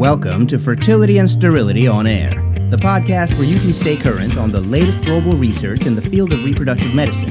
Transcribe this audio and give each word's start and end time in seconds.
Welcome 0.00 0.46
to 0.46 0.58
Fertility 0.58 1.18
and 1.18 1.28
Sterility 1.28 1.86
on 1.86 2.06
Air, 2.06 2.30
the 2.70 2.78
podcast 2.78 3.34
where 3.34 3.46
you 3.46 3.60
can 3.60 3.74
stay 3.74 3.98
current 3.98 4.38
on 4.38 4.50
the 4.50 4.62
latest 4.62 5.04
global 5.04 5.32
research 5.32 5.84
in 5.84 5.94
the 5.94 6.00
field 6.00 6.32
of 6.32 6.42
reproductive 6.42 6.94
medicine. 6.94 7.28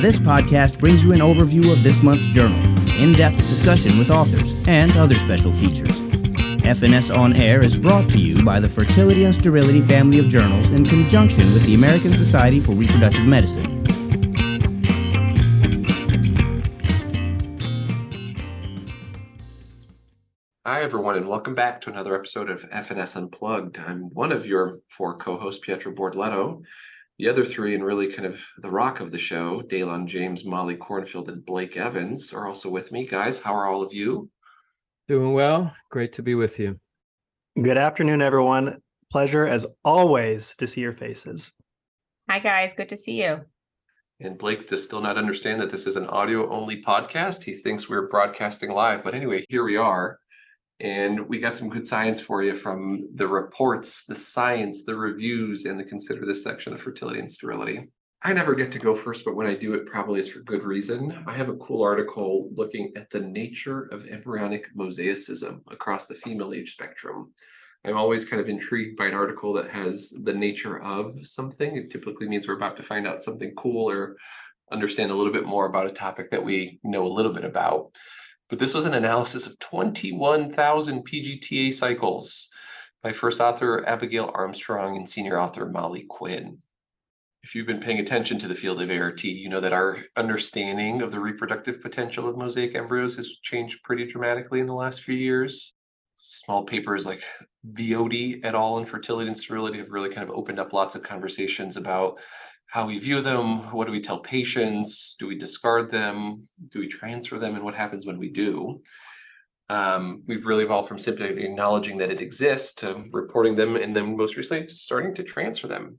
This 0.00 0.18
podcast 0.18 0.80
brings 0.80 1.04
you 1.04 1.12
an 1.12 1.18
overview 1.18 1.70
of 1.70 1.82
this 1.82 2.02
month's 2.02 2.28
journal, 2.28 2.58
in 2.98 3.12
depth 3.12 3.46
discussion 3.46 3.98
with 3.98 4.10
authors, 4.10 4.54
and 4.66 4.90
other 4.96 5.16
special 5.16 5.52
features. 5.52 6.00
FNS 6.64 7.14
On 7.14 7.34
Air 7.34 7.62
is 7.62 7.76
brought 7.76 8.10
to 8.12 8.18
you 8.18 8.42
by 8.42 8.58
the 8.58 8.70
Fertility 8.70 9.24
and 9.24 9.34
Sterility 9.34 9.82
family 9.82 10.18
of 10.18 10.28
journals 10.28 10.70
in 10.70 10.86
conjunction 10.86 11.52
with 11.52 11.66
the 11.66 11.74
American 11.74 12.14
Society 12.14 12.58
for 12.58 12.72
Reproductive 12.72 13.26
Medicine. 13.26 13.77
Hi, 20.78 20.84
everyone, 20.84 21.16
and 21.16 21.28
welcome 21.28 21.56
back 21.56 21.80
to 21.80 21.90
another 21.90 22.14
episode 22.14 22.48
of 22.48 22.70
FNS 22.70 23.16
Unplugged. 23.16 23.80
I'm 23.80 24.02
one 24.14 24.30
of 24.30 24.46
your 24.46 24.78
four 24.88 25.16
co 25.16 25.36
hosts, 25.36 25.60
Pietro 25.60 25.92
Bortoleto. 25.92 26.62
The 27.18 27.28
other 27.28 27.44
three, 27.44 27.74
and 27.74 27.84
really 27.84 28.12
kind 28.12 28.24
of 28.24 28.40
the 28.58 28.70
rock 28.70 29.00
of 29.00 29.10
the 29.10 29.18
show, 29.18 29.60
Daylon 29.62 30.06
James, 30.06 30.44
Molly 30.44 30.76
Kornfield, 30.76 31.26
and 31.26 31.44
Blake 31.44 31.76
Evans, 31.76 32.32
are 32.32 32.46
also 32.46 32.70
with 32.70 32.92
me. 32.92 33.08
Guys, 33.08 33.40
how 33.40 33.56
are 33.56 33.66
all 33.66 33.82
of 33.82 33.92
you? 33.92 34.30
Doing 35.08 35.32
well. 35.32 35.74
Great 35.90 36.12
to 36.12 36.22
be 36.22 36.36
with 36.36 36.60
you. 36.60 36.78
Good 37.60 37.76
afternoon, 37.76 38.22
everyone. 38.22 38.80
Pleasure, 39.10 39.48
as 39.48 39.66
always, 39.84 40.54
to 40.58 40.68
see 40.68 40.82
your 40.82 40.94
faces. 40.94 41.50
Hi, 42.30 42.38
guys. 42.38 42.72
Good 42.72 42.90
to 42.90 42.96
see 42.96 43.20
you. 43.24 43.40
And 44.20 44.38
Blake 44.38 44.68
does 44.68 44.84
still 44.84 45.00
not 45.00 45.18
understand 45.18 45.60
that 45.60 45.70
this 45.70 45.88
is 45.88 45.96
an 45.96 46.06
audio 46.06 46.48
only 46.52 46.80
podcast. 46.84 47.42
He 47.42 47.56
thinks 47.56 47.88
we're 47.88 48.06
broadcasting 48.06 48.70
live. 48.70 49.02
But 49.02 49.16
anyway, 49.16 49.44
here 49.48 49.64
we 49.64 49.76
are. 49.76 50.20
And 50.80 51.28
we 51.28 51.40
got 51.40 51.56
some 51.56 51.68
good 51.68 51.86
science 51.86 52.20
for 52.20 52.42
you 52.42 52.54
from 52.54 53.08
the 53.14 53.26
reports, 53.26 54.04
the 54.04 54.14
science, 54.14 54.84
the 54.84 54.94
reviews, 54.94 55.64
and 55.64 55.78
the 55.78 55.84
consider 55.84 56.24
this 56.24 56.42
section 56.42 56.72
of 56.72 56.80
fertility 56.80 57.18
and 57.18 57.30
sterility. 57.30 57.90
I 58.22 58.32
never 58.32 58.54
get 58.54 58.72
to 58.72 58.78
go 58.80 58.94
first, 58.94 59.24
but 59.24 59.36
when 59.36 59.46
I 59.46 59.54
do, 59.54 59.74
it 59.74 59.86
probably 59.86 60.18
is 60.18 60.28
for 60.28 60.40
good 60.40 60.64
reason. 60.64 61.22
I 61.26 61.36
have 61.36 61.48
a 61.48 61.56
cool 61.56 61.82
article 61.82 62.48
looking 62.54 62.92
at 62.96 63.10
the 63.10 63.20
nature 63.20 63.84
of 63.92 64.08
embryonic 64.08 64.74
mosaicism 64.76 65.60
across 65.70 66.06
the 66.06 66.14
female 66.14 66.52
age 66.52 66.72
spectrum. 66.72 67.32
I'm 67.84 67.96
always 67.96 68.24
kind 68.24 68.42
of 68.42 68.48
intrigued 68.48 68.96
by 68.96 69.06
an 69.06 69.14
article 69.14 69.52
that 69.54 69.70
has 69.70 70.12
the 70.24 70.34
nature 70.34 70.80
of 70.80 71.14
something. 71.22 71.76
It 71.76 71.90
typically 71.90 72.28
means 72.28 72.48
we're 72.48 72.56
about 72.56 72.76
to 72.78 72.82
find 72.82 73.06
out 73.06 73.22
something 73.22 73.52
cool 73.56 73.88
or 73.88 74.16
understand 74.72 75.12
a 75.12 75.14
little 75.14 75.32
bit 75.32 75.46
more 75.46 75.66
about 75.66 75.86
a 75.86 75.92
topic 75.92 76.30
that 76.32 76.44
we 76.44 76.80
know 76.82 77.06
a 77.06 77.14
little 77.14 77.32
bit 77.32 77.44
about. 77.44 77.92
But 78.48 78.58
this 78.58 78.74
was 78.74 78.84
an 78.84 78.94
analysis 78.94 79.46
of 79.46 79.58
21,000 79.58 81.06
PGTA 81.06 81.74
cycles 81.74 82.48
by 83.02 83.12
first 83.12 83.40
author 83.40 83.86
Abigail 83.86 84.30
Armstrong 84.34 84.96
and 84.96 85.08
senior 85.08 85.38
author 85.40 85.66
Molly 85.66 86.06
Quinn 86.08 86.62
if 87.42 87.54
you've 87.54 87.66
been 87.66 87.80
paying 87.80 88.00
attention 88.00 88.38
to 88.38 88.48
the 88.48 88.54
field 88.54 88.82
of 88.82 88.90
ART, 88.90 89.22
you 89.24 89.48
know 89.48 89.60
that 89.60 89.72
our 89.72 89.98
understanding 90.16 91.02
of 91.02 91.10
the 91.10 91.20
reproductive 91.20 91.80
potential 91.80 92.28
of 92.28 92.36
mosaic 92.36 92.74
embryos 92.74 93.16
has 93.16 93.38
changed 93.42 93.82
pretty 93.84 94.06
dramatically 94.06 94.60
in 94.60 94.66
the 94.66 94.74
last 94.74 95.02
few 95.02 95.14
years. 95.14 95.74
Small 96.16 96.64
papers 96.64 97.06
like 97.06 97.22
Viotti 97.72 98.44
et 98.44 98.54
al. 98.54 98.78
in 98.78 98.84
fertility 98.84 99.28
and 99.28 99.38
sterility 99.38 99.78
have 99.78 99.90
really 99.90 100.12
kind 100.12 100.28
of 100.28 100.36
opened 100.36 100.58
up 100.58 100.72
lots 100.72 100.96
of 100.96 101.02
conversations 101.02 101.76
about 101.76 102.18
how 102.68 102.86
we 102.86 102.98
view 102.98 103.20
them, 103.20 103.70
what 103.72 103.86
do 103.86 103.92
we 103.92 104.00
tell 104.00 104.20
patients, 104.20 105.16
do 105.18 105.26
we 105.26 105.36
discard 105.36 105.90
them, 105.90 106.48
do 106.70 106.80
we 106.80 106.88
transfer 106.88 107.38
them, 107.38 107.54
and 107.54 107.64
what 107.64 107.74
happens 107.74 108.06
when 108.06 108.18
we 108.18 108.28
do. 108.28 108.80
Um, 109.70 110.22
we've 110.26 110.46
really 110.46 110.64
evolved 110.64 110.88
from 110.88 110.98
simply 110.98 111.26
acknowledging 111.44 111.98
that 111.98 112.10
it 112.10 112.20
exists 112.20 112.72
to 112.74 113.04
reporting 113.12 113.56
them 113.56 113.76
and 113.76 113.94
then 113.94 114.16
most 114.16 114.36
recently 114.36 114.68
starting 114.68 115.14
to 115.14 115.22
transfer 115.22 115.66
them 115.66 115.98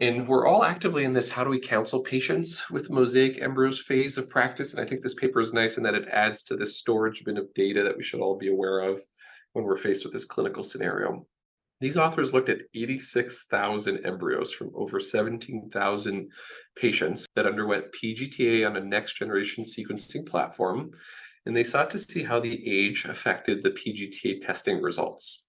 and 0.00 0.28
we're 0.28 0.46
all 0.46 0.64
actively 0.64 1.04
in 1.04 1.12
this 1.12 1.28
how 1.28 1.42
do 1.42 1.50
we 1.50 1.58
counsel 1.58 2.00
patients 2.00 2.70
with 2.70 2.90
mosaic 2.90 3.42
embryos 3.42 3.80
phase 3.80 4.16
of 4.16 4.30
practice? 4.30 4.72
And 4.72 4.80
I 4.80 4.86
think 4.86 5.02
this 5.02 5.14
paper 5.14 5.40
is 5.40 5.52
nice 5.52 5.76
in 5.76 5.82
that 5.82 5.94
it 5.94 6.08
adds 6.08 6.44
to 6.44 6.56
this 6.56 6.76
storage 6.76 7.24
bin 7.24 7.36
of 7.36 7.52
data 7.54 7.82
that 7.82 7.96
we 7.96 8.02
should 8.04 8.20
all 8.20 8.36
be 8.36 8.48
aware 8.48 8.80
of 8.80 9.00
when 9.54 9.64
we're 9.64 9.76
faced 9.76 10.04
with 10.04 10.12
this 10.12 10.24
clinical 10.24 10.62
scenario. 10.62 11.26
These 11.80 11.96
authors 11.96 12.32
looked 12.32 12.48
at 12.48 12.62
86,000 12.74 14.04
embryos 14.04 14.52
from 14.52 14.72
over 14.74 14.98
17,000 14.98 16.30
patients 16.76 17.26
that 17.36 17.46
underwent 17.46 17.86
PGTA 17.92 18.68
on 18.68 18.76
a 18.76 18.80
next 18.80 19.14
generation 19.14 19.64
sequencing 19.64 20.26
platform, 20.26 20.90
and 21.46 21.56
they 21.56 21.64
sought 21.64 21.90
to 21.90 21.98
see 21.98 22.24
how 22.24 22.40
the 22.40 22.68
age 22.68 23.04
affected 23.04 23.62
the 23.62 23.70
PGTA 23.70 24.40
testing 24.40 24.82
results 24.82 25.48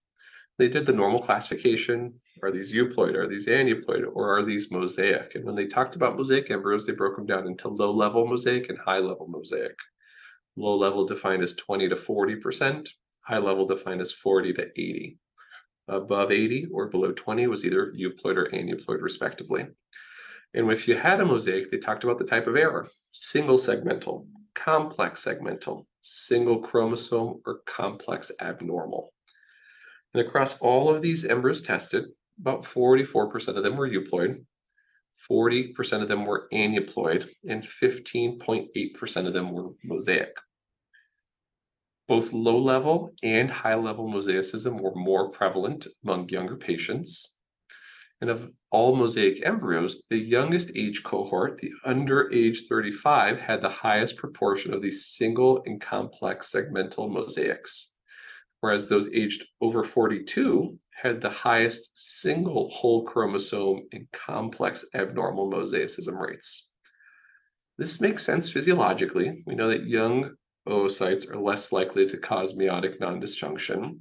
they 0.60 0.68
did 0.68 0.86
the 0.86 0.92
normal 0.92 1.22
classification. 1.22 2.14
Are 2.44 2.52
these 2.52 2.76
euploid? 2.76 3.16
Are 3.16 3.28
these 3.28 3.48
aneuploid? 3.48 4.04
Or 4.14 4.38
are 4.38 4.46
these 4.46 4.70
mosaic? 4.70 5.34
And 5.34 5.46
when 5.46 5.56
they 5.56 5.66
talked 5.66 5.96
about 5.96 6.18
mosaic 6.18 6.52
embryos, 6.52 6.86
they 6.86 6.92
broke 6.92 7.16
them 7.16 7.26
down 7.26 7.48
into 7.48 7.70
low 7.70 7.92
level 7.92 8.28
mosaic 8.28 8.70
and 8.70 8.78
high 8.78 9.00
level 9.00 9.28
mosaic. 9.28 9.76
Low 10.58 10.76
level 10.76 11.08
defined 11.08 11.44
as 11.44 11.56
20 11.56 11.88
to 11.90 11.96
40%, 11.96 12.90
high 13.22 13.38
level 13.38 13.66
defined 13.66 14.02
as 14.02 14.12
40 14.12 14.54
to 14.54 14.68
80. 14.68 15.18
Above 15.90 16.32
80 16.32 16.68
or 16.72 16.88
below 16.88 17.12
20 17.12 17.48
was 17.48 17.66
either 17.66 17.92
euploid 17.98 18.38
or 18.38 18.50
aneuploid, 18.52 19.02
respectively. 19.02 19.68
And 20.54 20.72
if 20.72 20.88
you 20.88 20.96
had 20.96 21.20
a 21.20 21.26
mosaic, 21.26 21.70
they 21.70 21.78
talked 21.78 22.04
about 22.04 22.20
the 22.20 22.26
type 22.26 22.48
of 22.48 22.56
error 22.56 22.88
single 23.12 23.58
segmental, 23.58 24.28
complex 24.54 25.26
segmental, 25.26 25.86
single 26.02 26.60
chromosome, 26.60 27.42
or 27.46 27.62
complex 27.66 28.32
abnormal. 28.40 29.12
And 30.14 30.26
across 30.26 30.60
all 30.60 30.90
of 30.90 31.02
these 31.02 31.26
embryos 31.26 31.64
tested, 31.64 32.06
about 32.40 32.64
44% 32.64 33.58
of 33.58 33.64
them 33.64 33.76
were 33.76 33.90
euploid, 33.90 34.44
40% 35.30 36.02
of 36.02 36.08
them 36.08 36.26
were 36.26 36.48
aneuploid, 36.54 37.30
and 37.48 37.64
15.8% 37.64 39.28
of 39.28 39.34
them 39.34 39.52
were 39.52 39.72
mosaic. 39.84 40.36
Both 42.10 42.34
low 42.34 42.58
level 42.58 43.14
and 43.24 43.50
high 43.50 43.76
level 43.76 44.12
mosaicism 44.12 44.82
were 44.82 44.96
more 44.96 45.32
prevalent 45.32 45.88
among 46.04 46.28
younger 46.28 46.58
patients. 46.58 47.38
And 48.20 48.30
of 48.30 48.52
all 48.70 48.98
mosaic 48.98 49.46
embryos, 49.46 50.04
the 50.10 50.18
youngest 50.18 50.72
age 50.76 51.04
cohort, 51.04 51.60
the 51.60 51.72
under 51.86 52.30
age 52.34 52.64
35, 52.68 53.40
had 53.40 53.62
the 53.62 53.70
highest 53.70 54.18
proportion 54.18 54.74
of 54.74 54.82
these 54.82 55.06
single 55.06 55.64
and 55.66 55.80
complex 55.80 56.52
segmental 56.52 57.10
mosaics 57.10 57.96
whereas 58.62 58.88
those 58.88 59.12
aged 59.14 59.46
over 59.62 59.84
42 59.84 60.78
had 61.02 61.22
the 61.22 61.30
highest 61.30 61.98
single 61.98 62.70
whole 62.72 63.04
chromosome 63.04 63.88
and 63.94 64.08
complex 64.12 64.86
abnormal 64.94 65.50
mosaicism 65.50 66.20
rates. 66.20 66.74
This 67.78 68.02
makes 68.02 68.26
sense 68.26 68.50
physiologically. 68.50 69.44
We 69.46 69.56
know 69.56 69.70
that 69.70 69.88
young 69.88 70.32
oocytes 70.68 71.30
are 71.32 71.40
less 71.40 71.72
likely 71.72 72.08
to 72.08 72.18
cause 72.18 72.54
meiotic 72.54 73.00
non-disjunction. 73.00 74.00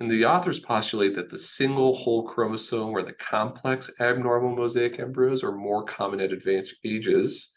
And 0.00 0.10
the 0.10 0.24
authors 0.24 0.60
postulate 0.60 1.14
that 1.14 1.30
the 1.30 1.38
single 1.38 1.94
whole 1.94 2.26
chromosome 2.26 2.90
or 2.90 3.02
the 3.02 3.12
complex 3.12 3.90
abnormal 4.00 4.56
mosaic 4.56 4.98
embryos 4.98 5.44
are 5.44 5.52
more 5.52 5.84
common 5.84 6.20
at 6.20 6.32
advanced 6.32 6.74
ages 6.84 7.52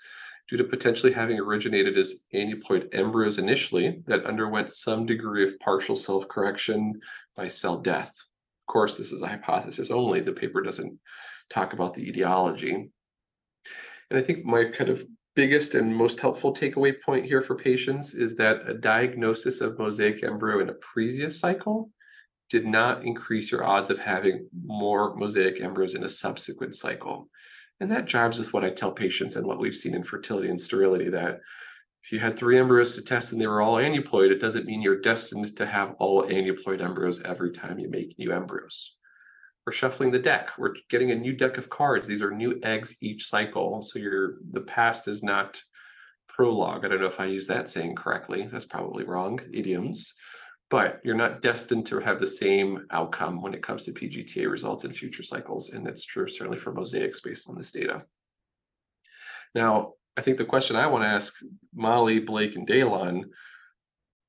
due 0.49 0.57
to 0.57 0.63
potentially 0.63 1.13
having 1.13 1.39
originated 1.39 1.97
as 1.97 2.23
aneuploid 2.33 2.93
embryos 2.93 3.37
initially 3.37 4.03
that 4.05 4.25
underwent 4.25 4.69
some 4.69 5.05
degree 5.05 5.43
of 5.43 5.57
partial 5.59 5.95
self 5.95 6.27
correction 6.27 6.93
by 7.35 7.47
cell 7.47 7.79
death. 7.79 8.09
Of 8.09 8.71
course, 8.71 8.97
this 8.97 9.11
is 9.11 9.21
a 9.21 9.27
hypothesis 9.27 9.89
only. 9.89 10.19
The 10.19 10.33
paper 10.33 10.61
doesn't 10.61 10.99
talk 11.49 11.73
about 11.73 11.93
the 11.93 12.07
etiology. 12.07 12.89
And 14.09 14.19
I 14.19 14.21
think 14.21 14.45
my 14.45 14.65
kind 14.65 14.89
of 14.89 15.05
biggest 15.35 15.75
and 15.75 15.95
most 15.95 16.19
helpful 16.19 16.53
takeaway 16.53 16.93
point 17.01 17.25
here 17.25 17.41
for 17.41 17.55
patients 17.55 18.13
is 18.13 18.35
that 18.37 18.67
a 18.69 18.73
diagnosis 18.73 19.61
of 19.61 19.77
mosaic 19.77 20.23
embryo 20.23 20.59
in 20.61 20.69
a 20.69 20.73
previous 20.75 21.39
cycle 21.39 21.91
did 22.49 22.65
not 22.65 23.03
increase 23.03 23.51
your 23.51 23.65
odds 23.65 23.89
of 23.89 23.99
having 23.99 24.47
more 24.65 25.15
mosaic 25.15 25.59
embryos 25.61 25.95
in 25.95 26.03
a 26.03 26.09
subsequent 26.09 26.75
cycle. 26.75 27.29
And 27.79 27.91
that 27.91 28.05
jives 28.05 28.39
with 28.39 28.53
what 28.53 28.63
I 28.63 28.69
tell 28.69 28.91
patients 28.91 29.35
and 29.35 29.45
what 29.45 29.59
we've 29.59 29.75
seen 29.75 29.95
in 29.95 30.03
fertility 30.03 30.49
and 30.49 30.61
sterility 30.61 31.09
that 31.09 31.39
if 32.03 32.11
you 32.11 32.19
had 32.19 32.37
three 32.37 32.59
embryos 32.59 32.95
to 32.95 33.01
test 33.01 33.31
and 33.31 33.41
they 33.41 33.47
were 33.47 33.61
all 33.61 33.77
aneuploid, 33.77 34.31
it 34.31 34.39
doesn't 34.39 34.67
mean 34.67 34.81
you're 34.81 35.01
destined 35.01 35.57
to 35.57 35.65
have 35.65 35.95
all 35.97 36.23
aneuploid 36.23 36.81
embryos 36.81 37.21
every 37.23 37.51
time 37.51 37.79
you 37.79 37.89
make 37.89 38.17
new 38.19 38.31
embryos. 38.31 38.95
We're 39.65 39.73
shuffling 39.73 40.11
the 40.11 40.19
deck. 40.19 40.51
We're 40.57 40.75
getting 40.89 41.11
a 41.11 41.15
new 41.15 41.33
deck 41.33 41.57
of 41.57 41.69
cards. 41.69 42.07
These 42.07 42.21
are 42.21 42.31
new 42.31 42.59
eggs 42.63 42.95
each 43.01 43.25
cycle. 43.27 43.81
So 43.81 43.99
your 43.99 44.35
the 44.51 44.61
past 44.61 45.07
is 45.07 45.23
not 45.23 45.61
prologue. 46.27 46.85
I 46.85 46.87
don't 46.89 47.01
know 47.01 47.07
if 47.07 47.19
I 47.19 47.25
use 47.25 47.47
that 47.47 47.69
saying 47.69 47.95
correctly. 47.95 48.47
That's 48.51 48.65
probably 48.65 49.03
wrong. 49.03 49.39
Idioms 49.53 50.15
but 50.69 50.99
you're 51.03 51.15
not 51.15 51.41
destined 51.41 51.85
to 51.87 51.99
have 51.99 52.19
the 52.19 52.27
same 52.27 52.85
outcome 52.91 53.41
when 53.41 53.53
it 53.53 53.61
comes 53.61 53.83
to 53.83 53.91
PGTA 53.91 54.49
results 54.49 54.83
in 54.83 54.91
future 54.91 55.23
cycles. 55.23 55.69
And 55.69 55.85
that's 55.85 56.03
true 56.03 56.27
certainly 56.27 56.57
for 56.57 56.73
mosaics 56.73 57.21
based 57.21 57.49
on 57.49 57.55
this 57.55 57.71
data. 57.71 58.03
Now, 59.53 59.93
I 60.17 60.21
think 60.21 60.37
the 60.37 60.45
question 60.45 60.75
I 60.75 60.87
want 60.87 61.03
to 61.03 61.09
ask 61.09 61.35
Molly, 61.73 62.19
Blake, 62.19 62.55
and 62.55 62.67
Daylon 62.67 63.25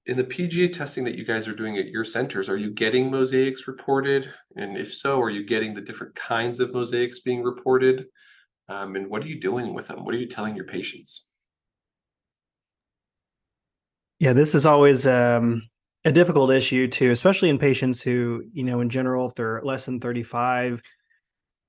in 0.06 0.17
the 0.17 0.25
PGA 0.25 0.73
testing 0.73 1.05
that 1.05 1.17
you 1.17 1.25
guys 1.25 1.49
are 1.49 1.55
doing 1.55 1.79
at 1.79 1.88
your 1.88 2.05
centers, 2.05 2.49
are 2.49 2.56
you 2.56 2.70
getting 2.70 3.11
mosaics 3.11 3.67
reported? 3.67 4.32
And 4.55 4.76
if 4.76 4.94
so, 4.94 5.20
are 5.20 5.31
you 5.31 5.44
getting 5.44 5.75
the 5.75 5.81
different 5.81 6.14
kinds 6.14 6.61
of 6.61 6.73
mosaics 6.73 7.20
being 7.20 7.43
reported? 7.43 8.06
Um, 8.69 8.94
and 8.94 9.08
what 9.08 9.23
are 9.23 9.26
you 9.26 9.41
doing 9.41 9.75
with 9.75 9.88
them? 9.88 10.05
What 10.05 10.14
are 10.14 10.19
you 10.19 10.29
telling 10.29 10.55
your 10.55 10.64
patients? 10.64 11.26
Yeah, 14.20 14.32
this 14.32 14.55
is 14.55 14.64
always 14.64 15.06
um, 15.06 15.69
a 16.05 16.12
difficult 16.12 16.50
issue 16.50 16.87
too, 16.87 17.11
especially 17.11 17.49
in 17.49 17.58
patients 17.58 18.00
who, 18.00 18.44
you 18.53 18.62
know, 18.62 18.81
in 18.81 18.88
general, 18.88 19.26
if 19.26 19.35
they're 19.35 19.61
less 19.62 19.87
than 19.87 20.00
35, 20.00 20.81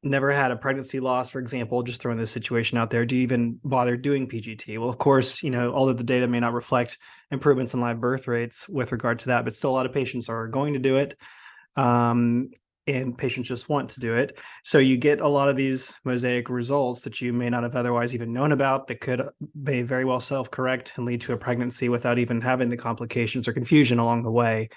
never 0.03 0.31
had 0.31 0.51
a 0.51 0.55
pregnancy 0.55 0.99
loss, 0.99 1.29
for 1.29 1.39
example, 1.39 1.83
just 1.83 2.01
throwing 2.01 2.17
this 2.17 2.31
situation 2.31 2.77
out 2.77 2.89
there, 2.89 3.05
do 3.05 3.15
you 3.15 3.23
even 3.23 3.59
bother 3.63 3.97
doing 3.97 4.27
PGT? 4.27 4.77
Well, 4.79 4.89
of 4.89 4.97
course, 4.97 5.41
you 5.43 5.49
know, 5.49 5.73
although 5.73 5.93
the 5.93 6.03
data 6.03 6.27
may 6.27 6.39
not 6.39 6.53
reflect 6.53 6.97
improvements 7.31 7.73
in 7.73 7.81
live 7.81 7.99
birth 7.99 8.27
rates 8.27 8.69
with 8.69 8.91
regard 8.91 9.19
to 9.19 9.27
that, 9.27 9.43
but 9.43 9.55
still 9.55 9.71
a 9.71 9.73
lot 9.73 9.85
of 9.85 9.93
patients 9.93 10.29
are 10.29 10.47
going 10.47 10.73
to 10.73 10.79
do 10.79 10.97
it. 10.97 11.17
Um, 11.75 12.49
and 12.87 13.17
patients 13.17 13.49
just 13.49 13.67
want 13.67 13.89
to 13.91 13.99
do 13.99 14.13
it. 14.13 14.37
So 14.63 14.79
you 14.79 14.97
get 14.97 15.19
a 15.19 15.27
lot 15.27 15.49
of 15.49 15.57
these 15.57 15.93
mosaic 16.05 16.49
results 16.49 17.01
that 17.01 17.19
you 17.19 17.33
may 17.33 17.49
not 17.49 17.63
have 17.63 17.75
otherwise 17.75 18.15
even 18.15 18.31
known 18.31 18.53
about 18.53 18.87
that 18.87 19.01
could 19.01 19.27
may 19.53 19.81
very 19.81 20.05
well 20.05 20.21
self-correct 20.21 20.93
and 20.95 21.05
lead 21.05 21.21
to 21.21 21.33
a 21.33 21.37
pregnancy 21.37 21.89
without 21.89 22.17
even 22.17 22.39
having 22.39 22.69
the 22.69 22.77
complications 22.77 23.45
or 23.47 23.53
confusion 23.53 23.99
along 23.99 24.23
the 24.23 24.31
way. 24.31 24.69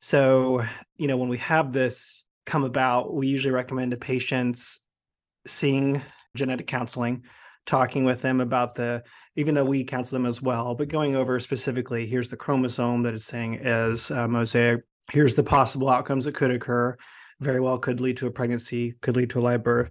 So, 0.00 0.64
you 0.96 1.06
know, 1.06 1.16
when 1.16 1.28
we 1.28 1.38
have 1.38 1.72
this 1.72 2.24
come 2.46 2.64
about, 2.64 3.12
we 3.12 3.26
usually 3.26 3.52
recommend 3.52 3.90
to 3.90 3.96
patients 3.96 4.80
seeing 5.46 6.02
genetic 6.34 6.66
counseling, 6.66 7.24
talking 7.66 8.04
with 8.04 8.22
them 8.22 8.40
about 8.40 8.76
the, 8.76 9.02
even 9.34 9.54
though 9.54 9.64
we 9.64 9.84
counsel 9.84 10.16
them 10.16 10.26
as 10.26 10.40
well, 10.40 10.74
but 10.74 10.88
going 10.88 11.16
over 11.16 11.38
specifically, 11.40 12.06
here's 12.06 12.30
the 12.30 12.36
chromosome 12.36 13.02
that 13.02 13.14
it's 13.14 13.24
saying 13.24 13.54
is 13.54 14.10
uh, 14.10 14.28
mosaic. 14.28 14.82
Here's 15.12 15.34
the 15.34 15.42
possible 15.42 15.88
outcomes 15.88 16.24
that 16.24 16.34
could 16.34 16.50
occur. 16.50 16.96
Very 17.40 17.60
well 17.60 17.78
could 17.78 18.00
lead 18.00 18.16
to 18.18 18.26
a 18.26 18.30
pregnancy, 18.30 18.94
could 19.02 19.16
lead 19.16 19.30
to 19.30 19.40
a 19.40 19.42
live 19.42 19.62
birth, 19.62 19.90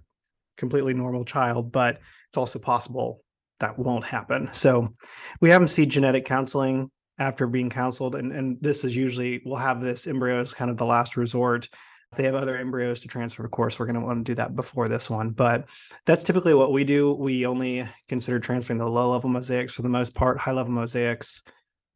completely 0.56 0.94
normal 0.94 1.24
child, 1.24 1.70
but 1.70 2.00
it's 2.28 2.38
also 2.38 2.58
possible 2.58 3.22
that 3.60 3.78
won't 3.78 4.04
happen. 4.04 4.50
So 4.52 4.94
we 5.40 5.50
haven't 5.50 5.68
seen 5.68 5.88
genetic 5.88 6.24
counseling 6.24 6.90
after 7.18 7.46
being 7.46 7.70
counseled. 7.70 8.14
And, 8.14 8.32
and 8.32 8.58
this 8.60 8.84
is 8.84 8.96
usually, 8.96 9.42
we'll 9.44 9.56
have 9.56 9.80
this 9.80 10.06
embryo 10.06 10.40
as 10.40 10.52
kind 10.52 10.70
of 10.70 10.76
the 10.76 10.84
last 10.84 11.16
resort 11.16 11.68
if 12.12 12.18
they 12.18 12.24
have 12.24 12.34
other 12.34 12.56
embryos 12.56 13.00
to 13.00 13.08
transfer, 13.08 13.44
of 13.44 13.50
course, 13.50 13.78
we're 13.78 13.86
going 13.86 14.00
to 14.00 14.06
want 14.06 14.24
to 14.24 14.30
do 14.30 14.36
that 14.36 14.54
before 14.54 14.88
this 14.88 15.10
one. 15.10 15.30
But 15.30 15.66
that's 16.04 16.22
typically 16.22 16.54
what 16.54 16.72
we 16.72 16.84
do. 16.84 17.12
We 17.12 17.46
only 17.46 17.86
consider 18.08 18.38
transferring 18.38 18.78
the 18.78 18.88
low 18.88 19.10
level 19.10 19.30
mosaics 19.30 19.74
for 19.74 19.82
the 19.82 19.88
most 19.88 20.14
part. 20.14 20.38
High 20.38 20.52
level 20.52 20.72
mosaics, 20.72 21.42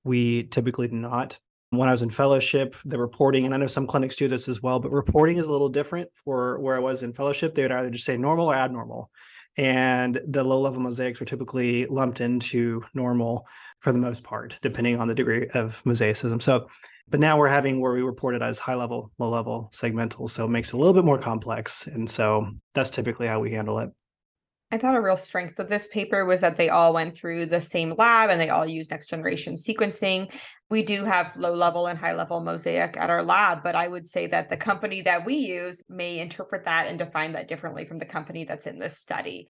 we 0.05 0.45
typically 0.45 0.89
do 0.89 0.97
not. 0.97 1.39
When 1.71 1.89
I 1.89 1.93
was 1.93 2.03
in 2.03 2.11
fellowship, 2.11 2.75
the 2.85 2.99
reporting, 2.99 3.45
and 3.45 3.55
I 3.55 3.57
know 3.57 3.69
some 3.69 3.87
clinics 3.87 4.17
do 4.17 4.27
this 4.27 4.49
as 4.49 4.61
well, 4.61 4.81
but 4.81 4.91
reporting 4.91 5.37
is 5.37 5.47
a 5.47 5.53
little 5.53 5.69
different 5.69 6.11
for 6.25 6.59
where 6.59 6.75
I 6.75 6.81
was 6.81 7.05
in 7.05 7.13
fellowship. 7.13 7.55
They 7.55 7.63
would 7.63 7.71
either 7.71 7.91
just 7.91 8.05
say 8.05 8.17
normal 8.17 8.51
or 8.51 8.57
abnormal. 8.57 9.09
And 9.57 10.21
the 10.27 10.45
low 10.45 10.61
level 10.61 10.81
mosaics 10.81 11.21
were 11.21 11.27
typically 11.27 11.87
lumped 11.87 12.21
into 12.21 12.83
normal 12.95 13.47
for 13.81 13.93
the 13.93 13.99
most 13.99 14.23
part, 14.23 14.59
depending 14.63 15.01
on 15.01 15.09
the 15.09 15.15
degree 15.15 15.49
of 15.55 15.83
mosaicism. 15.85 16.43
So 16.43 16.69
but 17.11 17.19
now 17.19 17.37
we're 17.37 17.49
having 17.49 17.81
where 17.81 17.93
we 17.93 18.03
report 18.03 18.37
it 18.37 18.43
as 18.43 18.61
high 18.61 18.77
level, 18.77 19.11
low 19.19 19.29
level 19.29 19.73
segmental. 19.75 20.31
So 20.31 20.45
it 20.45 20.51
makes 20.51 20.69
it 20.69 20.75
a 20.75 20.77
little 20.77 20.95
bit 20.95 21.05
more 21.05 21.19
complex. 21.19 21.89
And 21.89 22.09
so 22.09 22.49
that's 22.73 22.91
typically 22.91 23.27
how 23.27 23.41
we 23.41 23.51
handle 23.51 23.81
it. 23.81 23.91
I 24.73 24.79
thought 24.79 24.95
a 24.95 25.01
real 25.01 25.17
strength 25.17 25.59
of 25.59 25.69
this 25.69 25.89
paper 25.89 26.25
was 26.25 26.41
that 26.43 26.57
they 26.57 26.69
all 26.69 26.95
went 26.95 27.17
through 27.17 27.47
the 27.47 27.61
same 27.61 27.95
lab 27.99 28.31
and 28.31 28.41
they 28.41 28.51
all 28.51 28.65
use 28.65 28.89
next 28.89 29.07
generation 29.07 29.57
sequencing. 29.57 30.33
We 30.71 30.85
do 30.85 31.05
have 31.05 31.33
low 31.37 31.55
level 31.55 31.89
and 31.89 31.99
high 31.99 32.15
level 32.15 32.41
mosaic 32.41 32.97
at 32.97 33.11
our 33.11 33.23
lab, 33.23 33.65
but 33.65 33.75
I 33.75 33.89
would 33.89 34.07
say 34.07 34.29
that 34.29 34.49
the 34.49 34.57
company 34.57 35.01
that 35.03 35.27
we 35.27 35.35
use 35.35 35.83
may 35.89 36.21
interpret 36.21 36.65
that 36.67 36.87
and 36.87 37.01
define 37.01 37.33
that 37.33 37.49
differently 37.49 37.85
from 37.85 37.99
the 37.99 38.07
company 38.07 38.45
that's 38.45 38.69
in 38.69 38.79
this 38.79 38.97
study. 38.97 39.51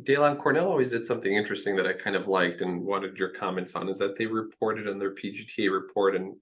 Daylon 0.00 0.38
Cornell 0.40 0.68
always 0.68 0.90
did 0.90 1.06
something 1.06 1.34
interesting 1.34 1.74
that 1.76 1.86
I 1.86 1.94
kind 1.94 2.14
of 2.14 2.28
liked 2.28 2.60
and 2.60 2.82
wanted 2.82 3.16
your 3.16 3.30
comments 3.30 3.74
on 3.74 3.88
is 3.88 3.98
that 3.98 4.16
they 4.16 4.26
reported 4.26 4.88
on 4.88 4.98
their 4.98 5.14
PGTA 5.14 5.72
report 5.72 6.14
and 6.14 6.36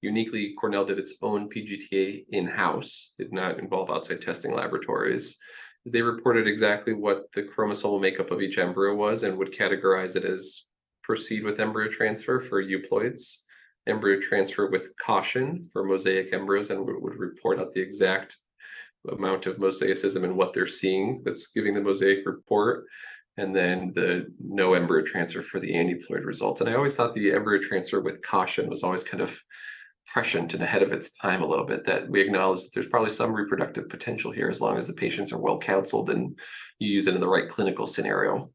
Uniquely, 0.00 0.54
Cornell 0.56 0.84
did 0.84 0.98
its 0.98 1.16
own 1.22 1.48
PGTA 1.48 2.26
in-house, 2.30 3.14
did 3.18 3.32
not 3.32 3.58
involve 3.58 3.90
outside 3.90 4.20
testing 4.20 4.54
laboratories. 4.54 5.38
Is 5.88 5.92
they 5.92 6.02
reported 6.02 6.46
exactly 6.46 6.92
what 6.92 7.32
the 7.32 7.44
chromosomal 7.44 7.98
makeup 7.98 8.30
of 8.30 8.42
each 8.42 8.58
embryo 8.58 8.94
was 8.94 9.22
and 9.22 9.38
would 9.38 9.54
categorize 9.54 10.16
it 10.16 10.24
as 10.26 10.68
proceed 11.02 11.42
with 11.44 11.60
embryo 11.60 11.90
transfer 11.90 12.42
for 12.42 12.62
euploids, 12.62 13.44
embryo 13.86 14.20
transfer 14.20 14.68
with 14.68 14.94
caution 14.98 15.66
for 15.72 15.84
mosaic 15.84 16.34
embryos, 16.34 16.68
and 16.68 16.84
would, 16.84 17.00
would 17.00 17.18
report 17.18 17.58
out 17.58 17.72
the 17.72 17.80
exact 17.80 18.36
amount 19.10 19.46
of 19.46 19.56
mosaicism 19.56 20.24
and 20.24 20.36
what 20.36 20.52
they're 20.52 20.66
seeing 20.66 21.22
that's 21.24 21.46
giving 21.46 21.72
the 21.72 21.80
mosaic 21.80 22.18
report 22.26 22.84
and 23.38 23.56
then 23.56 23.90
the 23.94 24.26
no 24.44 24.74
embryo 24.74 25.02
transfer 25.02 25.40
for 25.40 25.58
the 25.58 25.72
aneuploid 25.72 26.26
results. 26.26 26.60
And 26.60 26.68
I 26.68 26.74
always 26.74 26.96
thought 26.96 27.14
the 27.14 27.32
embryo 27.32 27.62
transfer 27.62 28.02
with 28.02 28.20
caution 28.20 28.68
was 28.68 28.84
always 28.84 29.04
kind 29.04 29.22
of 29.22 29.42
prescient 30.12 30.54
and 30.54 30.62
ahead 30.62 30.82
of 30.82 30.92
its 30.92 31.12
time 31.12 31.42
a 31.42 31.46
little 31.46 31.66
bit 31.66 31.84
that 31.86 32.08
we 32.08 32.20
acknowledge 32.20 32.62
that 32.62 32.70
there's 32.72 32.88
probably 32.88 33.10
some 33.10 33.32
reproductive 33.32 33.88
potential 33.88 34.32
here 34.32 34.48
as 34.48 34.60
long 34.60 34.78
as 34.78 34.86
the 34.86 34.92
patients 34.92 35.32
are 35.32 35.38
well 35.38 35.58
counseled 35.58 36.10
and 36.10 36.38
you 36.78 36.90
use 36.90 37.06
it 37.06 37.14
in 37.14 37.20
the 37.20 37.28
right 37.28 37.48
clinical 37.48 37.86
scenario. 37.86 38.50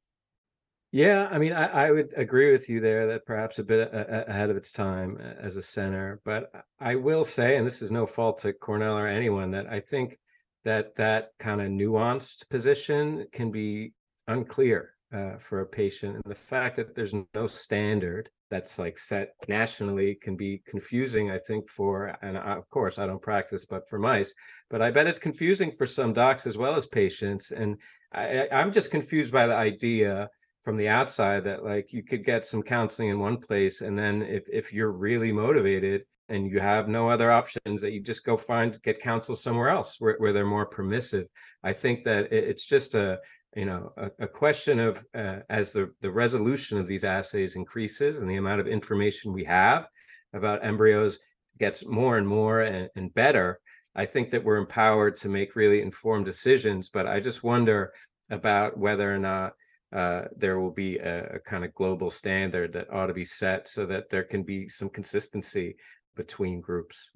Yeah, 0.91 1.27
I 1.31 1.39
mean, 1.39 1.53
I, 1.53 1.65
I 1.88 1.91
would 1.91 2.13
agree 2.15 2.51
with 2.51 2.69
you 2.69 2.79
there 2.79 3.07
that 3.07 3.25
perhaps 3.25 3.57
a 3.57 3.63
bit 3.63 3.91
a, 3.91 4.29
ahead 4.29 4.51
of 4.51 4.57
its 4.57 4.71
time 4.71 5.17
as 5.17 5.57
a 5.57 5.61
center. 5.61 6.21
But 6.23 6.51
I 6.79 6.95
will 6.95 7.23
say, 7.23 7.57
and 7.57 7.65
this 7.65 7.81
is 7.81 7.91
no 7.91 8.05
fault 8.05 8.38
to 8.39 8.53
Cornell 8.53 8.97
or 8.97 9.07
anyone, 9.07 9.50
that 9.51 9.65
I 9.67 9.79
think 9.79 10.19
that 10.65 10.95
that 10.95 11.31
kind 11.39 11.61
of 11.61 11.69
nuanced 11.69 12.47
position 12.50 13.25
can 13.31 13.50
be 13.50 13.94
unclear 14.27 14.91
uh, 15.11 15.38
for 15.38 15.61
a 15.61 15.65
patient. 15.65 16.15
And 16.15 16.23
the 16.25 16.35
fact 16.35 16.75
that 16.75 16.94
there's 16.94 17.15
no 17.33 17.47
standard 17.47 18.29
that's 18.53 18.77
like 18.77 19.00
set 19.00 19.33
nationally 19.47 20.13
can 20.21 20.35
be 20.35 20.61
confusing 20.67 21.31
i 21.31 21.39
think 21.39 21.67
for 21.67 22.15
and 22.21 22.38
I, 22.38 22.53
of 22.53 22.69
course 22.69 23.00
i 23.00 23.07
don't 23.07 23.21
practice 23.21 23.65
but 23.65 23.89
for 23.89 23.97
mice 23.97 24.31
but 24.69 24.79
i 24.79 24.91
bet 24.91 25.07
it's 25.07 25.17
confusing 25.17 25.71
for 25.71 25.88
some 25.88 26.13
docs 26.13 26.45
as 26.45 26.55
well 26.55 26.75
as 26.75 26.85
patients 26.85 27.50
and 27.50 27.81
I, 28.13 28.47
i'm 28.51 28.71
just 28.71 28.91
confused 28.91 29.33
by 29.33 29.47
the 29.47 29.55
idea 29.55 30.29
from 30.61 30.77
the 30.77 30.88
outside 30.88 31.44
that 31.45 31.63
like 31.63 31.91
you 31.91 32.03
could 32.03 32.23
get 32.23 32.45
some 32.45 32.61
counseling 32.61 33.09
in 33.09 33.19
one 33.19 33.38
place 33.38 33.81
and 33.81 33.97
then 33.97 34.21
if, 34.21 34.44
if 34.51 34.71
you're 34.71 34.91
really 34.91 35.31
motivated 35.31 36.03
and 36.29 36.50
you 36.50 36.60
have 36.60 36.88
no 36.88 37.10
other 37.10 37.31
options 37.31 37.81
that 37.81 37.91
you 37.91 38.01
just 38.01 38.24
go 38.24 38.38
find 38.38 38.81
get 38.83 39.01
counsel 39.01 39.36
somewhere 39.36 39.69
else 39.69 39.98
where, 40.00 40.15
where 40.19 40.31
they're 40.31 40.45
more 40.45 40.65
permissive. 40.65 41.27
I 41.63 41.74
think 41.74 42.03
that 42.05 42.31
it, 42.31 42.45
it's 42.45 42.65
just 42.65 42.95
a 42.95 43.19
you 43.55 43.65
know 43.65 43.91
a, 43.98 44.12
a 44.19 44.27
question 44.27 44.79
of 44.79 45.03
uh, 45.15 45.39
as 45.50 45.74
the 45.74 45.91
the 46.01 46.12
resolution 46.12 46.77
of 46.77 46.88
these 46.88 47.03
assays 47.03 47.55
increases 47.55 48.22
and 48.22 48.29
the 48.29 48.38
amount 48.38 48.62
of 48.62 48.67
information 48.67 49.33
we 49.33 49.43
have 49.43 49.88
about 50.33 50.63
embryos 50.63 51.19
gets 51.60 51.86
more 51.86 52.17
and 52.17 52.27
more 52.27 52.62
and, 52.62 52.89
and 52.95 53.13
better 53.13 53.60
i 53.95 54.05
think 54.05 54.29
that 54.29 54.43
we're 54.43 54.57
empowered 54.57 55.15
to 55.15 55.29
make 55.29 55.55
really 55.55 55.81
informed 55.81 56.25
decisions 56.25 56.89
but 56.89 57.07
i 57.07 57.19
just 57.19 57.43
wonder 57.43 57.93
about 58.29 58.77
whether 58.77 59.13
or 59.13 59.19
not 59.19 59.53
uh, 59.93 60.24
there 60.36 60.60
will 60.60 60.72
be 60.72 60.98
a, 60.98 61.36
a, 61.36 61.39
kind 61.39 61.63
of 61.63 61.74
global 61.75 62.10
standard 62.10 62.74
that 62.74 62.91
ought 62.91 63.05
to 63.05 63.13
be 63.13 63.25
set 63.25 63.67
so 63.67 63.86
that 63.86 64.10
there 64.10 64.24
can 64.24 64.41
be 64.41 64.67
some 64.67 64.89
consistency 64.89 65.75
between 66.15 66.60
groups. 66.60 67.12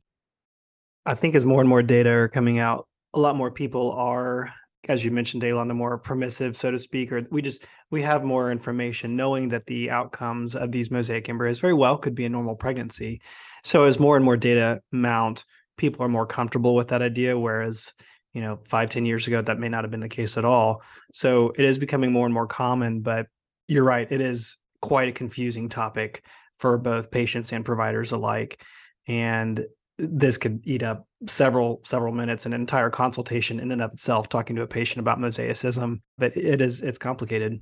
I 1.04 1.16
think 1.16 1.34
as 1.34 1.44
more 1.44 1.60
and 1.60 1.70
more 1.70 1.82
data 1.82 2.10
are 2.12 2.28
coming 2.28 2.60
out, 2.60 2.88
a 3.16 3.20
lot 3.20 3.36
more 3.36 3.50
people 3.50 3.94
are 3.94 4.54
as 4.88 5.04
you 5.04 5.12
mentioned, 5.12 5.44
Daylon, 5.44 5.68
the 5.68 5.74
more 5.74 5.98
permissive, 5.98 6.58
so 6.58 6.72
to 6.72 6.80
speak, 6.80 7.12
or 7.12 7.28
we 7.32 7.42
just 7.42 7.66
we 7.92 8.02
have 8.04 8.24
more 8.24 8.52
information, 8.52 9.16
knowing 9.16 9.50
that 9.50 9.66
the 9.66 9.90
outcomes 9.90 10.56
of 10.56 10.72
these 10.72 10.92
mosaic 10.92 11.30
embryos 11.30 11.60
very 11.60 11.74
well 11.74 11.98
could 11.98 12.16
be 12.16 12.26
a 12.26 12.30
normal 12.30 12.56
pregnancy. 12.56 13.22
So 13.64 13.84
as 13.84 14.00
more 14.00 14.16
and 14.16 14.26
more 14.26 14.38
data 14.38 14.82
mount, 14.92 15.46
people 15.78 16.04
are 16.06 16.10
more 16.10 16.26
comfortable 16.26 16.76
with 16.76 16.90
that 16.90 17.02
idea. 17.02 17.38
Whereas, 17.38 17.94
you 18.34 18.42
know, 18.42 18.60
five, 18.66 18.90
ten 18.90 19.06
years 19.06 19.28
ago, 19.28 19.42
that 19.42 19.60
may 19.60 19.70
not 19.70 19.84
have 19.84 19.92
been 19.92 20.00
the 20.00 20.10
case 20.10 20.38
at 20.38 20.46
all. 20.46 20.82
So 21.14 21.54
it 21.58 21.66
is 21.66 21.78
becoming 21.78 22.12
more 22.12 22.26
and 22.26 22.34
more 22.34 22.48
common, 22.48 23.02
but 23.02 23.28
you're 23.68 23.84
right, 23.84 24.12
it 24.12 24.22
is 24.22 24.58
quite 24.82 25.10
a 25.10 25.14
confusing 25.14 25.70
topic 25.70 26.24
for 26.58 26.78
both 26.78 27.12
patients 27.12 27.52
and 27.52 27.66
providers 27.66 28.12
alike. 28.12 28.62
And 29.08 29.66
this 29.98 30.38
could 30.38 30.62
eat 30.64 30.84
up 30.84 31.08
several 31.28 31.82
several 31.84 32.14
minutes 32.14 32.46
an 32.46 32.54
entire 32.54 32.90
consultation 32.90 33.60
in 33.60 33.72
and 33.72 33.82
of 33.82 33.94
itself 33.94 34.30
talking 34.30 34.56
to 34.56 34.62
a 34.62 34.68
patient 34.68 35.00
about 35.00 35.18
mosaicism 35.18 36.02
but 36.18 36.36
it 36.38 36.62
is 36.62 36.82
it's 36.82 37.00
complicated. 37.00 37.60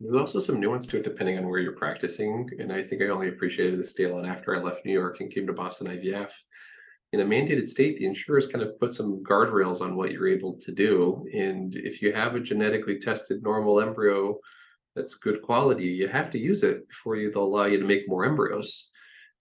There's 0.00 0.18
also 0.18 0.40
some 0.40 0.58
nuance 0.58 0.86
to 0.88 0.98
it 0.98 1.04
depending 1.04 1.38
on 1.38 1.48
where 1.48 1.60
you're 1.60 1.76
practicing 1.76 2.48
and 2.58 2.72
i 2.72 2.82
think 2.82 3.02
i 3.02 3.08
only 3.08 3.28
appreciated 3.28 3.78
this 3.78 3.94
Daylon 3.98 4.28
after 4.28 4.56
i 4.56 4.60
left 4.60 4.84
new 4.84 4.92
york 4.92 5.20
and 5.20 5.30
came 5.30 5.46
to 5.46 5.52
boston 5.52 5.88
ivf 5.88 6.32
in 7.12 7.20
a 7.20 7.24
mandated 7.24 7.68
state 7.68 7.98
the 7.98 8.06
insurers 8.06 8.46
kind 8.46 8.64
of 8.64 8.78
put 8.80 8.94
some 8.94 9.22
guardrails 9.22 9.82
on 9.82 9.94
what 9.94 10.10
you're 10.10 10.28
able 10.28 10.58
to 10.58 10.72
do 10.72 11.24
and 11.34 11.76
if 11.76 12.00
you 12.00 12.12
have 12.12 12.34
a 12.34 12.40
genetically 12.40 12.98
tested 12.98 13.42
normal 13.42 13.80
embryo 13.80 14.38
that's 14.96 15.14
good 15.16 15.42
quality 15.42 15.84
you 15.84 16.08
have 16.08 16.30
to 16.30 16.38
use 16.38 16.62
it 16.62 16.88
before 16.88 17.16
you 17.16 17.30
they'll 17.30 17.44
allow 17.44 17.66
you 17.66 17.78
to 17.78 17.86
make 17.86 18.08
more 18.08 18.24
embryos 18.24 18.91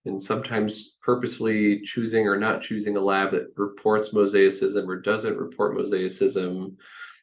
and 0.05 0.21
sometimes 0.21 0.97
purposefully 1.03 1.81
choosing 1.81 2.27
or 2.27 2.37
not 2.37 2.61
choosing 2.61 2.97
a 2.97 3.01
lab 3.01 3.31
that 3.31 3.53
reports 3.55 4.13
mosaicism 4.13 4.87
or 4.87 4.99
doesn't 4.99 5.37
report 5.37 5.77
mosaicism 5.77 6.75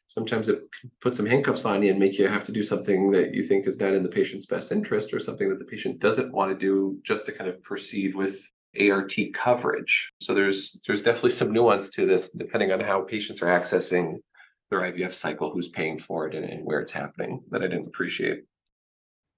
sometimes 0.09 0.49
it 0.49 0.59
can 0.81 0.91
put 1.01 1.15
some 1.15 1.25
handcuffs 1.25 1.65
on 1.65 1.83
you 1.83 1.91
and 1.91 1.99
make 1.99 2.17
you 2.17 2.27
have 2.27 2.43
to 2.43 2.51
do 2.51 2.63
something 2.63 3.11
that 3.11 3.33
you 3.33 3.43
think 3.43 3.67
is 3.67 3.79
not 3.79 3.93
in 3.93 4.03
the 4.03 4.09
patient's 4.09 4.47
best 4.47 4.71
interest 4.71 5.13
or 5.13 5.19
something 5.19 5.49
that 5.49 5.59
the 5.59 5.65
patient 5.65 5.99
doesn't 5.99 6.33
want 6.33 6.51
to 6.51 6.57
do 6.57 6.99
just 7.03 7.25
to 7.27 7.31
kind 7.31 7.49
of 7.49 7.61
proceed 7.61 8.15
with 8.15 8.43
ART 8.79 9.13
coverage. 9.33 10.09
So 10.19 10.33
there's 10.33 10.81
there's 10.85 11.03
definitely 11.03 11.31
some 11.31 11.53
nuance 11.53 11.89
to 11.91 12.05
this 12.05 12.31
depending 12.31 12.71
on 12.71 12.79
how 12.79 13.01
patients 13.01 13.41
are 13.41 13.47
accessing 13.47 14.17
their 14.69 14.81
IVF 14.81 15.13
cycle, 15.13 15.51
who's 15.51 15.69
paying 15.69 15.97
for 15.97 16.27
it 16.27 16.35
and, 16.35 16.45
and 16.45 16.65
where 16.65 16.79
it's 16.79 16.91
happening 16.91 17.43
that 17.51 17.61
I 17.61 17.67
didn't 17.67 17.87
appreciate. 17.87 18.43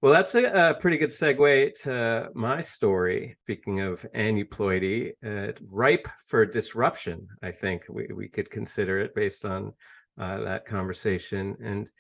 Well, 0.02 0.12
that's 0.14 0.34
a, 0.34 0.46
a, 0.46 0.74
pretty 0.74 0.98
good 0.98 1.12
segue 1.12 1.80
to 1.84 2.30
my 2.34 2.60
story. 2.62 3.38
Speaking 3.44 3.82
of 3.82 4.04
aneuploidy, 4.16 5.12
uh, 5.24 5.52
ripe 5.72 6.08
for 6.26 6.44
disruption, 6.44 7.28
I 7.44 7.52
think 7.52 7.84
we, 7.88 8.08
we 8.12 8.28
could 8.28 8.50
consider 8.50 9.00
it 9.00 9.14
based 9.14 9.46
on 9.46 9.74
uh, 10.20 10.40
that 10.40 10.66
conversation. 10.66 11.56
And, 11.64 11.92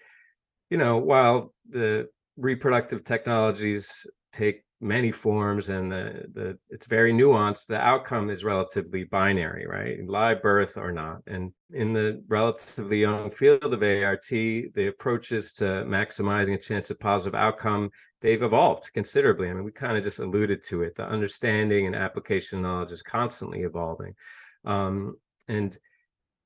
you 0.71 0.77
know, 0.77 0.97
while 0.97 1.53
the 1.69 2.09
reproductive 2.37 3.03
technologies 3.03 4.07
take 4.33 4.63
many 4.81 5.11
forms 5.11 5.69
and 5.69 5.91
the, 5.91 6.25
the 6.33 6.57
it's 6.69 6.87
very 6.87 7.13
nuanced. 7.13 7.67
The 7.67 7.77
outcome 7.77 8.29
is 8.31 8.43
relatively 8.43 9.03
binary 9.03 9.67
right? 9.67 10.05
Live 10.07 10.41
birth 10.41 10.75
or 10.75 10.91
not. 10.91 11.19
And 11.27 11.53
in 11.71 11.93
the 11.93 12.23
relatively 12.27 12.99
young 12.99 13.29
field 13.29 13.73
of 13.73 13.83
art 13.83 14.25
the 14.27 14.87
approaches 14.87 15.53
to 15.53 15.63
maximizing 15.63 16.55
a 16.55 16.57
chance 16.57 16.89
of 16.89 16.99
positive 16.99 17.35
outcome. 17.35 17.91
They've 18.21 18.41
evolved 18.41 18.91
considerably. 18.93 19.49
I 19.49 19.53
mean 19.53 19.63
we 19.63 19.71
kind 19.71 19.97
of 19.97 20.03
just 20.03 20.19
alluded 20.19 20.63
to 20.65 20.81
it. 20.81 20.95
The 20.95 21.07
understanding 21.07 21.85
and 21.85 21.95
application 21.95 22.61
knowledge 22.63 22.91
is 22.91 23.03
constantly 23.03 23.61
evolving. 23.61 24.15
Um, 24.65 25.17
and 25.47 25.77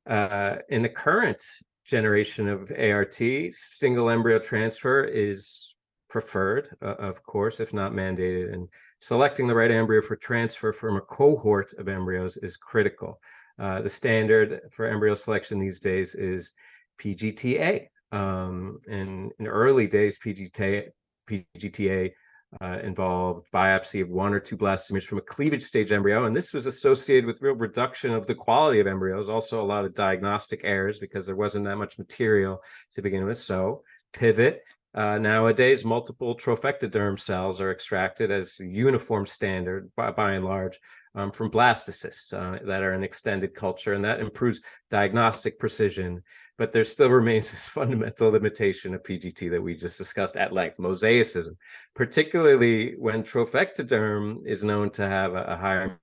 uh, 0.08 0.58
in 0.70 0.82
the 0.82 0.90
current 0.90 1.44
generation 1.86 2.48
of 2.50 2.72
art 2.78 3.16
single 3.54 4.10
embryo 4.10 4.40
transfer 4.40 5.04
is 5.04 5.75
preferred, 6.16 6.70
uh, 6.82 6.96
of 6.96 7.22
course, 7.24 7.60
if 7.60 7.74
not 7.74 7.92
mandated. 7.92 8.54
And 8.54 8.70
selecting 9.00 9.48
the 9.48 9.54
right 9.54 9.70
embryo 9.70 10.00
for 10.02 10.16
transfer 10.16 10.72
from 10.72 10.96
a 10.96 11.02
cohort 11.02 11.74
of 11.78 11.90
embryos 11.90 12.38
is 12.38 12.56
critical. 12.56 13.20
Uh, 13.60 13.82
the 13.82 13.90
standard 13.90 14.62
for 14.72 14.88
embryo 14.88 15.14
selection 15.14 15.60
these 15.60 15.82
days 15.82 16.16
is 16.16 16.54
PGTA. 17.02 17.88
Um, 18.14 18.80
and 18.88 19.34
in 19.40 19.48
early 19.48 19.88
days, 19.88 20.18
PGTA, 20.18 20.92
PGTA 21.30 22.14
uh, 22.62 22.80
involved 22.82 23.48
biopsy 23.54 24.02
of 24.02 24.08
one 24.08 24.34
or 24.34 24.40
two 24.40 24.56
blastomeres 24.56 25.04
from 25.04 25.18
a 25.18 25.22
cleavage 25.34 25.64
stage 25.64 25.92
embryo. 25.92 26.28
And 26.28 26.34
this 26.34 26.54
was 26.54 26.66
associated 26.66 27.26
with 27.26 27.42
real 27.42 27.56
reduction 27.56 28.12
of 28.12 28.26
the 28.26 28.36
quality 28.36 28.80
of 28.80 28.88
embryos, 28.88 29.28
also 29.28 29.62
a 29.62 29.68
lot 29.68 29.84
of 29.84 29.94
diagnostic 29.94 30.62
errors 30.64 30.98
because 30.98 31.26
there 31.26 31.36
wasn't 31.36 31.66
that 31.66 31.76
much 31.76 31.98
material 31.98 32.62
to 32.94 33.02
begin 33.02 33.26
with. 33.26 33.38
So 33.38 33.84
pivot 34.14 34.62
uh, 34.96 35.18
nowadays, 35.18 35.84
multiple 35.84 36.38
trophectoderm 36.38 37.20
cells 37.20 37.60
are 37.60 37.72
extracted 37.72 38.32
as 38.32 38.58
uniform 38.60 39.26
standard 39.26 39.92
by, 39.98 40.10
by 40.10 40.32
and 40.32 40.46
large 40.46 40.80
um, 41.16 41.32
from 41.32 41.52
blastocysts 41.52 42.34
uh, 42.34 42.64
that 42.66 42.82
are 42.82 42.94
in 42.94 43.04
extended 43.04 43.54
culture, 43.54 43.94
and 43.94 44.06
that 44.06 44.22
improves 44.22 44.62
diagnostic 44.90 45.60
precision. 45.60 46.24
But 46.58 46.72
there 46.72 46.86
still 46.86 47.10
remains 47.22 47.52
this 47.52 47.66
fundamental 47.66 48.32
limitation 48.32 48.94
of 48.94 49.04
PGT 49.04 49.52
that 49.52 49.62
we 49.62 49.76
just 49.76 49.98
discussed 49.98 50.38
at 50.38 50.54
length 50.54 50.78
mosaicism, 50.78 51.58
particularly 51.94 52.96
when 52.98 53.22
trophectoderm 53.22 54.48
is 54.48 54.64
known 54.64 54.92
to 54.92 55.06
have 55.06 55.34
a, 55.34 55.44
a 55.44 55.58
higher 55.58 56.00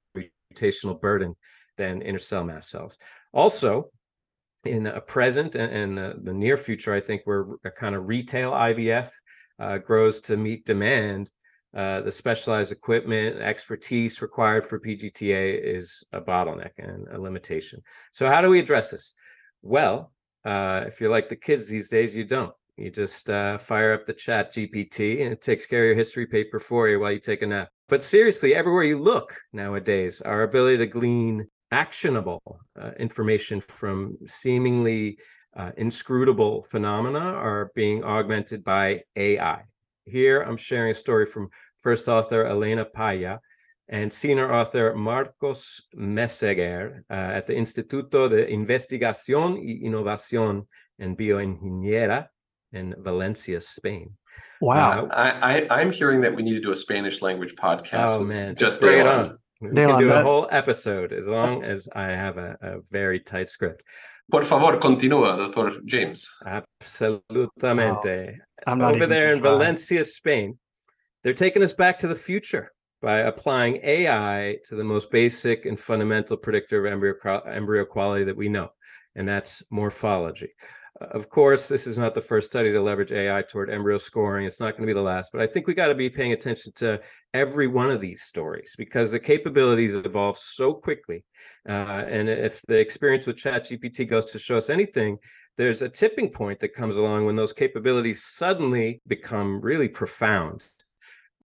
mutational 0.53 1.01
burden 1.01 1.35
than 1.79 2.03
inner 2.03 2.19
cell 2.19 2.45
mass 2.45 2.69
cells. 2.69 2.99
Also, 3.33 3.91
in 4.65 4.87
a 4.87 5.01
present 5.01 5.55
and, 5.55 5.73
and 5.73 5.99
the, 5.99 6.21
the, 6.23 6.33
near 6.33 6.57
future, 6.57 6.95
I 6.95 7.01
think 7.01 7.23
where 7.25 7.47
a 7.65 7.71
kind 7.71 7.95
of 7.95 8.07
retail 8.07 8.53
IVF 8.53 9.11
uh, 9.59 9.79
grows 9.79 10.21
to 10.23 10.37
meet 10.37 10.65
demand, 10.65 11.31
uh, 11.77 12.01
the 12.03 12.13
specialized 12.13 12.73
equipment, 12.73 13.39
expertise 13.39 14.23
required 14.23 14.69
for 14.69 14.79
PGTA 14.79 15.61
is 15.63 16.05
a 16.13 16.21
bottleneck 16.21 16.73
and 16.79 17.09
a 17.09 17.21
limitation. 17.21 17.83
So, 18.13 18.29
how 18.29 18.41
do 18.41 18.51
we 18.51 18.61
address 18.61 18.91
this? 18.91 19.15
Well, 19.63 20.13
uh, 20.45 20.85
if 20.87 21.01
you're 21.01 21.11
like 21.11 21.29
the 21.29 21.37
kids 21.37 21.69
these 21.69 21.89
days, 21.89 22.15
you 22.15 22.25
don't. 22.25 22.55
You 22.77 22.91
just 22.91 23.31
uh, 23.31 23.59
fire 23.59 23.93
up 23.93 24.07
the 24.07 24.13
chat 24.13 24.55
GPT 24.55 25.23
and 25.23 25.33
it 25.33 25.43
takes 25.43 25.67
care 25.67 25.85
of 25.85 25.89
your 25.89 25.97
history 25.97 26.27
paper 26.27 26.59
for 26.59 26.89
you 26.89 27.01
while 27.01 27.13
you 27.13 27.21
take 27.21 27.43
a 27.43 27.47
nap. 27.47 27.69
But 27.89 28.03
seriously, 28.03 28.55
everywhere 28.55 28.85
you 28.85 28.99
look 28.99 29.37
nowadays, 29.53 30.21
our 30.21 30.43
ability 30.43 30.79
to 30.79 30.87
glean 30.87 31.47
actionable 31.73 32.61
uh, 32.81 32.91
information 32.99 33.61
from 33.61 34.17
seemingly 34.27 35.19
uh, 35.57 35.73
inscrutable 35.77 36.63
phenomena 36.65 37.19
are 37.19 37.73
being 37.75 38.05
augmented 38.05 38.63
by 38.63 39.03
AI. 39.17 39.63
Here, 40.05 40.43
I'm 40.43 40.57
sharing 40.57 40.93
a 40.93 40.95
story 40.95 41.27
from 41.27 41.49
first 41.81 42.09
author 42.09 42.47
Elena 42.47 42.85
Paya 42.85 43.39
and 43.89 44.13
senior 44.13 44.53
author 44.53 44.95
Marcos 44.95 45.83
Meseguer 45.97 47.03
uh, 47.11 47.15
at 47.15 47.47
the 47.47 47.55
Instituto 47.55 48.29
de 48.29 48.47
Investigación 48.47 49.59
y 49.59 49.83
Innovación 49.85 50.67
en 50.99 51.17
Bioingeniería 51.17 52.29
in 52.73 52.95
Valencia, 52.99 53.61
Spain. 53.61 54.17
Wow. 54.61 55.07
Uh, 55.07 55.09
I, 55.13 55.67
I, 55.71 55.83
am 55.83 55.93
hearing 55.93 56.21
that 56.23 56.35
we 56.35 56.43
need 56.43 56.55
to 56.55 56.61
do 56.61 56.73
a 56.73 56.77
Spanish 56.77 57.21
language 57.21 57.55
podcast. 57.57 58.11
Oh, 58.11 58.25
man. 58.25 58.55
Just, 58.55 58.61
just 58.61 58.81
bring 58.81 59.01
it 59.01 59.07
on. 59.07 59.39
We 59.63 59.69
can 59.71 59.99
do 59.99 60.13
a 60.13 60.23
whole 60.23 60.49
episode 60.51 61.13
as 61.13 61.29
long 61.29 61.63
as 61.63 61.89
I 61.95 62.07
have 62.09 62.37
a, 62.37 62.57
a 62.61 62.81
very 62.91 63.21
tight 63.21 63.49
script. 63.49 63.85
Por 64.31 64.43
favor, 64.43 64.77
continúa, 64.79 65.37
Dr. 65.37 65.81
James. 65.85 66.29
Absolutamente. 66.45 68.39
Oh, 68.67 68.83
Over 68.83 69.07
there 69.07 69.33
in 69.33 69.41
Valencia, 69.41 70.05
Spain, 70.05 70.59
they're 71.23 71.33
taking 71.35 71.63
us 71.63 71.73
back 71.73 71.99
to 71.99 72.09
the 72.09 72.17
future 72.17 72.73
by 73.01 73.19
applying 73.19 73.79
AI 73.85 74.59
to 74.67 74.75
the 74.75 74.85
most 74.85 75.11
basic 75.11 75.65
and 75.67 75.79
fundamental 75.79 76.37
predictor 76.37 76.85
of 76.85 76.93
embryo, 76.93 77.15
embryo 77.47 77.85
quality 77.85 78.25
that 78.25 78.37
we 78.37 78.49
know, 78.49 78.71
and 79.15 79.29
that's 79.29 79.63
morphology. 79.71 80.51
Of 81.01 81.31
course, 81.31 81.69
this 81.69 81.87
is 81.87 81.97
not 81.97 82.15
the 82.15 82.21
first 82.21 82.49
study 82.49 82.71
to 82.71 82.81
leverage 82.81 83.13
AI 83.13 83.41
toward 83.43 83.71
embryo 83.71 83.97
scoring. 83.97 84.47
It's 84.47 84.61
not 84.61 84.73
going 84.73 84.83
to 84.83 84.87
be 84.87 84.93
the 84.93 85.01
last, 85.01 85.33
but 85.33 85.41
I 85.41 85.47
think 85.47 85.67
we 85.67 85.73
got 85.73 85.89
to 85.89 85.95
be 85.95 86.11
paying 86.11 86.33
attention 86.33 86.73
to 86.77 87.01
every 87.33 87.67
one 87.67 87.91
of 87.91 88.01
these 88.01 88.23
stories 88.23 88.75
because 88.77 89.11
the 89.11 89.19
capabilities 89.19 89.95
evolve 89.95 90.37
so 90.37 90.75
quickly. 90.75 91.25
Uh, 91.67 92.05
and 92.07 92.29
if 92.29 92.61
the 92.69 92.79
experience 92.79 93.27
with 93.27 93.37
ChatGPT 93.37 94.09
goes 94.09 94.27
to 94.27 94.39
show 94.39 94.59
us 94.59 94.69
anything, 94.69 95.17
there's 95.57 95.81
a 95.81 95.89
tipping 95.89 96.31
point 96.31 96.61
that 96.61 96.75
comes 96.75 96.97
along 96.97 97.25
when 97.25 97.37
those 97.37 97.55
capabilities 97.55 98.25
suddenly 98.25 99.01
become 99.07 99.63
really 99.63 99.89
profound. 99.89 100.63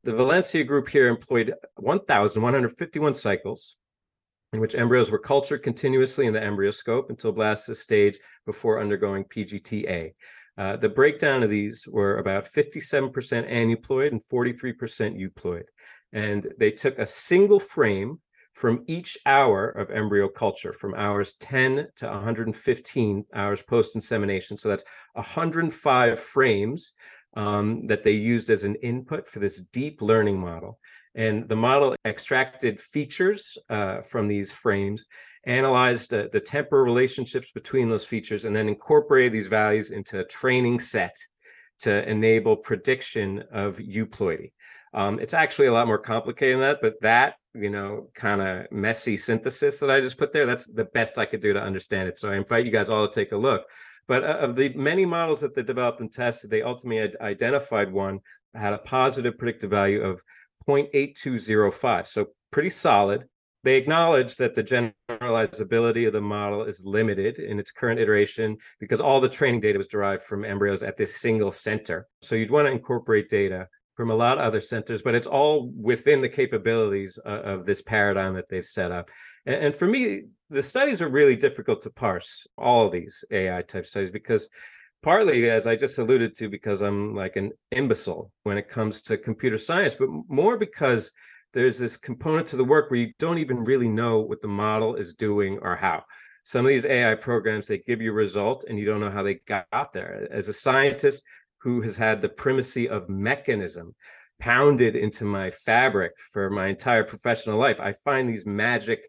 The 0.04 0.14
Valencia 0.14 0.64
group 0.64 0.88
here 0.88 1.08
employed 1.08 1.54
1,151 1.78 3.16
cycles 3.16 3.76
in 4.54 4.60
which 4.60 4.76
embryos 4.76 5.12
were 5.12 5.20
cultured 5.20 5.64
continuously 5.64 6.26
in 6.26 6.34
the 6.34 6.44
embryoscope 6.44 7.10
until 7.10 7.34
blastocyst 7.34 7.78
stage 7.78 8.20
before 8.46 8.82
undergoing 8.82 9.24
PGTA. 9.24 10.14
Uh, 10.58 10.76
the 10.76 10.90
breakdown 10.90 11.42
of 11.42 11.50
these 11.50 11.88
were 11.88 12.18
about 12.18 12.52
57% 12.52 13.12
aneuploid 13.50 14.12
and 14.12 14.22
43% 14.32 15.18
euploid. 15.18 15.64
And 16.12 16.54
they 16.60 16.72
took 16.72 17.00
a 17.00 17.06
single 17.06 17.60
frame 17.60 18.20
from 18.54 18.84
each 18.88 19.18
hour 19.26 19.70
of 19.70 19.90
embryo 19.90 20.28
culture, 20.28 20.74
from 20.74 20.94
hours 20.94 21.34
10 21.40 21.88
to 21.96 22.06
115 22.06 23.26
hours 23.34 23.62
post 23.64 23.96
insemination. 23.96 24.58
So 24.58 24.68
that's 24.68 24.84
105 25.14 26.20
frames 26.20 26.94
um, 27.38 27.88
that 27.88 28.04
they 28.04 28.12
used 28.12 28.50
as 28.50 28.66
an 28.66 28.76
input 28.76 29.28
for 29.28 29.40
this 29.40 29.62
deep 29.72 30.02
learning 30.02 30.38
model. 30.38 30.80
And 31.16 31.48
the 31.50 31.56
model 31.56 31.96
extracted 32.06 32.80
features 32.80 33.58
uh, 33.70 34.02
from 34.02 34.28
these 34.28 34.52
frames, 34.52 35.06
analyzed 35.46 36.14
uh, 36.14 36.28
the 36.32 36.40
temporal 36.40 36.86
relationships 36.86 37.52
between 37.52 37.90
those 37.90 38.06
features, 38.06 38.46
and 38.46 38.56
then 38.56 38.70
incorporated 38.70 39.34
these 39.34 39.48
values 39.48 39.90
into 39.90 40.20
a 40.20 40.26
training 40.26 40.80
set 40.80 41.16
to 41.82 42.08
enable 42.10 42.56
prediction 42.56 43.44
of 43.52 43.78
euploidy. 43.78 44.52
Um, 44.94 45.20
it's 45.20 45.34
actually 45.34 45.68
a 45.68 45.74
lot 45.74 45.88
more 45.88 45.98
complicated 45.98 46.56
than 46.56 46.62
that, 46.62 46.80
but 46.82 47.02
that, 47.02 47.36
you 47.54 47.70
know, 47.70 48.10
kind 48.14 48.42
of 48.42 48.72
messy 48.72 49.18
synthesis 49.18 49.80
that 49.80 49.90
I 49.90 50.02
just 50.02 50.18
put 50.18 50.34
there, 50.34 50.46
that's 50.46 50.68
the 50.68 50.86
best 50.86 51.18
I 51.18 51.26
could 51.26 51.42
do 51.42 51.54
to 51.54 51.62
understand 51.62 52.10
it. 52.10 52.20
So 52.20 52.30
I 52.30 52.36
invite 52.36 52.66
you 52.66 52.72
guys 52.72 52.90
all 52.90 53.08
to 53.08 53.14
take 53.14 53.32
a 53.32 53.38
look. 53.38 53.64
But 54.08 54.24
uh, 54.24 54.38
of 54.40 54.56
the 54.56 54.70
many 54.74 55.06
models 55.06 55.40
that 55.42 55.54
they 55.54 55.64
developed 55.64 56.02
and 56.02 56.12
tested, 56.12 56.50
they 56.50 56.62
ultimately 56.62 57.18
identified 57.22 57.92
one 57.92 58.20
had 58.54 58.74
a 58.74 58.80
positive 58.80 59.38
predictive 59.38 59.70
value 59.70 60.02
of 60.02 60.22
0.8205. 60.68 62.08
So 62.08 62.28
pretty 62.52 62.70
solid. 62.70 63.26
They 63.64 63.76
acknowledge 63.76 64.38
that 64.38 64.56
the 64.56 64.64
generalizability 64.64 66.08
of 66.08 66.14
the 66.14 66.22
model 66.22 66.64
is 66.64 66.84
limited 66.84 67.38
in 67.38 67.60
its 67.60 67.72
current 67.72 68.00
iteration 68.00 68.58
because 68.80 69.00
all 69.00 69.22
the 69.22 69.30
training 69.30 69.62
data 69.62 69.78
was 69.78 69.88
derived 69.88 70.24
from 70.24 70.44
embryos 70.44 70.82
at 70.82 70.98
this 70.98 71.16
single 71.18 71.52
center. 71.52 72.08
So 72.24 72.34
you'd 72.34 72.50
want 72.50 72.68
to 72.68 72.72
incorporate 72.72 73.30
data 73.30 73.68
from 73.94 74.10
a 74.10 74.16
lot 74.16 74.40
of 74.40 74.44
other 74.44 74.62
centers, 74.62 75.04
but 75.04 75.14
it's 75.14 75.28
all 75.28 75.72
within 75.80 76.22
the 76.22 76.30
capabilities 76.30 77.20
of, 77.24 77.40
of 77.60 77.66
this 77.66 77.82
paradigm 77.82 78.34
that 78.34 78.50
they've 78.50 78.66
set 78.66 78.92
up. 78.92 79.10
And, 79.46 79.66
and, 79.66 79.76
for 79.76 79.86
me, 79.86 80.24
the 80.50 80.64
studies 80.64 81.02
are 81.02 81.10
really 81.10 81.36
difficult 81.36 81.82
to 81.84 81.92
parse, 81.92 82.48
all 82.58 82.86
of 82.86 82.92
these 82.92 83.24
AI 83.32 83.62
type 83.62 83.86
studies, 83.86 84.12
because 84.12 84.50
partly, 85.04 85.50
as 85.50 85.68
I 85.68 85.76
just 85.76 85.98
alluded 85.98 86.36
to, 86.38 86.50
because 86.50 86.82
I'm 86.82 87.16
like 87.16 87.36
an 87.36 87.52
imbecile 87.72 88.32
when 88.44 88.58
it 88.58 88.70
comes 88.70 89.02
to 89.04 89.18
computer 89.18 89.58
science, 89.58 89.96
but 89.96 90.10
more 90.28 90.58
because 90.58 91.12
there's 91.54 91.78
this 91.78 91.98
component 91.98 92.48
to 92.48 92.56
the 92.56 92.64
work 92.64 92.90
where 92.90 93.00
you 93.00 93.14
don't 93.20 93.40
even 93.40 93.64
really 93.64 93.88
know 93.88 94.20
what 94.20 94.42
the 94.42 94.48
model 94.48 94.96
is 94.96 95.14
doing 95.14 95.60
or 95.62 95.76
how. 95.76 96.04
Some 96.44 96.66
of 96.66 96.70
these 96.70 96.86
AI 96.86 97.16
programs, 97.16 97.68
they 97.68 97.80
give 97.80 98.02
you 98.02 98.12
a 98.12 98.16
result 98.16 98.66
and 98.68 98.80
you 98.80 98.86
don't 98.86 99.02
know 99.02 99.12
how 99.12 99.24
they 99.24 99.36
got 99.48 99.94
there. 99.94 100.28
As 100.32 100.48
a 100.48 100.54
scientist 100.54 101.24
who 101.60 101.82
has 101.82 101.98
had 101.98 102.22
the 102.22 102.30
primacy 102.30 102.90
of 102.90 103.10
mechanism 103.10 103.94
pounded 104.40 104.96
into 104.96 105.24
my 105.24 105.52
fabric 105.52 106.14
for 106.32 106.50
my 106.50 106.68
entire 106.68 107.04
professional 107.04 107.60
life, 107.60 107.80
I 107.80 107.94
find 108.04 108.28
these 108.28 108.46
magic 108.46 109.02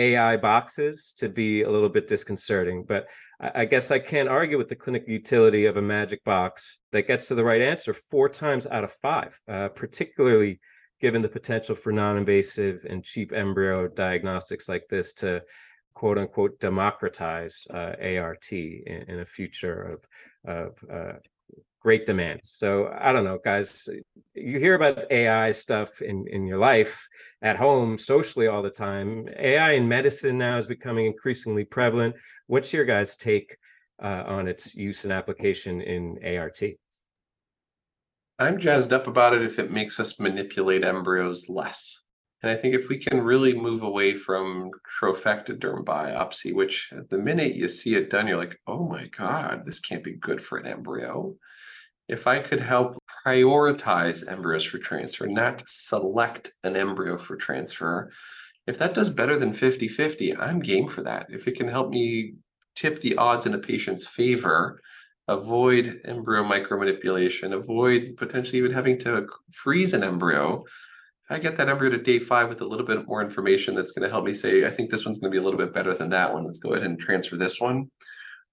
AI 0.00 0.36
boxes 0.36 1.12
to 1.18 1.28
be 1.28 1.62
a 1.62 1.70
little 1.70 1.88
bit 1.88 2.08
disconcerting. 2.08 2.84
But 2.84 3.06
I, 3.38 3.64
guess 3.64 3.90
I 3.90 3.98
can't 3.98 4.28
argue 4.28 4.58
with 4.58 4.68
the 4.68 4.76
clinical 4.76 5.10
utility 5.10 5.66
of 5.66 5.76
a 5.76 5.82
magic 5.82 6.24
box 6.24 6.78
that 6.92 7.06
gets 7.06 7.28
to 7.28 7.34
the 7.34 7.44
right 7.44 7.60
answer 7.60 7.94
four 7.94 8.28
times 8.28 8.66
out 8.66 8.84
of 8.84 8.92
five, 8.92 9.38
uh, 9.48 9.68
particularly 9.68 10.60
given 11.00 11.22
the 11.22 11.28
potential 11.28 11.74
for 11.74 11.92
non-invasive 11.92 12.84
and 12.88 13.04
cheap 13.04 13.32
embryo 13.32 13.88
diagnostics 13.88 14.68
like 14.68 14.86
this 14.90 15.12
to 15.14 15.42
quote 15.94 16.18
unquote 16.18 16.60
democratize 16.60 17.66
uh, 17.72 17.92
ART 18.02 18.52
in, 18.52 19.04
in, 19.08 19.20
a 19.20 19.24
future 19.24 19.98
of, 20.46 20.54
of 20.56 20.84
uh, 20.90 21.12
great 21.80 22.06
demand. 22.06 22.40
So 22.44 22.94
I 22.98 23.12
don't 23.12 23.24
know, 23.24 23.38
guys, 23.42 23.88
you 24.34 24.58
hear 24.58 24.74
about 24.74 25.10
AI 25.10 25.50
stuff 25.50 26.02
in, 26.02 26.26
in 26.28 26.46
your 26.46 26.58
life 26.58 27.08
at 27.42 27.56
home, 27.56 27.98
socially 27.98 28.46
all 28.46 28.62
the 28.62 28.70
time. 28.70 29.28
AI 29.38 29.72
in 29.72 29.88
medicine 29.88 30.36
now 30.38 30.58
is 30.58 30.66
becoming 30.66 31.06
increasingly 31.06 31.64
prevalent. 31.64 32.14
What's 32.46 32.72
your 32.72 32.84
guys' 32.84 33.16
take 33.16 33.56
uh, 34.02 34.24
on 34.26 34.46
its 34.46 34.74
use 34.74 35.04
and 35.04 35.12
application 35.12 35.80
in 35.80 36.18
ART? 36.36 36.60
I'm 38.38 38.58
jazzed 38.58 38.92
up 38.92 39.06
about 39.06 39.34
it 39.34 39.42
if 39.42 39.58
it 39.58 39.70
makes 39.70 40.00
us 40.00 40.20
manipulate 40.20 40.84
embryos 40.84 41.48
less. 41.48 42.00
And 42.42 42.50
I 42.50 42.56
think 42.56 42.74
if 42.74 42.88
we 42.88 42.98
can 42.98 43.20
really 43.20 43.52
move 43.52 43.82
away 43.82 44.14
from 44.14 44.70
trophectoderm 45.00 45.84
biopsy, 45.84 46.54
which 46.54 46.90
the 47.10 47.18
minute 47.18 47.54
you 47.54 47.68
see 47.68 47.94
it 47.94 48.10
done, 48.10 48.26
you're 48.26 48.38
like, 48.38 48.58
oh 48.66 48.88
my 48.88 49.06
God, 49.08 49.64
this 49.66 49.80
can't 49.80 50.04
be 50.04 50.12
good 50.12 50.42
for 50.42 50.58
an 50.58 50.66
embryo. 50.66 51.34
If 52.08 52.26
I 52.26 52.40
could 52.40 52.60
help 52.60 52.96
prioritize 53.24 54.26
embryos 54.26 54.64
for 54.64 54.78
transfer, 54.78 55.26
not 55.26 55.62
select 55.66 56.52
an 56.64 56.76
embryo 56.76 57.18
for 57.18 57.36
transfer, 57.36 58.10
if 58.66 58.78
that 58.78 58.94
does 58.94 59.10
better 59.10 59.38
than 59.38 59.52
50 59.52 59.88
50, 59.88 60.36
I'm 60.36 60.60
game 60.60 60.88
for 60.88 61.02
that. 61.02 61.26
If 61.28 61.46
it 61.46 61.56
can 61.56 61.68
help 61.68 61.90
me 61.90 62.34
tip 62.74 63.00
the 63.00 63.16
odds 63.16 63.46
in 63.46 63.54
a 63.54 63.58
patient's 63.58 64.06
favor, 64.06 64.80
avoid 65.28 66.00
embryo 66.04 66.42
micromanipulation, 66.42 67.52
avoid 67.52 68.16
potentially 68.16 68.58
even 68.58 68.72
having 68.72 68.98
to 68.98 69.26
freeze 69.52 69.92
an 69.92 70.02
embryo. 70.02 70.64
I 71.30 71.38
get 71.38 71.56
that 71.56 71.68
embryo 71.68 71.92
to 71.92 72.02
day 72.02 72.18
five 72.18 72.48
with 72.48 72.60
a 72.60 72.66
little 72.66 72.84
bit 72.84 73.06
more 73.06 73.22
information 73.22 73.76
that's 73.76 73.92
going 73.92 74.02
to 74.02 74.10
help 74.10 74.24
me 74.24 74.32
say, 74.32 74.66
I 74.66 74.70
think 74.70 74.90
this 74.90 75.04
one's 75.04 75.18
going 75.18 75.30
to 75.30 75.34
be 75.34 75.40
a 75.40 75.44
little 75.44 75.58
bit 75.58 75.72
better 75.72 75.94
than 75.94 76.10
that 76.10 76.32
one. 76.32 76.44
Let's 76.44 76.58
go 76.58 76.74
ahead 76.74 76.84
and 76.84 76.98
transfer 76.98 77.36
this 77.36 77.60
one. 77.60 77.88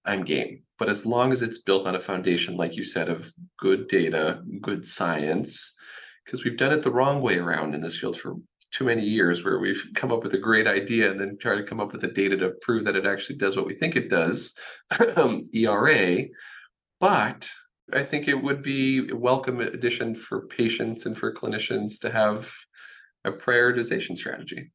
I'm 0.05 0.23
game. 0.23 0.61
But 0.77 0.87
as 0.87 1.03
long 1.03 1.31
as 1.31 1.41
it's 1.41 1.57
built 1.57 1.87
on 1.87 1.95
a 1.95 1.99
foundation, 1.99 2.55
like 2.55 2.75
you 2.75 2.83
said, 2.83 3.09
of 3.09 3.33
good 3.57 3.87
data, 3.87 4.43
good 4.61 4.85
science, 4.85 5.75
because 6.23 6.45
we've 6.45 6.55
done 6.55 6.71
it 6.71 6.83
the 6.83 6.91
wrong 6.91 7.19
way 7.19 7.39
around 7.39 7.73
in 7.73 7.81
this 7.81 7.97
field 7.97 8.15
for 8.15 8.35
too 8.71 8.83
many 8.83 9.01
years 9.01 9.43
where 9.43 9.59
we've 9.59 9.83
come 9.95 10.11
up 10.11 10.23
with 10.23 10.35
a 10.35 10.37
great 10.37 10.67
idea 10.67 11.09
and 11.09 11.19
then 11.19 11.35
try 11.41 11.55
to 11.55 11.63
come 11.63 11.79
up 11.79 11.93
with 11.93 12.01
the 12.01 12.07
data 12.07 12.37
to 12.37 12.51
prove 12.61 12.85
that 12.85 12.95
it 12.95 13.07
actually 13.07 13.37
does 13.37 13.57
what 13.57 13.65
we 13.65 13.73
think 13.73 13.95
it 13.95 14.09
does, 14.09 14.55
ERA, 15.53 16.25
but 16.99 17.49
I 17.93 18.03
think 18.03 18.27
it 18.27 18.43
would 18.43 18.61
be 18.61 19.09
a 19.09 19.15
welcome 19.15 19.61
addition 19.61 20.13
for 20.13 20.45
patients 20.47 21.05
and 21.05 21.17
for 21.17 21.33
clinicians 21.33 21.99
to 22.01 22.11
have 22.11 22.53
a 23.25 23.31
prioritization 23.31 24.15
strategy. 24.15 24.71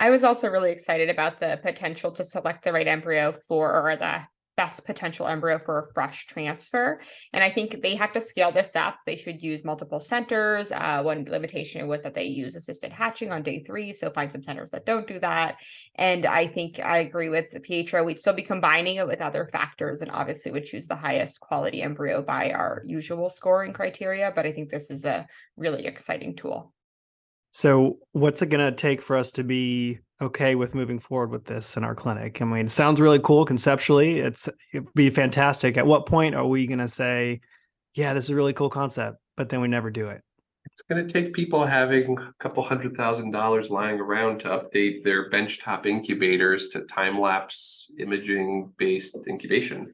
I 0.00 0.10
was 0.10 0.24
also 0.24 0.48
really 0.48 0.72
excited 0.72 1.10
about 1.10 1.38
the 1.38 1.60
potential 1.62 2.10
to 2.12 2.24
select 2.24 2.64
the 2.64 2.72
right 2.72 2.88
embryo 2.88 3.32
for 3.32 3.88
or 3.88 3.96
the 3.96 4.22
best 4.56 4.84
potential 4.84 5.26
embryo 5.26 5.58
for 5.58 5.78
a 5.78 5.92
fresh 5.92 6.26
transfer. 6.26 7.00
And 7.32 7.42
I 7.42 7.50
think 7.50 7.80
they 7.80 7.94
have 7.94 8.12
to 8.12 8.20
scale 8.20 8.52
this 8.52 8.76
up. 8.76 8.96
They 9.06 9.16
should 9.16 9.42
use 9.42 9.64
multiple 9.64 10.00
centers. 10.00 10.70
Uh, 10.72 11.02
one 11.02 11.24
limitation 11.24 11.88
was 11.88 12.02
that 12.02 12.14
they 12.14 12.24
use 12.24 12.54
assisted 12.54 12.92
hatching 12.92 13.32
on 13.32 13.42
day 13.42 13.60
three. 13.60 13.92
So 13.92 14.10
find 14.10 14.30
some 14.30 14.42
centers 14.42 14.70
that 14.70 14.86
don't 14.86 15.06
do 15.06 15.18
that. 15.20 15.56
And 15.94 16.26
I 16.26 16.46
think 16.46 16.80
I 16.80 16.98
agree 16.98 17.28
with 17.28 17.62
Pietro. 17.62 18.04
We'd 18.04 18.20
still 18.20 18.34
be 18.34 18.42
combining 18.42 18.96
it 18.96 19.06
with 19.06 19.22
other 19.22 19.46
factors 19.46 20.00
and 20.00 20.10
obviously 20.10 20.52
would 20.52 20.64
choose 20.64 20.86
the 20.86 20.96
highest 20.96 21.40
quality 21.40 21.80
embryo 21.82 22.22
by 22.22 22.52
our 22.52 22.82
usual 22.84 23.30
scoring 23.30 23.72
criteria. 23.72 24.32
But 24.34 24.46
I 24.46 24.52
think 24.52 24.68
this 24.68 24.90
is 24.90 25.04
a 25.04 25.26
really 25.56 25.86
exciting 25.86 26.36
tool. 26.36 26.74
So, 27.52 27.98
what's 28.12 28.40
it 28.40 28.46
going 28.46 28.64
to 28.64 28.74
take 28.74 29.02
for 29.02 29.14
us 29.14 29.30
to 29.32 29.44
be 29.44 29.98
okay 30.22 30.54
with 30.54 30.74
moving 30.74 30.98
forward 30.98 31.30
with 31.30 31.44
this 31.44 31.76
in 31.76 31.84
our 31.84 31.94
clinic? 31.94 32.40
I 32.40 32.46
mean, 32.46 32.66
it 32.66 32.70
sounds 32.70 32.98
really 32.98 33.18
cool 33.18 33.44
conceptually. 33.44 34.20
It's 34.20 34.48
it'd 34.72 34.92
be 34.94 35.10
fantastic. 35.10 35.76
At 35.76 35.86
what 35.86 36.06
point 36.06 36.34
are 36.34 36.46
we 36.46 36.66
going 36.66 36.78
to 36.78 36.88
say, 36.88 37.40
"Yeah, 37.94 38.14
this 38.14 38.24
is 38.24 38.30
a 38.30 38.36
really 38.36 38.54
cool 38.54 38.70
concept," 38.70 39.18
but 39.36 39.50
then 39.50 39.60
we 39.60 39.68
never 39.68 39.90
do 39.90 40.06
it? 40.06 40.22
It's 40.64 40.80
going 40.80 41.06
to 41.06 41.12
take 41.12 41.34
people 41.34 41.66
having 41.66 42.16
a 42.18 42.32
couple 42.38 42.62
hundred 42.62 42.96
thousand 42.96 43.32
dollars 43.32 43.70
lying 43.70 44.00
around 44.00 44.38
to 44.40 44.48
update 44.48 45.04
their 45.04 45.28
benchtop 45.28 45.84
incubators 45.84 46.70
to 46.70 46.86
time 46.86 47.20
lapse 47.20 47.92
imaging 47.98 48.72
based 48.78 49.18
incubation. 49.28 49.92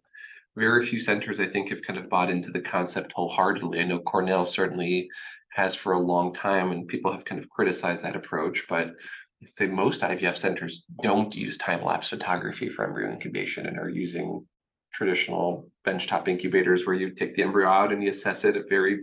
Very 0.57 0.87
few 0.87 1.01
centers, 1.01 1.41
I 1.41 1.47
think, 1.47 1.71
have 1.71 1.83
kind 1.83 1.99
of 1.99 2.09
bought 2.09 2.31
into 2.31 2.53
the 2.53 2.61
concept 2.61 3.13
wholeheartedly. 3.13 3.81
I 3.81 3.85
know 3.85 3.99
Cornell 3.99 4.45
certainly 4.45 5.09
has 5.51 5.75
for 5.75 5.93
a 5.93 5.99
long 5.99 6.33
time, 6.33 6.71
and 6.71 6.89
people 6.89 7.13
have 7.13 7.25
kind 7.25 7.41
of 7.41 7.49
criticized 7.49 8.05
that 8.05 8.17
approach. 8.17 8.67
But 8.69 8.95
I'd 9.43 9.51
say 9.51 9.67
most 9.67 10.03
IVF 10.03 10.37
centers 10.37 10.85
don't 11.03 11.35
use 11.35 11.59
time 11.59 11.85
lapse 11.85 12.09
photography 12.09 12.69
for 12.69 12.85
embryo 12.85 13.11
incubation 13.11 13.67
and 13.67 13.79
are 13.79 13.89
using 13.89 14.47
traditional 14.93 15.71
benchtop 15.87 16.29
incubators 16.29 16.87
where 16.87 16.97
you 16.97 17.11
take 17.11 17.37
the 17.37 17.43
embryo 17.43 17.69
out 17.69 17.93
and 17.93 18.03
you 18.03 18.11
assess 18.11 18.45
it 18.45 18.57
at 18.57 18.69
very 18.69 19.01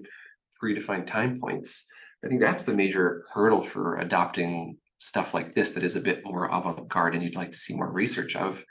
predefined 0.61 1.05
time 1.05 1.39
points. 1.39 1.87
I 2.23 2.27
think 2.27 2.41
that's 2.41 2.63
the 2.63 2.75
major 2.75 3.23
hurdle 3.33 3.61
for 3.61 3.97
adopting 3.97 4.77
stuff 4.97 5.33
like 5.33 5.53
this 5.53 5.73
that 5.73 5.83
is 5.83 5.95
a 5.95 6.01
bit 6.01 6.25
more 6.25 6.49
avant-garde 6.51 7.13
and 7.13 7.23
you'd 7.23 7.35
like 7.35 7.51
to 7.51 7.57
see 7.57 7.75
more 7.75 7.91
research 7.91 8.35
of 8.35 8.63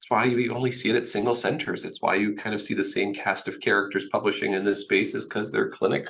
it's 0.00 0.08
why 0.08 0.24
you 0.24 0.54
only 0.54 0.72
see 0.72 0.88
it 0.88 0.96
at 0.96 1.06
single 1.06 1.34
centers. 1.34 1.84
It's 1.84 2.00
why 2.00 2.14
you 2.14 2.34
kind 2.34 2.54
of 2.54 2.62
see 2.62 2.72
the 2.72 2.82
same 2.82 3.12
cast 3.12 3.46
of 3.48 3.60
characters 3.60 4.06
publishing 4.10 4.54
in 4.54 4.64
this 4.64 4.80
space 4.80 5.14
is 5.14 5.26
because 5.26 5.52
their 5.52 5.68
clinic 5.68 6.08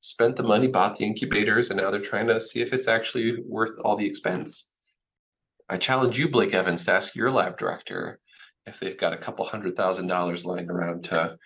spent 0.00 0.34
the 0.34 0.42
money, 0.42 0.66
bought 0.66 0.96
the 0.96 1.04
incubators, 1.04 1.70
and 1.70 1.78
now 1.78 1.92
they're 1.92 2.00
trying 2.00 2.26
to 2.26 2.40
see 2.40 2.62
if 2.62 2.72
it's 2.72 2.88
actually 2.88 3.40
worth 3.46 3.78
all 3.84 3.96
the 3.96 4.04
expense. 4.04 4.74
I 5.68 5.76
challenge 5.76 6.18
you, 6.18 6.28
Blake 6.28 6.52
Evans, 6.52 6.84
to 6.86 6.92
ask 6.92 7.14
your 7.14 7.30
lab 7.30 7.56
director 7.56 8.18
if 8.66 8.80
they've 8.80 8.98
got 8.98 9.12
a 9.12 9.18
couple 9.18 9.44
hundred 9.44 9.76
thousand 9.76 10.08
dollars 10.08 10.44
lying 10.44 10.68
around 10.68 11.04
to 11.04 11.36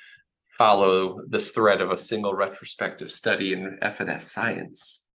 follow 0.57 1.20
this 1.28 1.50
thread 1.50 1.83
of 1.83 1.90
a 1.90 1.98
single 1.98 2.33
retrospective 2.33 3.12
study 3.12 3.52
in 3.52 3.78
FNS 3.83 4.22
science. 4.22 5.09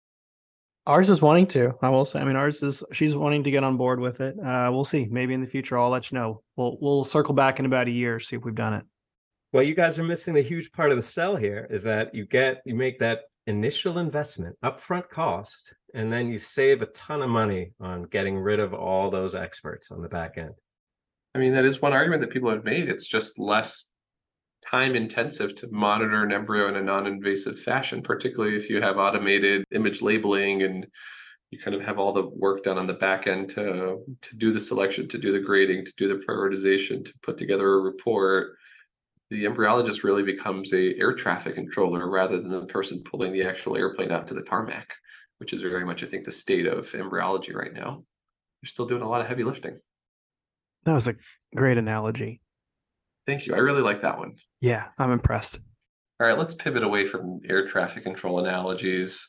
Ours 0.87 1.11
is 1.11 1.20
wanting 1.20 1.46
to. 1.49 1.75
I 1.83 1.88
will 1.88 2.05
say. 2.05 2.20
I 2.20 2.25
mean, 2.25 2.37
ours 2.37 2.62
is 2.62 2.85
she's 2.92 3.16
wanting 3.16 3.42
to 3.44 3.51
get 3.51 3.64
on 3.64 3.77
board 3.77 3.99
with 3.99 4.20
it. 4.20 4.38
Uh, 4.38 4.70
we'll 4.72 4.85
see. 4.85 5.07
Maybe 5.11 5.35
in 5.35 5.40
the 5.40 5.46
future, 5.46 5.77
I'll 5.79 5.90
let 5.90 6.11
you 6.11 6.18
know. 6.18 6.42
We'll 6.57 6.79
we'll 6.81 7.05
circle 7.05 7.35
back 7.35 7.59
in 7.59 7.66
about 7.66 7.88
a 7.88 7.90
year, 7.90 8.20
see 8.20 8.37
if 8.37 8.44
we've 8.44 8.55
done 8.55 8.75
it. 8.75 8.85
Well, 9.53 9.64
you 9.64 9.75
guys 9.75 9.99
are 9.99 10.05
missing 10.05 10.35
the 10.35 10.42
huge 10.42 10.70
part 10.70 10.90
of 10.90 10.96
the 10.96 11.03
sell 11.03 11.35
here. 11.35 11.66
Is 11.70 11.83
that 11.83 12.14
you 12.14 12.27
get 12.27 12.62
you 12.64 12.75
make 12.75 12.99
that 13.01 13.22
initial 13.46 13.99
investment, 13.99 14.57
upfront 14.64 15.09
cost, 15.09 15.72
and 15.94 16.12
then 16.12 16.29
you 16.29 16.38
save 16.38 16.83
a 16.83 16.87
ton 16.87 17.22
of 17.22 17.31
money 17.31 17.72
on 17.81 18.05
getting 18.05 18.38
rid 18.38 18.61
of 18.61 18.75
all 18.75 19.11
those 19.11 19.35
experts 19.35 19.90
on 19.90 20.03
the 20.03 20.09
back 20.09 20.38
end. 20.38 20.55
I 21.35 21.38
mean, 21.38 21.53
that 21.55 21.64
is 21.64 21.83
one 21.83 21.92
argument 21.92 22.22
that 22.22 22.31
people 22.31 22.51
have 22.51 22.64
made. 22.64 22.88
It's 22.88 23.07
just 23.07 23.38
less 23.38 23.90
time 24.62 24.97
intensive 24.97 25.55
to 25.57 25.69
monitor 25.71 26.23
an 26.23 26.33
embryo 26.33 26.69
in 26.69 26.77
a 26.77 26.83
non-invasive 26.83 27.59
fashion, 27.61 28.03
particularly 28.03 28.57
if 28.57 28.69
you 28.69 28.81
have 28.81 28.99
automated 28.99 29.64
image 29.73 30.03
labeling 30.03 30.62
and 30.62 30.87
you 31.51 31.59
kind 31.59 31.77
of 31.77 31.83
have 31.83 31.99
all 31.99 32.12
the 32.12 32.27
work 32.27 32.64
done 32.64 32.79
on 32.79 32.87
the 32.87 32.92
back 32.92 33.27
end 33.27 33.49
to 33.51 34.03
to 34.23 34.37
do 34.37 34.53
the 34.53 34.61
selection, 34.61 35.07
to 35.09 35.19
do 35.19 35.33
the 35.33 35.38
grading, 35.38 35.85
to 35.85 35.92
do 35.97 36.09
the 36.09 36.25
prioritization, 36.25 37.05
to 37.05 37.12
put 37.23 37.37
together 37.37 37.75
a 37.75 37.81
report. 37.81 38.57
The 39.31 39.45
embryologist 39.45 40.05
really 40.05 40.23
becomes 40.23 40.73
a 40.73 40.95
air 40.99 41.14
traffic 41.14 41.55
controller 41.55 42.09
rather 42.09 42.40
than 42.40 42.51
the 42.51 42.66
person 42.66 43.03
pulling 43.05 43.33
the 43.33 43.45
actual 43.45 43.77
airplane 43.77 44.12
out 44.12 44.29
to 44.29 44.35
the 44.35 44.42
tarmac, 44.42 44.95
which 45.38 45.53
is 45.53 45.62
very 45.62 45.85
much, 45.85 46.03
I 46.03 46.07
think, 46.07 46.25
the 46.25 46.33
state 46.33 46.66
of 46.66 46.92
embryology 46.95 47.53
right 47.53 47.73
now. 47.73 48.05
You're 48.62 48.69
still 48.69 48.87
doing 48.87 49.03
a 49.03 49.09
lot 49.09 49.21
of 49.21 49.27
heavy 49.27 49.45
lifting. 49.45 49.79
That 50.85 50.92
was 50.92 51.09
a 51.09 51.16
great 51.55 51.79
analogy. 51.79 52.40
Thank 53.27 53.47
you. 53.47 53.55
I 53.55 53.59
really 53.59 53.83
like 53.83 54.03
that 54.03 54.19
one. 54.19 54.35
Yeah, 54.61 54.87
I'm 54.99 55.11
impressed. 55.11 55.59
All 56.21 56.27
right, 56.27 56.39
let's 56.39 56.55
pivot 56.55 56.83
away 56.83 57.05
from 57.05 57.41
air 57.49 57.67
traffic 57.67 58.05
control 58.05 58.39
analogies 58.39 59.29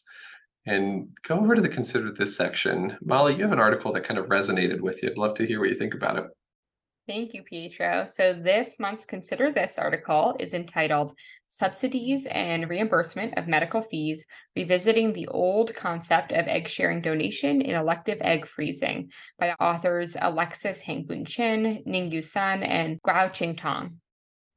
and 0.65 1.09
go 1.27 1.39
over 1.39 1.55
to 1.55 1.61
the 1.61 1.69
consider 1.69 2.11
this 2.11 2.37
section. 2.37 2.97
Molly, 3.01 3.35
you 3.35 3.43
have 3.43 3.51
an 3.51 3.59
article 3.59 3.91
that 3.93 4.03
kind 4.03 4.19
of 4.19 4.27
resonated 4.27 4.81
with 4.81 5.01
you. 5.01 5.09
I'd 5.09 5.17
love 5.17 5.35
to 5.35 5.45
hear 5.45 5.59
what 5.59 5.69
you 5.69 5.75
think 5.75 5.93
about 5.93 6.17
it. 6.17 6.25
Thank 7.07 7.33
you, 7.33 7.41
Pietro. 7.41 8.03
So 8.03 8.33
this 8.33 8.81
month's 8.81 9.05
Consider 9.05 9.49
This 9.49 9.77
article 9.77 10.35
is 10.41 10.53
entitled 10.53 11.15
Subsidies 11.47 12.27
and 12.29 12.69
Reimbursement 12.69 13.37
of 13.37 13.47
Medical 13.47 13.81
Fees, 13.81 14.25
Revisiting 14.57 15.13
the 15.13 15.27
Old 15.27 15.73
Concept 15.73 16.33
of 16.33 16.49
Egg 16.49 16.67
Sharing 16.67 17.01
Donation 17.01 17.61
in 17.61 17.75
Elective 17.75 18.17
Egg 18.19 18.45
Freezing 18.45 19.09
by 19.39 19.55
authors 19.57 20.17
Alexis 20.19 20.81
Heng 20.81 21.05
Boon 21.05 21.23
Chin, 21.23 21.81
Ningyu 21.87 22.21
Sun, 22.21 22.63
and 22.63 23.01
Guoqing 23.03 23.57
Tong. 23.57 24.01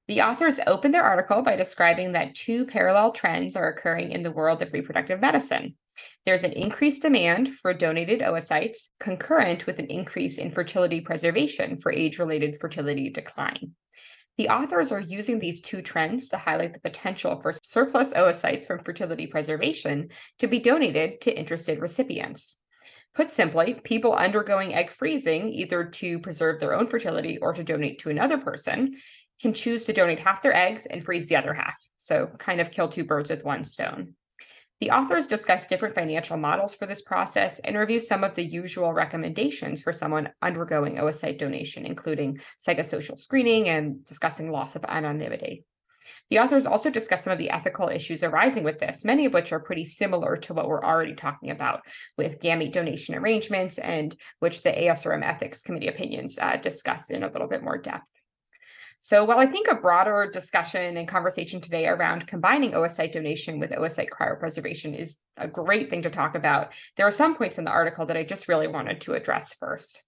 The 0.08 0.22
authors 0.22 0.58
open 0.66 0.90
their 0.90 1.04
article 1.04 1.42
by 1.42 1.54
describing 1.54 2.12
that 2.12 2.34
two 2.34 2.66
parallel 2.66 3.12
trends 3.12 3.54
are 3.54 3.68
occurring 3.68 4.10
in 4.10 4.24
the 4.24 4.32
world 4.32 4.60
of 4.60 4.72
reproductive 4.72 5.20
medicine. 5.20 5.76
There's 6.24 6.44
an 6.44 6.52
increased 6.52 7.02
demand 7.02 7.54
for 7.54 7.72
donated 7.72 8.20
oocytes, 8.20 8.88
concurrent 8.98 9.66
with 9.66 9.78
an 9.78 9.86
increase 9.86 10.38
in 10.38 10.50
fertility 10.50 11.00
preservation 11.00 11.78
for 11.78 11.92
age 11.92 12.18
related 12.18 12.58
fertility 12.58 13.10
decline. 13.10 13.74
The 14.36 14.48
authors 14.48 14.92
are 14.92 15.00
using 15.00 15.38
these 15.38 15.60
two 15.60 15.82
trends 15.82 16.28
to 16.28 16.38
highlight 16.38 16.72
the 16.72 16.80
potential 16.80 17.40
for 17.40 17.52
surplus 17.62 18.12
oocytes 18.12 18.66
from 18.66 18.84
fertility 18.84 19.26
preservation 19.26 20.08
to 20.38 20.46
be 20.46 20.58
donated 20.58 21.20
to 21.22 21.38
interested 21.38 21.80
recipients. 21.80 22.56
Put 23.14 23.32
simply, 23.32 23.74
people 23.74 24.14
undergoing 24.14 24.74
egg 24.74 24.90
freezing, 24.90 25.48
either 25.50 25.84
to 25.84 26.20
preserve 26.20 26.60
their 26.60 26.74
own 26.74 26.86
fertility 26.86 27.38
or 27.38 27.52
to 27.52 27.64
donate 27.64 27.98
to 28.00 28.10
another 28.10 28.38
person, 28.38 28.96
can 29.40 29.52
choose 29.52 29.84
to 29.86 29.92
donate 29.92 30.20
half 30.20 30.42
their 30.42 30.54
eggs 30.54 30.86
and 30.86 31.04
freeze 31.04 31.28
the 31.28 31.36
other 31.36 31.52
half. 31.52 31.76
So, 31.96 32.26
kind 32.38 32.60
of 32.60 32.70
kill 32.70 32.88
two 32.88 33.04
birds 33.04 33.30
with 33.30 33.44
one 33.44 33.64
stone. 33.64 34.14
The 34.80 34.92
authors 34.92 35.26
discuss 35.26 35.66
different 35.66 35.94
financial 35.94 36.38
models 36.38 36.74
for 36.74 36.86
this 36.86 37.02
process 37.02 37.58
and 37.58 37.76
review 37.76 38.00
some 38.00 38.24
of 38.24 38.34
the 38.34 38.44
usual 38.44 38.94
recommendations 38.94 39.82
for 39.82 39.92
someone 39.92 40.30
undergoing 40.40 40.96
oocyte 40.96 41.38
donation, 41.38 41.84
including 41.84 42.40
psychosocial 42.58 43.18
screening 43.18 43.68
and 43.68 44.02
discussing 44.06 44.50
loss 44.50 44.76
of 44.76 44.84
anonymity. 44.88 45.66
The 46.30 46.38
authors 46.38 46.64
also 46.64 46.88
discuss 46.88 47.24
some 47.24 47.32
of 47.32 47.38
the 47.38 47.50
ethical 47.50 47.88
issues 47.88 48.22
arising 48.22 48.64
with 48.64 48.78
this, 48.78 49.04
many 49.04 49.26
of 49.26 49.34
which 49.34 49.52
are 49.52 49.60
pretty 49.60 49.84
similar 49.84 50.36
to 50.38 50.54
what 50.54 50.66
we're 50.66 50.82
already 50.82 51.14
talking 51.14 51.50
about 51.50 51.82
with 52.16 52.40
gamete 52.40 52.72
donation 52.72 53.14
arrangements 53.16 53.76
and 53.76 54.16
which 54.38 54.62
the 54.62 54.70
ASRM 54.72 55.22
Ethics 55.22 55.62
Committee 55.62 55.88
opinions 55.88 56.38
uh, 56.40 56.56
discuss 56.56 57.10
in 57.10 57.22
a 57.22 57.30
little 57.30 57.48
bit 57.48 57.62
more 57.62 57.76
depth. 57.76 58.08
So 59.02 59.24
while 59.24 59.38
I 59.38 59.46
think 59.46 59.66
a 59.66 59.76
broader 59.76 60.28
discussion 60.30 60.98
and 60.98 61.08
conversation 61.08 61.62
today 61.62 61.86
around 61.86 62.26
combining 62.26 62.72
oocyte 62.72 63.12
donation 63.12 63.58
with 63.58 63.70
oocyte 63.70 64.10
cryopreservation 64.10 64.94
is 64.94 65.16
a 65.38 65.48
great 65.48 65.88
thing 65.88 66.02
to 66.02 66.10
talk 66.10 66.34
about, 66.34 66.72
there 66.96 67.06
are 67.06 67.10
some 67.10 67.34
points 67.34 67.56
in 67.56 67.64
the 67.64 67.70
article 67.70 68.04
that 68.06 68.18
I 68.18 68.24
just 68.24 68.46
really 68.46 68.68
wanted 68.68 69.00
to 69.02 69.14
address 69.14 69.54
first. 69.54 70.02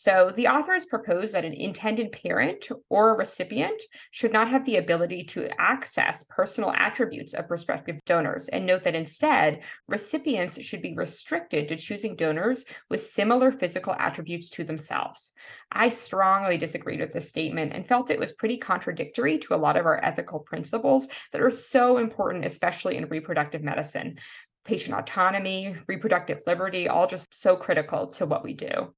So 0.00 0.32
the 0.36 0.46
authors 0.46 0.84
propose 0.84 1.32
that 1.32 1.44
an 1.44 1.52
intended 1.52 2.12
parent 2.12 2.68
or 2.88 3.10
a 3.10 3.16
recipient 3.16 3.82
should 4.12 4.32
not 4.32 4.48
have 4.48 4.64
the 4.64 4.76
ability 4.76 5.24
to 5.24 5.48
access 5.60 6.22
personal 6.30 6.70
attributes 6.70 7.34
of 7.34 7.48
prospective 7.48 7.96
donors 8.06 8.46
and 8.46 8.64
note 8.64 8.84
that 8.84 8.94
instead, 8.94 9.62
recipients 9.88 10.62
should 10.62 10.82
be 10.82 10.94
restricted 10.94 11.66
to 11.66 11.74
choosing 11.74 12.14
donors 12.14 12.64
with 12.88 13.00
similar 13.00 13.50
physical 13.50 13.92
attributes 13.98 14.50
to 14.50 14.62
themselves. 14.62 15.32
I 15.72 15.88
strongly 15.88 16.58
disagreed 16.58 17.00
with 17.00 17.12
this 17.12 17.28
statement 17.28 17.72
and 17.72 17.84
felt 17.84 18.10
it 18.10 18.20
was 18.20 18.30
pretty 18.30 18.58
contradictory 18.58 19.38
to 19.38 19.56
a 19.56 19.56
lot 19.56 19.76
of 19.76 19.84
our 19.84 19.98
ethical 20.04 20.38
principles 20.38 21.08
that 21.32 21.42
are 21.42 21.50
so 21.50 21.98
important, 21.98 22.44
especially 22.44 22.98
in 22.98 23.08
reproductive 23.08 23.64
medicine. 23.64 24.20
Patient 24.64 24.96
autonomy, 24.96 25.74
reproductive 25.88 26.40
liberty, 26.46 26.86
all 26.86 27.08
just 27.08 27.34
so 27.34 27.56
critical 27.56 28.06
to 28.12 28.26
what 28.26 28.44
we 28.44 28.54
do. 28.54 28.94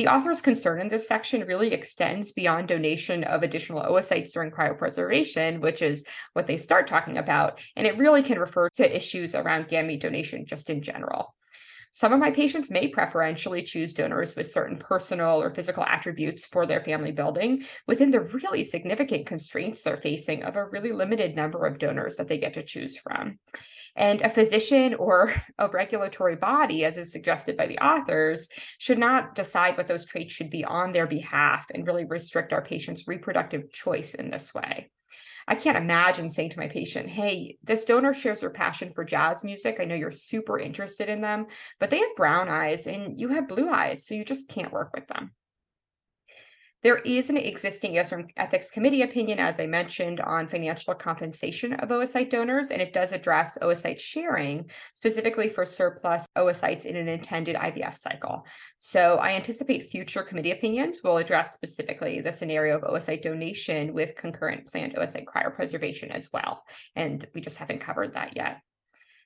The 0.00 0.08
author's 0.08 0.40
concern 0.40 0.80
in 0.80 0.88
this 0.88 1.06
section 1.06 1.44
really 1.46 1.74
extends 1.74 2.32
beyond 2.32 2.68
donation 2.68 3.22
of 3.22 3.42
additional 3.42 3.82
oocytes 3.82 4.32
during 4.32 4.50
cryopreservation, 4.50 5.60
which 5.60 5.82
is 5.82 6.06
what 6.32 6.46
they 6.46 6.56
start 6.56 6.88
talking 6.88 7.18
about, 7.18 7.60
and 7.76 7.86
it 7.86 7.98
really 7.98 8.22
can 8.22 8.38
refer 8.38 8.70
to 8.70 8.96
issues 8.96 9.34
around 9.34 9.68
gamete 9.68 10.00
donation 10.00 10.46
just 10.46 10.70
in 10.70 10.80
general. 10.80 11.34
Some 11.92 12.14
of 12.14 12.18
my 12.18 12.30
patients 12.30 12.70
may 12.70 12.88
preferentially 12.88 13.62
choose 13.62 13.92
donors 13.92 14.34
with 14.34 14.50
certain 14.50 14.78
personal 14.78 15.42
or 15.42 15.54
physical 15.54 15.84
attributes 15.84 16.46
for 16.46 16.64
their 16.64 16.80
family 16.80 17.12
building 17.12 17.66
within 17.86 18.10
the 18.10 18.22
really 18.42 18.64
significant 18.64 19.26
constraints 19.26 19.82
they're 19.82 19.98
facing 19.98 20.44
of 20.44 20.56
a 20.56 20.64
really 20.64 20.92
limited 20.92 21.36
number 21.36 21.66
of 21.66 21.78
donors 21.78 22.16
that 22.16 22.26
they 22.26 22.38
get 22.38 22.54
to 22.54 22.62
choose 22.62 22.96
from. 22.96 23.38
And 23.96 24.20
a 24.20 24.30
physician 24.30 24.94
or 24.94 25.34
a 25.58 25.68
regulatory 25.68 26.36
body, 26.36 26.84
as 26.84 26.96
is 26.96 27.12
suggested 27.12 27.56
by 27.56 27.66
the 27.66 27.78
authors, 27.78 28.48
should 28.78 28.98
not 28.98 29.34
decide 29.34 29.76
what 29.76 29.88
those 29.88 30.06
traits 30.06 30.32
should 30.32 30.50
be 30.50 30.64
on 30.64 30.92
their 30.92 31.06
behalf 31.06 31.66
and 31.74 31.86
really 31.86 32.04
restrict 32.04 32.52
our 32.52 32.62
patient's 32.62 33.08
reproductive 33.08 33.72
choice 33.72 34.14
in 34.14 34.30
this 34.30 34.54
way. 34.54 34.90
I 35.48 35.56
can't 35.56 35.76
imagine 35.76 36.30
saying 36.30 36.50
to 36.50 36.58
my 36.60 36.68
patient, 36.68 37.08
hey, 37.08 37.58
this 37.64 37.84
donor 37.84 38.14
shares 38.14 38.40
their 38.40 38.50
passion 38.50 38.92
for 38.92 39.04
jazz 39.04 39.42
music. 39.42 39.78
I 39.80 39.84
know 39.84 39.96
you're 39.96 40.12
super 40.12 40.58
interested 40.58 41.08
in 41.08 41.20
them, 41.20 41.46
but 41.80 41.90
they 41.90 41.98
have 41.98 42.14
brown 42.16 42.48
eyes 42.48 42.86
and 42.86 43.18
you 43.18 43.28
have 43.30 43.48
blue 43.48 43.68
eyes, 43.68 44.06
so 44.06 44.14
you 44.14 44.24
just 44.24 44.48
can't 44.48 44.72
work 44.72 44.92
with 44.94 45.08
them. 45.08 45.32
There 46.82 46.96
is 46.96 47.28
an 47.28 47.36
existing 47.36 47.92
ASRM 47.92 48.30
Ethics 48.38 48.70
Committee 48.70 49.02
opinion, 49.02 49.38
as 49.38 49.60
I 49.60 49.66
mentioned, 49.66 50.18
on 50.20 50.48
financial 50.48 50.94
compensation 50.94 51.74
of 51.74 51.90
oocyte 51.90 52.30
donors, 52.30 52.70
and 52.70 52.80
it 52.80 52.94
does 52.94 53.12
address 53.12 53.58
oocyte 53.60 54.00
sharing 54.00 54.70
specifically 54.94 55.50
for 55.50 55.66
surplus 55.66 56.24
oocytes 56.38 56.86
in 56.86 56.96
an 56.96 57.06
intended 57.06 57.54
IVF 57.56 57.96
cycle. 57.96 58.46
So 58.78 59.18
I 59.18 59.32
anticipate 59.32 59.90
future 59.90 60.22
committee 60.22 60.52
opinions 60.52 61.00
will 61.04 61.18
address 61.18 61.52
specifically 61.52 62.22
the 62.22 62.32
scenario 62.32 62.78
of 62.78 62.82
oocyte 62.84 63.22
donation 63.22 63.92
with 63.92 64.16
concurrent 64.16 64.72
planned 64.72 64.94
oocyte 64.94 65.26
cryopreservation 65.26 66.08
as 66.08 66.32
well. 66.32 66.64
And 66.96 67.22
we 67.34 67.42
just 67.42 67.58
haven't 67.58 67.80
covered 67.80 68.14
that 68.14 68.36
yet. 68.36 68.62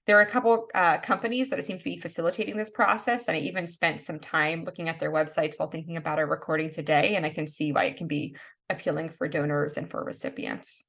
There 0.07 0.19
are 0.19 0.23
a 0.23 0.31
couple 0.31 0.69
uh, 0.75 0.99
companies 0.99 1.49
that 1.49 1.65
seem 1.65 1.79
to 1.79 1.85
be 1.85 1.99
facilitating 1.99 2.59
this 2.59 2.69
process, 2.69 3.27
and 3.27 3.37
I 3.37 3.41
even 3.41 3.67
spent 3.67 4.03
some 4.03 4.19
time 4.19 4.65
looking 4.65 4.91
at 4.91 5.01
their 5.01 5.11
websites 5.11 5.55
while 5.57 5.71
thinking 5.71 5.97
about 5.97 6.19
our 6.19 6.27
recording 6.27 6.71
today, 6.71 7.17
and 7.17 7.25
I 7.25 7.31
can 7.31 7.49
see 7.49 7.73
why 7.73 7.85
it 7.85 7.97
can 7.97 8.07
be 8.07 8.37
appealing 8.69 9.11
for 9.11 9.29
donors 9.29 9.79
and 9.79 9.91
for 9.91 10.05
recipients. 10.05 10.85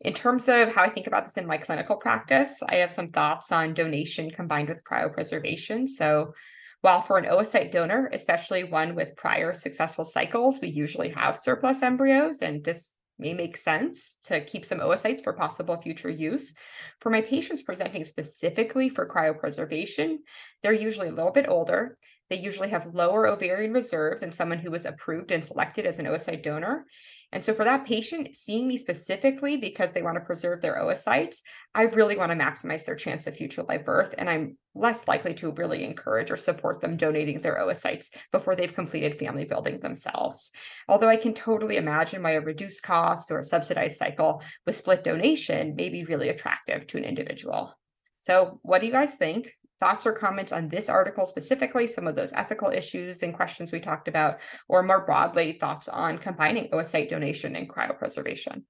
In 0.00 0.14
terms 0.14 0.48
of 0.48 0.74
how 0.74 0.82
I 0.82 0.90
think 0.90 1.06
about 1.06 1.24
this 1.24 1.36
in 1.36 1.46
my 1.46 1.58
clinical 1.58 1.96
practice, 1.96 2.60
I 2.68 2.76
have 2.76 2.90
some 2.90 3.10
thoughts 3.10 3.52
on 3.52 3.72
donation 3.72 4.30
combined 4.32 4.68
with 4.68 4.82
cryopreservation. 4.82 5.88
So, 5.88 6.34
while 6.80 7.00
for 7.00 7.16
an 7.16 7.24
oocyte 7.26 7.70
donor, 7.70 8.10
especially 8.12 8.64
one 8.64 8.96
with 8.96 9.16
prior 9.16 9.54
successful 9.54 10.04
cycles, 10.04 10.60
we 10.60 10.68
usually 10.68 11.10
have 11.10 11.38
surplus 11.38 11.82
embryos, 11.82 12.42
and 12.42 12.64
this 12.64 12.93
may 13.18 13.34
make 13.34 13.56
sense 13.56 14.18
to 14.24 14.40
keep 14.40 14.64
some 14.64 14.78
oocytes 14.78 15.22
for 15.22 15.32
possible 15.32 15.80
future 15.80 16.10
use. 16.10 16.54
For 17.00 17.10
my 17.10 17.20
patients 17.20 17.62
presenting 17.62 18.04
specifically 18.04 18.88
for 18.88 19.08
cryopreservation, 19.08 20.18
they're 20.62 20.72
usually 20.72 21.08
a 21.08 21.12
little 21.12 21.32
bit 21.32 21.48
older. 21.48 21.96
They 22.30 22.36
usually 22.36 22.70
have 22.70 22.94
lower 22.94 23.26
ovarian 23.28 23.72
reserve 23.72 24.20
than 24.20 24.32
someone 24.32 24.58
who 24.58 24.70
was 24.70 24.86
approved 24.86 25.30
and 25.30 25.44
selected 25.44 25.86
as 25.86 25.98
an 25.98 26.06
oocyte 26.06 26.42
donor. 26.42 26.86
And 27.32 27.44
so 27.44 27.52
for 27.52 27.64
that 27.64 27.86
patient, 27.86 28.34
seeing 28.34 28.68
me 28.68 28.76
specifically 28.76 29.56
because 29.56 29.92
they 29.92 30.02
want 30.02 30.16
to 30.16 30.24
preserve 30.24 30.62
their 30.62 30.76
oocytes, 30.76 31.38
I 31.74 31.84
really 31.84 32.16
want 32.16 32.30
to 32.30 32.38
maximize 32.38 32.84
their 32.84 32.94
chance 32.94 33.26
of 33.26 33.36
future 33.36 33.64
live 33.64 33.84
birth. 33.84 34.14
And 34.16 34.30
I'm 34.30 34.56
less 34.74 35.06
likely 35.08 35.34
to 35.34 35.52
really 35.52 35.84
encourage 35.84 36.30
or 36.30 36.36
support 36.36 36.80
them 36.80 36.96
donating 36.96 37.40
their 37.40 37.58
oocytes 37.58 38.10
before 38.32 38.54
they've 38.54 38.74
completed 38.74 39.18
family 39.18 39.44
building 39.44 39.80
themselves. 39.80 40.50
Although 40.88 41.08
I 41.08 41.16
can 41.16 41.34
totally 41.34 41.76
imagine 41.76 42.22
why 42.22 42.32
a 42.32 42.40
reduced 42.40 42.82
cost 42.82 43.30
or 43.30 43.38
a 43.38 43.44
subsidized 43.44 43.96
cycle 43.96 44.42
with 44.66 44.76
split 44.76 45.04
donation 45.04 45.74
may 45.74 45.88
be 45.88 46.04
really 46.04 46.28
attractive 46.28 46.86
to 46.88 46.98
an 46.98 47.04
individual. 47.04 47.76
So, 48.18 48.58
what 48.62 48.80
do 48.80 48.86
you 48.86 48.92
guys 48.92 49.14
think? 49.16 49.52
Thoughts 49.80 50.06
or 50.06 50.12
comments 50.12 50.52
on 50.52 50.68
this 50.68 50.88
article 50.88 51.26
specifically, 51.26 51.86
some 51.86 52.06
of 52.06 52.14
those 52.14 52.32
ethical 52.32 52.70
issues 52.70 53.22
and 53.22 53.34
questions 53.34 53.72
we 53.72 53.80
talked 53.80 54.08
about, 54.08 54.38
or 54.68 54.82
more 54.82 55.04
broadly, 55.04 55.52
thoughts 55.52 55.88
on 55.88 56.18
combining 56.18 56.68
oocyte 56.68 57.10
donation 57.10 57.56
and 57.56 57.68
cryopreservation? 57.68 58.62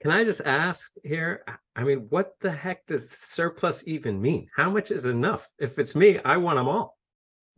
Can 0.00 0.10
I 0.10 0.24
just 0.24 0.40
ask 0.46 0.90
here? 1.04 1.44
I 1.76 1.84
mean, 1.84 2.06
what 2.08 2.32
the 2.40 2.50
heck 2.50 2.86
does 2.86 3.10
surplus 3.10 3.86
even 3.86 4.20
mean? 4.20 4.48
How 4.56 4.70
much 4.70 4.90
is 4.90 5.04
enough? 5.04 5.48
If 5.58 5.78
it's 5.78 5.94
me, 5.94 6.18
I 6.24 6.38
want 6.38 6.56
them 6.56 6.68
all. 6.68 6.96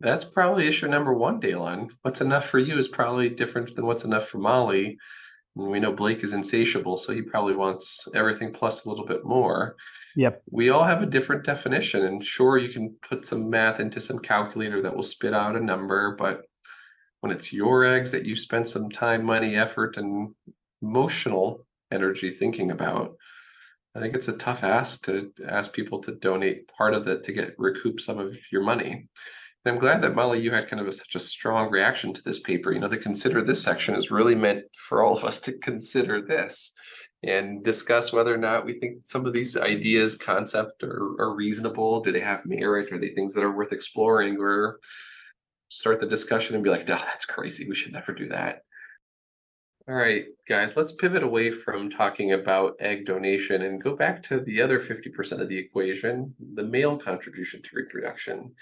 That's 0.01 0.25
probably 0.25 0.67
issue 0.67 0.89
number 0.89 1.13
one, 1.13 1.39
Daylon. 1.39 1.87
What's 2.01 2.19
enough 2.19 2.45
for 2.45 2.59
you 2.59 2.77
is 2.77 2.89
probably 2.89 3.29
different 3.29 3.73
than 3.73 3.85
what's 3.85 4.03
enough 4.03 4.27
for 4.27 4.39
Molly. 4.39 4.97
And 5.55 5.67
we 5.69 5.79
know 5.79 5.93
Blake 5.93 6.21
is 6.21 6.33
insatiable, 6.33 6.97
so 6.97 7.13
he 7.13 7.21
probably 7.21 7.55
wants 7.55 8.09
everything 8.13 8.51
plus 8.51 8.83
a 8.83 8.89
little 8.89 9.05
bit 9.05 9.23
more. 9.23 9.77
Yep. 10.15 10.43
We 10.51 10.69
all 10.69 10.83
have 10.83 11.01
a 11.01 11.07
different 11.07 11.43
definition, 11.43 12.05
and 12.05 12.23
sure, 12.23 12.57
you 12.57 12.69
can 12.69 12.95
put 13.07 13.25
some 13.25 13.49
math 13.49 13.79
into 13.79 13.99
some 13.99 14.19
calculator 14.19 14.81
that 14.81 14.95
will 14.95 15.03
spit 15.03 15.33
out 15.33 15.55
a 15.55 15.59
number, 15.59 16.15
but 16.15 16.43
when 17.21 17.31
it's 17.31 17.53
your 17.53 17.85
eggs 17.85 18.11
that 18.11 18.25
you 18.25 18.35
spent 18.35 18.69
some 18.69 18.89
time, 18.89 19.25
money, 19.25 19.55
effort, 19.55 19.97
and 19.97 20.35
emotional 20.81 21.65
energy 21.91 22.29
thinking 22.29 22.69
about, 22.69 23.15
I 23.95 23.99
think 23.99 24.15
it's 24.15 24.27
a 24.27 24.37
tough 24.37 24.63
ask 24.63 25.05
to 25.05 25.31
ask 25.47 25.71
people 25.71 26.01
to 26.01 26.15
donate 26.15 26.67
part 26.67 26.93
of 26.93 27.07
it 27.07 27.23
to 27.23 27.31
get 27.31 27.55
recoup 27.57 28.01
some 28.01 28.19
of 28.19 28.35
your 28.51 28.63
money. 28.63 29.07
And 29.65 29.73
I'm 29.73 29.79
glad 29.79 30.01
that 30.01 30.15
Molly, 30.15 30.41
you 30.41 30.51
had 30.51 30.67
kind 30.67 30.81
of 30.81 30.87
a, 30.87 30.91
such 30.91 31.15
a 31.15 31.19
strong 31.19 31.71
reaction 31.71 32.11
to 32.13 32.21
this 32.21 32.39
paper. 32.39 32.71
You 32.71 32.79
know, 32.79 32.87
the 32.87 32.97
consider 32.97 33.41
this 33.41 33.63
section 33.63 33.95
is 33.95 34.11
really 34.11 34.35
meant 34.35 34.65
for 34.77 35.01
all 35.01 35.15
of 35.15 35.23
us 35.23 35.39
to 35.41 35.57
consider 35.57 36.21
this 36.21 36.75
and 37.23 37.63
discuss 37.63 38.11
whether 38.11 38.33
or 38.33 38.37
not 38.37 38.65
we 38.65 38.79
think 38.79 38.99
some 39.05 39.25
of 39.25 39.33
these 39.33 39.55
ideas, 39.55 40.15
concept 40.15 40.83
are, 40.83 41.15
are 41.19 41.35
reasonable. 41.35 42.01
Do 42.01 42.11
they 42.11 42.19
have 42.19 42.45
merit? 42.45 42.91
Are 42.91 42.99
they 42.99 43.09
things 43.09 43.33
that 43.33 43.43
are 43.43 43.55
worth 43.55 43.71
exploring? 43.71 44.37
Or 44.39 44.79
start 45.69 45.99
the 45.99 46.05
discussion 46.05 46.55
and 46.55 46.63
be 46.63 46.69
like, 46.69 46.87
no, 46.87 46.97
that's 46.97 47.25
crazy. 47.25 47.67
We 47.67 47.75
should 47.75 47.93
never 47.93 48.13
do 48.13 48.27
that. 48.29 48.61
All 49.89 49.95
right, 49.95 50.25
guys, 50.47 50.77
let's 50.77 50.93
pivot 50.93 51.23
away 51.23 51.51
from 51.51 51.89
talking 51.89 52.31
about 52.31 52.77
egg 52.79 53.05
donation 53.05 53.63
and 53.63 53.83
go 53.83 53.97
back 53.97 54.23
to 54.23 54.39
the 54.39 54.61
other 54.61 54.79
50% 54.79 55.41
of 55.41 55.49
the 55.49 55.57
equation, 55.57 56.33
the 56.53 56.63
male 56.63 56.97
contribution 56.97 57.61
to 57.61 57.69
reproduction. 57.73 58.53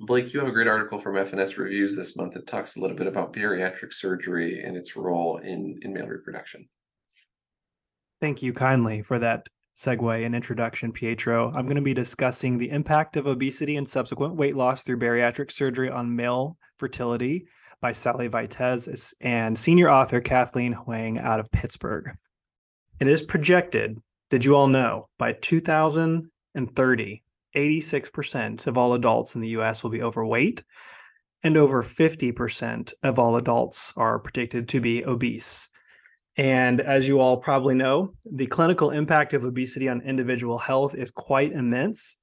Blake, 0.00 0.34
you 0.34 0.40
have 0.40 0.48
a 0.48 0.52
great 0.52 0.66
article 0.66 0.98
from 0.98 1.14
FNS 1.14 1.56
Reviews 1.56 1.96
this 1.96 2.14
month 2.14 2.34
that 2.34 2.46
talks 2.46 2.76
a 2.76 2.80
little 2.80 2.96
bit 2.96 3.06
about 3.06 3.32
bariatric 3.32 3.94
surgery 3.94 4.62
and 4.62 4.76
its 4.76 4.96
role 4.96 5.38
in, 5.38 5.78
in 5.80 5.94
male 5.94 6.08
reproduction. 6.08 6.68
Thank 8.20 8.42
you 8.42 8.54
kindly 8.54 9.02
for 9.02 9.18
that 9.18 9.46
segue 9.76 10.24
and 10.24 10.34
introduction, 10.34 10.90
Pietro. 10.90 11.52
I'm 11.54 11.66
going 11.66 11.76
to 11.76 11.82
be 11.82 11.92
discussing 11.92 12.56
the 12.56 12.70
impact 12.70 13.16
of 13.16 13.26
obesity 13.26 13.76
and 13.76 13.86
subsequent 13.86 14.36
weight 14.36 14.56
loss 14.56 14.82
through 14.82 15.00
bariatric 15.00 15.52
surgery 15.52 15.90
on 15.90 16.16
male 16.16 16.56
fertility 16.78 17.46
by 17.82 17.92
Sally 17.92 18.28
Vitez 18.30 19.12
and 19.20 19.58
senior 19.58 19.90
author 19.90 20.22
Kathleen 20.22 20.72
Hwang 20.72 21.18
out 21.18 21.40
of 21.40 21.52
Pittsburgh. 21.52 22.16
It 23.00 23.06
is 23.06 23.22
projected, 23.22 23.98
did 24.30 24.46
you 24.46 24.56
all 24.56 24.68
know, 24.68 25.10
by 25.18 25.34
2030, 25.34 27.22
86% 27.54 28.66
of 28.66 28.78
all 28.78 28.94
adults 28.94 29.34
in 29.34 29.42
the 29.42 29.48
US 29.48 29.82
will 29.82 29.90
be 29.90 30.02
overweight, 30.02 30.64
and 31.42 31.58
over 31.58 31.82
50% 31.82 32.94
of 33.02 33.18
all 33.18 33.36
adults 33.36 33.92
are 33.94 34.18
predicted 34.18 34.70
to 34.70 34.80
be 34.80 35.04
obese. 35.04 35.68
And 36.36 36.80
as 36.80 37.08
you 37.08 37.20
all 37.20 37.38
probably 37.38 37.74
know, 37.74 38.12
the 38.30 38.46
clinical 38.46 38.90
impact 38.90 39.32
of 39.32 39.44
obesity 39.44 39.88
on 39.88 40.02
individual 40.02 40.58
health 40.58 40.94
is 40.94 41.10
quite 41.10 41.52
immense 41.52 42.18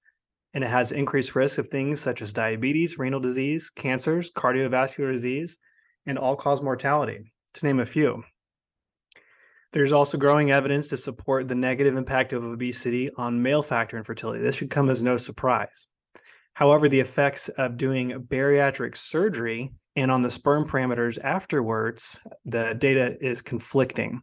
and 0.53 0.63
it 0.63 0.67
has 0.67 0.91
increased 0.91 1.35
risk 1.35 1.57
of 1.57 1.67
things 1.67 1.99
such 1.99 2.21
as 2.21 2.31
diabetes, 2.31 2.99
renal 2.99 3.19
disease, 3.19 3.71
cancers, 3.71 4.31
cardiovascular 4.31 5.11
disease, 5.11 5.57
and 6.05 6.19
all 6.19 6.35
cause 6.35 6.61
mortality, 6.61 7.33
to 7.55 7.65
name 7.65 7.79
a 7.79 7.85
few. 7.85 8.23
There's 9.71 9.93
also 9.93 10.19
growing 10.19 10.51
evidence 10.51 10.89
to 10.89 10.97
support 10.97 11.47
the 11.47 11.55
negative 11.55 11.95
impact 11.95 12.33
of 12.33 12.43
obesity 12.43 13.09
on 13.17 13.41
male 13.41 13.63
factor 13.63 13.97
infertility. 13.97 14.43
This 14.43 14.55
should 14.55 14.69
come 14.69 14.91
as 14.91 15.01
no 15.01 15.17
surprise. 15.17 15.87
However, 16.53 16.87
the 16.87 16.99
effects 16.99 17.49
of 17.49 17.77
doing 17.77 18.11
bariatric 18.11 18.95
surgery 18.95 19.71
and 19.95 20.11
on 20.11 20.21
the 20.21 20.31
sperm 20.31 20.67
parameters 20.67 21.17
afterwards, 21.23 22.19
the 22.45 22.73
data 22.73 23.17
is 23.21 23.41
conflicting. 23.41 24.21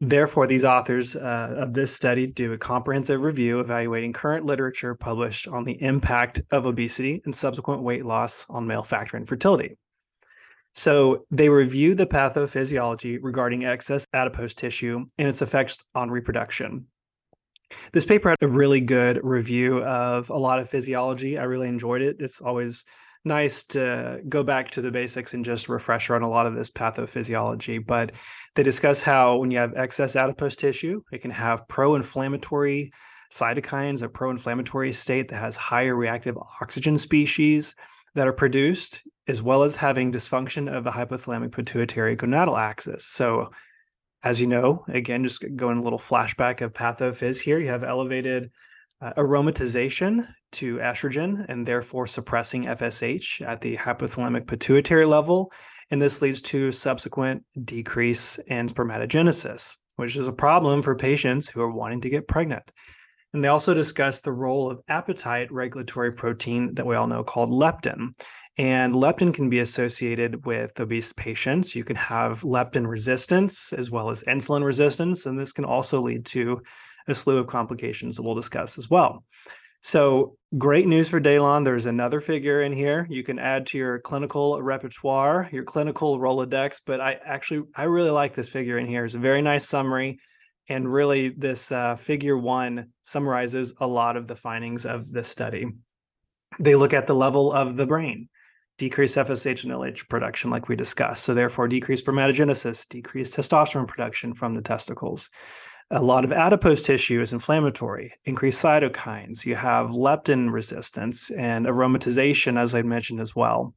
Therefore, 0.00 0.46
these 0.46 0.64
authors 0.64 1.16
uh, 1.16 1.54
of 1.58 1.74
this 1.74 1.94
study 1.94 2.28
do 2.28 2.52
a 2.52 2.58
comprehensive 2.58 3.20
review 3.20 3.58
evaluating 3.58 4.12
current 4.12 4.46
literature 4.46 4.94
published 4.94 5.48
on 5.48 5.64
the 5.64 5.82
impact 5.82 6.40
of 6.52 6.66
obesity 6.66 7.20
and 7.24 7.34
subsequent 7.34 7.82
weight 7.82 8.06
loss 8.06 8.46
on 8.48 8.66
male 8.66 8.84
factor 8.84 9.16
infertility. 9.16 9.76
So, 10.74 11.24
they 11.32 11.48
review 11.48 11.96
the 11.96 12.06
pathophysiology 12.06 13.18
regarding 13.20 13.64
excess 13.64 14.06
adipose 14.12 14.54
tissue 14.54 15.04
and 15.18 15.28
its 15.28 15.42
effects 15.42 15.78
on 15.96 16.10
reproduction. 16.10 16.86
This 17.92 18.06
paper 18.06 18.30
had 18.30 18.42
a 18.42 18.48
really 18.48 18.80
good 18.80 19.18
review 19.24 19.82
of 19.82 20.30
a 20.30 20.38
lot 20.38 20.60
of 20.60 20.70
physiology. 20.70 21.38
I 21.38 21.42
really 21.44 21.68
enjoyed 21.68 22.02
it. 22.02 22.16
It's 22.20 22.40
always 22.40 22.84
nice 23.24 23.64
to 23.64 24.20
go 24.28 24.42
back 24.42 24.70
to 24.72 24.80
the 24.80 24.90
basics 24.90 25.34
and 25.34 25.44
just 25.44 25.68
refresher 25.68 26.14
on 26.14 26.22
a 26.22 26.28
lot 26.28 26.46
of 26.46 26.54
this 26.54 26.70
pathophysiology. 26.70 27.84
But 27.84 28.12
they 28.54 28.62
discuss 28.62 29.02
how 29.02 29.36
when 29.36 29.50
you 29.50 29.58
have 29.58 29.74
excess 29.76 30.16
adipose 30.16 30.56
tissue, 30.56 31.02
it 31.12 31.18
can 31.18 31.30
have 31.30 31.68
pro 31.68 31.94
inflammatory 31.94 32.92
cytokines, 33.32 34.02
a 34.02 34.08
pro 34.08 34.30
inflammatory 34.30 34.92
state 34.92 35.28
that 35.28 35.36
has 35.38 35.56
higher 35.56 35.94
reactive 35.94 36.36
oxygen 36.60 36.98
species 36.98 37.74
that 38.14 38.26
are 38.26 38.32
produced, 38.32 39.02
as 39.26 39.42
well 39.42 39.62
as 39.62 39.76
having 39.76 40.12
dysfunction 40.12 40.74
of 40.74 40.84
the 40.84 40.90
hypothalamic 40.90 41.52
pituitary 41.52 42.16
gonadal 42.16 42.58
axis. 42.58 43.06
So, 43.06 43.50
as 44.22 44.40
you 44.40 44.46
know, 44.46 44.84
again, 44.88 45.22
just 45.22 45.44
going 45.56 45.78
a 45.78 45.82
little 45.82 45.98
flashback 45.98 46.60
of 46.60 46.72
pathophys 46.72 47.40
here, 47.40 47.58
you 47.58 47.68
have 47.68 47.84
elevated 47.84 48.50
uh, 49.00 49.12
aromatization 49.16 50.26
to 50.52 50.76
estrogen 50.76 51.44
and 51.48 51.66
therefore 51.66 52.06
suppressing 52.06 52.64
FSH 52.64 53.46
at 53.46 53.60
the 53.60 53.76
hypothalamic 53.76 54.46
pituitary 54.46 55.06
level. 55.06 55.52
And 55.90 56.00
this 56.00 56.20
leads 56.20 56.40
to 56.42 56.72
subsequent 56.72 57.44
decrease 57.64 58.38
in 58.48 58.68
spermatogenesis, 58.68 59.76
which 59.96 60.16
is 60.16 60.28
a 60.28 60.32
problem 60.32 60.82
for 60.82 60.96
patients 60.96 61.48
who 61.48 61.60
are 61.60 61.70
wanting 61.70 62.00
to 62.02 62.10
get 62.10 62.28
pregnant. 62.28 62.70
And 63.32 63.44
they 63.44 63.48
also 63.48 63.74
discuss 63.74 64.20
the 64.20 64.32
role 64.32 64.70
of 64.70 64.80
appetite 64.88 65.52
regulatory 65.52 66.12
protein 66.12 66.74
that 66.74 66.86
we 66.86 66.96
all 66.96 67.06
know 67.06 67.22
called 67.22 67.50
leptin. 67.50 68.14
And 68.56 68.94
leptin 68.94 69.32
can 69.32 69.48
be 69.48 69.60
associated 69.60 70.44
with 70.44 70.80
obese 70.80 71.12
patients. 71.12 71.76
You 71.76 71.84
can 71.84 71.96
have 71.96 72.40
leptin 72.40 72.88
resistance 72.88 73.72
as 73.72 73.90
well 73.90 74.10
as 74.10 74.24
insulin 74.24 74.64
resistance. 74.64 75.26
And 75.26 75.38
this 75.38 75.52
can 75.52 75.64
also 75.64 76.00
lead 76.00 76.26
to 76.26 76.60
a 77.08 77.14
slew 77.14 77.38
of 77.38 77.46
complications 77.46 78.16
that 78.16 78.22
we'll 78.22 78.34
discuss 78.34 78.78
as 78.78 78.88
well. 78.88 79.24
So 79.80 80.36
great 80.56 80.86
news 80.86 81.08
for 81.08 81.20
Daylon. 81.20 81.64
There's 81.64 81.86
another 81.86 82.20
figure 82.20 82.62
in 82.62 82.72
here 82.72 83.06
you 83.08 83.22
can 83.22 83.38
add 83.38 83.66
to 83.68 83.78
your 83.78 83.98
clinical 84.00 84.60
repertoire, 84.60 85.48
your 85.52 85.64
clinical 85.64 86.18
Rolodex. 86.18 86.82
But 86.84 87.00
I 87.00 87.18
actually, 87.24 87.68
I 87.74 87.84
really 87.84 88.10
like 88.10 88.34
this 88.34 88.48
figure 88.48 88.78
in 88.78 88.86
here. 88.86 89.04
It's 89.04 89.14
a 89.14 89.18
very 89.18 89.42
nice 89.42 89.68
summary. 89.68 90.18
And 90.68 90.92
really, 90.92 91.30
this 91.30 91.72
uh, 91.72 91.96
figure 91.96 92.36
one 92.36 92.88
summarizes 93.02 93.72
a 93.80 93.86
lot 93.86 94.16
of 94.16 94.26
the 94.26 94.36
findings 94.36 94.84
of 94.84 95.10
this 95.10 95.28
study. 95.28 95.66
They 96.58 96.74
look 96.74 96.92
at 96.92 97.06
the 97.06 97.14
level 97.14 97.52
of 97.52 97.76
the 97.76 97.86
brain, 97.86 98.28
decreased 98.76 99.16
FSH 99.16 99.64
and 99.64 99.72
LH 99.72 100.08
production, 100.08 100.50
like 100.50 100.68
we 100.68 100.76
discussed. 100.76 101.24
So, 101.24 101.32
therefore, 101.32 101.68
decreased 101.68 102.04
spermatogenesis, 102.04 102.86
decreased 102.88 103.34
testosterone 103.34 103.88
production 103.88 104.34
from 104.34 104.54
the 104.54 104.60
testicles. 104.60 105.30
A 105.90 106.02
lot 106.02 106.24
of 106.24 106.32
adipose 106.32 106.82
tissue 106.82 107.22
is 107.22 107.32
inflammatory, 107.32 108.12
increased 108.26 108.62
cytokines. 108.62 109.46
You 109.46 109.54
have 109.54 109.88
leptin 109.88 110.52
resistance 110.52 111.30
and 111.30 111.64
aromatization, 111.64 112.58
as 112.58 112.74
I 112.74 112.82
mentioned 112.82 113.20
as 113.20 113.34
well. 113.34 113.74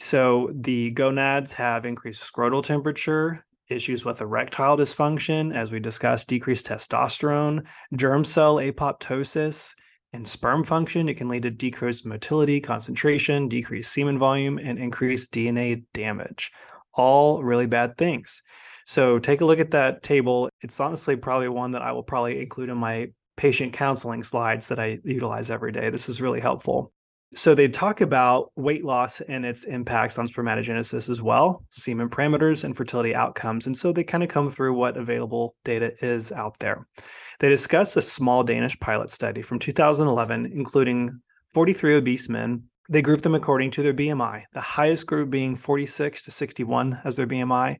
So 0.00 0.50
the 0.52 0.90
gonads 0.90 1.52
have 1.52 1.86
increased 1.86 2.22
scrotal 2.22 2.64
temperature, 2.64 3.44
issues 3.68 4.04
with 4.04 4.20
erectile 4.20 4.76
dysfunction, 4.76 5.54
as 5.54 5.70
we 5.70 5.78
discussed, 5.78 6.26
decreased 6.26 6.66
testosterone, 6.66 7.64
germ 7.94 8.24
cell 8.24 8.56
apoptosis, 8.56 9.72
and 10.12 10.26
sperm 10.26 10.64
function. 10.64 11.08
It 11.08 11.14
can 11.14 11.28
lead 11.28 11.42
to 11.42 11.50
decreased 11.52 12.04
motility, 12.04 12.60
concentration, 12.60 13.48
decreased 13.48 13.92
semen 13.92 14.18
volume, 14.18 14.58
and 14.58 14.80
increased 14.80 15.32
DNA 15.32 15.84
damage. 15.92 16.50
All 16.94 17.44
really 17.44 17.66
bad 17.66 17.96
things. 17.96 18.42
So 18.90 19.20
take 19.20 19.40
a 19.40 19.44
look 19.44 19.60
at 19.60 19.70
that 19.70 20.02
table. 20.02 20.50
It's 20.62 20.80
honestly 20.80 21.14
probably 21.14 21.46
one 21.46 21.70
that 21.70 21.82
I 21.82 21.92
will 21.92 22.02
probably 22.02 22.42
include 22.42 22.70
in 22.70 22.76
my 22.76 23.12
patient 23.36 23.72
counseling 23.72 24.24
slides 24.24 24.66
that 24.66 24.80
I 24.80 24.98
utilize 25.04 25.48
every 25.48 25.70
day. 25.70 25.90
This 25.90 26.08
is 26.08 26.20
really 26.20 26.40
helpful. 26.40 26.92
So 27.32 27.54
they 27.54 27.68
talk 27.68 28.00
about 28.00 28.50
weight 28.56 28.84
loss 28.84 29.20
and 29.20 29.46
its 29.46 29.62
impacts 29.62 30.18
on 30.18 30.26
spermatogenesis 30.26 31.08
as 31.08 31.22
well, 31.22 31.64
semen 31.70 32.08
parameters 32.08 32.64
and 32.64 32.76
fertility 32.76 33.14
outcomes. 33.14 33.66
And 33.66 33.76
so 33.76 33.92
they 33.92 34.02
kind 34.02 34.24
of 34.24 34.28
come 34.28 34.50
through 34.50 34.74
what 34.74 34.96
available 34.96 35.54
data 35.62 35.92
is 36.04 36.32
out 36.32 36.58
there. 36.58 36.88
They 37.38 37.48
discuss 37.48 37.96
a 37.96 38.02
small 38.02 38.42
Danish 38.42 38.76
pilot 38.80 39.08
study 39.08 39.40
from 39.40 39.60
2011, 39.60 40.50
including 40.52 41.20
43 41.54 41.94
obese 41.94 42.28
men. 42.28 42.64
They 42.88 43.02
grouped 43.02 43.22
them 43.22 43.36
according 43.36 43.70
to 43.70 43.84
their 43.84 43.94
BMI, 43.94 44.46
the 44.52 44.60
highest 44.60 45.06
group 45.06 45.30
being 45.30 45.54
46 45.54 46.22
to 46.22 46.32
61 46.32 47.02
as 47.04 47.14
their 47.14 47.28
BMI, 47.28 47.76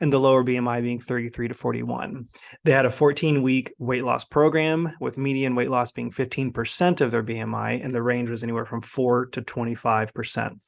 and 0.00 0.12
the 0.12 0.20
lower 0.20 0.44
BMI 0.44 0.82
being 0.82 1.00
33 1.00 1.48
to 1.48 1.54
41. 1.54 2.28
They 2.64 2.72
had 2.72 2.86
a 2.86 2.90
14 2.90 3.42
week 3.42 3.72
weight 3.78 4.04
loss 4.04 4.24
program 4.24 4.92
with 5.00 5.18
median 5.18 5.54
weight 5.54 5.70
loss 5.70 5.92
being 5.92 6.10
15% 6.10 7.00
of 7.00 7.10
their 7.10 7.22
BMI, 7.22 7.84
and 7.84 7.94
the 7.94 8.02
range 8.02 8.28
was 8.28 8.42
anywhere 8.42 8.66
from 8.66 8.82
4 8.82 9.26
to 9.26 9.42
25%. 9.42 10.58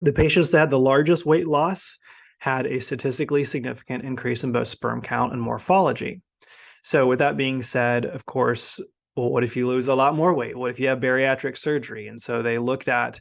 The 0.00 0.12
patients 0.12 0.50
that 0.50 0.58
had 0.58 0.70
the 0.70 0.78
largest 0.78 1.26
weight 1.26 1.48
loss 1.48 1.98
had 2.38 2.66
a 2.66 2.80
statistically 2.80 3.44
significant 3.44 4.04
increase 4.04 4.44
in 4.44 4.52
both 4.52 4.68
sperm 4.68 5.02
count 5.02 5.32
and 5.32 5.42
morphology. 5.42 6.20
So, 6.82 7.06
with 7.06 7.18
that 7.18 7.36
being 7.36 7.62
said, 7.62 8.06
of 8.06 8.24
course, 8.24 8.80
well, 9.16 9.30
what 9.30 9.42
if 9.42 9.56
you 9.56 9.66
lose 9.66 9.88
a 9.88 9.94
lot 9.96 10.14
more 10.14 10.32
weight? 10.32 10.56
What 10.56 10.70
if 10.70 10.78
you 10.78 10.86
have 10.88 11.00
bariatric 11.00 11.56
surgery? 11.56 12.06
And 12.06 12.20
so 12.20 12.40
they 12.40 12.58
looked 12.58 12.86
at 12.86 13.20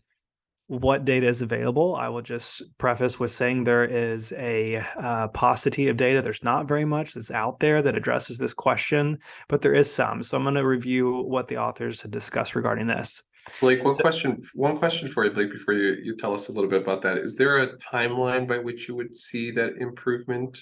what 0.68 1.06
data 1.06 1.28
is 1.28 1.42
available. 1.42 1.96
I 1.96 2.10
will 2.10 2.22
just 2.22 2.62
preface 2.78 3.20
with 3.20 3.32
saying 3.32 3.64
there 3.64 3.86
is 3.86 4.34
a 4.34 4.84
uh, 4.98 5.30
paucity 5.30 5.88
of 5.88 5.96
data. 5.96 6.22
There's 6.22 6.44
not 6.44 6.68
very 6.68 6.84
much 6.84 7.14
that's 7.14 7.32
out 7.32 7.60
there 7.60 7.82
that 7.82 7.96
addresses 7.96 8.38
this 8.38 8.54
question, 8.54 9.20
but 9.48 9.62
there 9.62 9.74
is 9.74 9.92
some. 9.92 10.22
So 10.24 10.38
I'm 10.38 10.44
going 10.44 10.56
to 10.56 10.66
review 10.66 11.22
what 11.22 11.48
the 11.48 11.58
authors 11.58 12.02
had 12.02 12.12
discussed 12.12 12.56
regarding 12.56 12.88
this. 12.88 13.24
Blake, 13.62 13.82
one 13.82 13.96
question, 13.96 14.44
one 14.56 14.78
question 14.78 15.08
for 15.08 15.24
you, 15.24 15.32
Blake, 15.32 15.54
before 15.54 15.74
you, 15.74 15.96
you 16.04 16.18
tell 16.18 16.34
us 16.34 16.50
a 16.50 16.52
little 16.52 16.70
bit 16.70 16.82
about 16.82 17.02
that. 17.04 17.18
Is 17.18 17.38
there 17.38 17.60
a 17.60 17.78
timeline 17.78 18.46
by 18.46 18.58
which 18.58 18.90
you 18.90 18.96
would 18.96 19.16
see 19.16 19.52
that 19.52 19.78
improvement? 19.80 20.62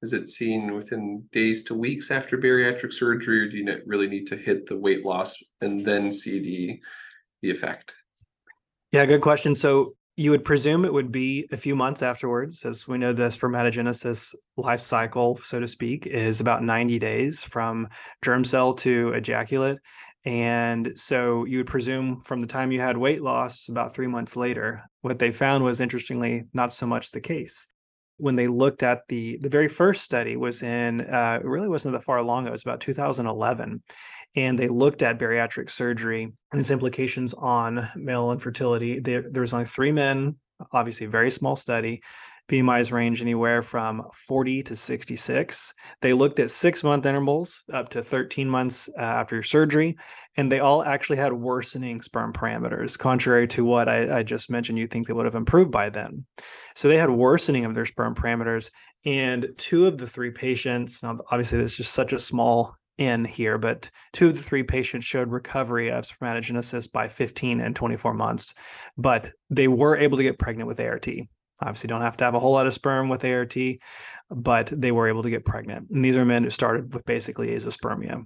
Is 0.00 0.14
it 0.14 0.30
seen 0.30 0.74
within 0.74 1.24
days 1.32 1.64
to 1.64 1.74
weeks 1.74 2.10
after 2.10 2.38
bariatric 2.38 2.94
surgery, 2.94 3.40
or 3.40 3.48
do 3.48 3.58
you 3.58 3.82
really 3.84 4.08
need 4.08 4.26
to 4.28 4.36
hit 4.36 4.66
the 4.66 4.78
weight 4.78 5.04
loss 5.04 5.36
and 5.60 5.84
then 5.84 6.10
see 6.10 6.40
the 6.40 6.80
the 7.42 7.50
effect? 7.50 7.92
Yeah, 8.94 9.06
good 9.06 9.22
question. 9.22 9.56
So 9.56 9.96
you 10.14 10.30
would 10.30 10.44
presume 10.44 10.84
it 10.84 10.92
would 10.92 11.10
be 11.10 11.48
a 11.50 11.56
few 11.56 11.74
months 11.74 12.00
afterwards, 12.00 12.64
as 12.64 12.86
we 12.86 12.96
know 12.96 13.12
the 13.12 13.24
spermatogenesis 13.24 14.36
life 14.56 14.78
cycle, 14.78 15.36
so 15.38 15.58
to 15.58 15.66
speak, 15.66 16.06
is 16.06 16.40
about 16.40 16.62
90 16.62 17.00
days 17.00 17.42
from 17.42 17.88
germ 18.22 18.44
cell 18.44 18.72
to 18.74 19.08
ejaculate. 19.14 19.78
And 20.24 20.92
so 20.94 21.44
you 21.44 21.58
would 21.58 21.66
presume 21.66 22.20
from 22.20 22.40
the 22.40 22.46
time 22.46 22.70
you 22.70 22.78
had 22.78 22.96
weight 22.96 23.20
loss 23.20 23.68
about 23.68 23.96
three 23.96 24.06
months 24.06 24.36
later. 24.36 24.84
What 25.00 25.18
they 25.18 25.32
found 25.32 25.64
was 25.64 25.80
interestingly 25.80 26.44
not 26.52 26.72
so 26.72 26.86
much 26.86 27.10
the 27.10 27.20
case. 27.20 27.66
When 28.18 28.36
they 28.36 28.46
looked 28.46 28.84
at 28.84 29.00
the 29.08 29.38
the 29.38 29.48
very 29.48 29.66
first 29.66 30.04
study 30.04 30.36
was 30.36 30.62
in 30.62 31.00
uh, 31.00 31.40
it 31.42 31.46
really 31.48 31.68
wasn't 31.68 31.94
that 31.94 32.04
far 32.04 32.22
long. 32.22 32.46
It 32.46 32.52
was 32.52 32.62
about 32.62 32.80
2011, 32.80 33.82
and 34.36 34.58
they 34.58 34.68
looked 34.68 35.02
at 35.02 35.18
bariatric 35.18 35.70
surgery 35.70 36.32
and 36.52 36.60
its 36.60 36.70
implications 36.70 37.34
on 37.34 37.88
male 37.96 38.32
infertility. 38.32 39.00
There, 39.00 39.24
there 39.30 39.40
was 39.42 39.52
only 39.52 39.66
three 39.66 39.92
men, 39.92 40.36
obviously, 40.72 41.06
very 41.06 41.30
small 41.30 41.56
study. 41.56 42.02
BMIs 42.48 42.92
range 42.92 43.22
anywhere 43.22 43.62
from 43.62 44.02
40 44.12 44.64
to 44.64 44.76
66. 44.76 45.74
They 46.02 46.12
looked 46.12 46.38
at 46.40 46.50
six 46.50 46.84
month 46.84 47.06
intervals 47.06 47.62
up 47.72 47.88
to 47.90 48.02
13 48.02 48.46
months 48.48 48.90
uh, 48.98 49.02
after 49.02 49.42
surgery, 49.42 49.96
and 50.36 50.52
they 50.52 50.60
all 50.60 50.82
actually 50.82 51.16
had 51.16 51.32
worsening 51.32 52.02
sperm 52.02 52.34
parameters, 52.34 52.98
contrary 52.98 53.48
to 53.48 53.64
what 53.64 53.88
I, 53.88 54.18
I 54.18 54.22
just 54.22 54.50
mentioned. 54.50 54.78
You 54.78 54.86
think 54.86 55.06
they 55.06 55.14
would 55.14 55.24
have 55.24 55.34
improved 55.34 55.70
by 55.70 55.88
then. 55.88 56.26
So 56.74 56.88
they 56.88 56.98
had 56.98 57.08
worsening 57.08 57.64
of 57.64 57.72
their 57.72 57.86
sperm 57.86 58.14
parameters. 58.14 58.70
And 59.06 59.48
two 59.56 59.86
of 59.86 59.96
the 59.96 60.06
three 60.06 60.30
patients, 60.30 61.02
now 61.02 61.18
obviously, 61.30 61.58
this 61.58 61.72
is 61.72 61.76
just 61.78 61.94
such 61.94 62.12
a 62.12 62.18
small 62.18 62.76
in 62.98 63.24
here, 63.24 63.58
but 63.58 63.90
two 64.12 64.28
of 64.28 64.36
the 64.36 64.42
three 64.42 64.62
patients 64.62 65.04
showed 65.04 65.30
recovery 65.30 65.90
of 65.90 66.04
spermatogenesis 66.04 66.90
by 66.90 67.08
15 67.08 67.60
and 67.60 67.74
24 67.74 68.14
months, 68.14 68.54
but 68.96 69.32
they 69.50 69.68
were 69.68 69.96
able 69.96 70.16
to 70.16 70.22
get 70.22 70.38
pregnant 70.38 70.68
with 70.68 70.80
ART. 70.80 71.08
Obviously, 71.60 71.88
don't 71.88 72.02
have 72.02 72.16
to 72.18 72.24
have 72.24 72.34
a 72.34 72.40
whole 72.40 72.52
lot 72.52 72.66
of 72.66 72.74
sperm 72.74 73.08
with 73.08 73.24
ART, 73.24 73.56
but 74.30 74.72
they 74.74 74.92
were 74.92 75.08
able 75.08 75.22
to 75.22 75.30
get 75.30 75.44
pregnant. 75.44 75.88
And 75.90 76.04
these 76.04 76.16
are 76.16 76.24
men 76.24 76.44
who 76.44 76.50
started 76.50 76.92
with 76.92 77.04
basically 77.04 77.48
azoospermia. 77.48 78.24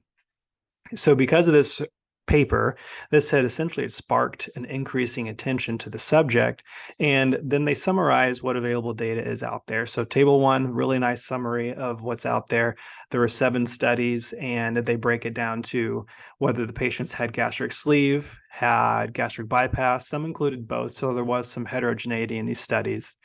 So, 0.94 1.14
because 1.14 1.46
of 1.46 1.54
this 1.54 1.82
paper, 2.28 2.76
this 3.10 3.30
had 3.30 3.44
essentially 3.44 3.84
it 3.84 3.92
sparked 3.92 4.48
an 4.54 4.64
increasing 4.66 5.28
attention 5.28 5.78
to 5.78 5.90
the 5.90 5.98
subject. 5.98 6.62
And 7.00 7.38
then 7.42 7.64
they 7.64 7.74
summarize 7.74 8.42
what 8.42 8.56
available 8.56 8.92
data 8.92 9.26
is 9.26 9.42
out 9.42 9.66
there. 9.66 9.86
So, 9.86 10.04
table 10.04 10.40
one, 10.40 10.72
really 10.72 10.98
nice 10.98 11.24
summary 11.24 11.74
of 11.74 12.02
what's 12.02 12.26
out 12.26 12.48
there. 12.48 12.76
There 13.10 13.20
were 13.20 13.28
seven 13.28 13.66
studies, 13.66 14.32
and 14.34 14.76
they 14.76 14.96
break 14.96 15.26
it 15.26 15.34
down 15.34 15.62
to 15.62 16.06
whether 16.38 16.66
the 16.66 16.72
patients 16.72 17.12
had 17.12 17.32
gastric 17.32 17.72
sleeve, 17.72 18.38
had 18.50 19.12
gastric 19.12 19.48
bypass. 19.48 20.06
Some 20.06 20.24
included 20.24 20.68
both. 20.68 20.92
So, 20.92 21.14
there 21.14 21.24
was 21.24 21.48
some 21.48 21.64
heterogeneity 21.64 22.38
in 22.38 22.46
these 22.46 22.60
studies. 22.60 23.16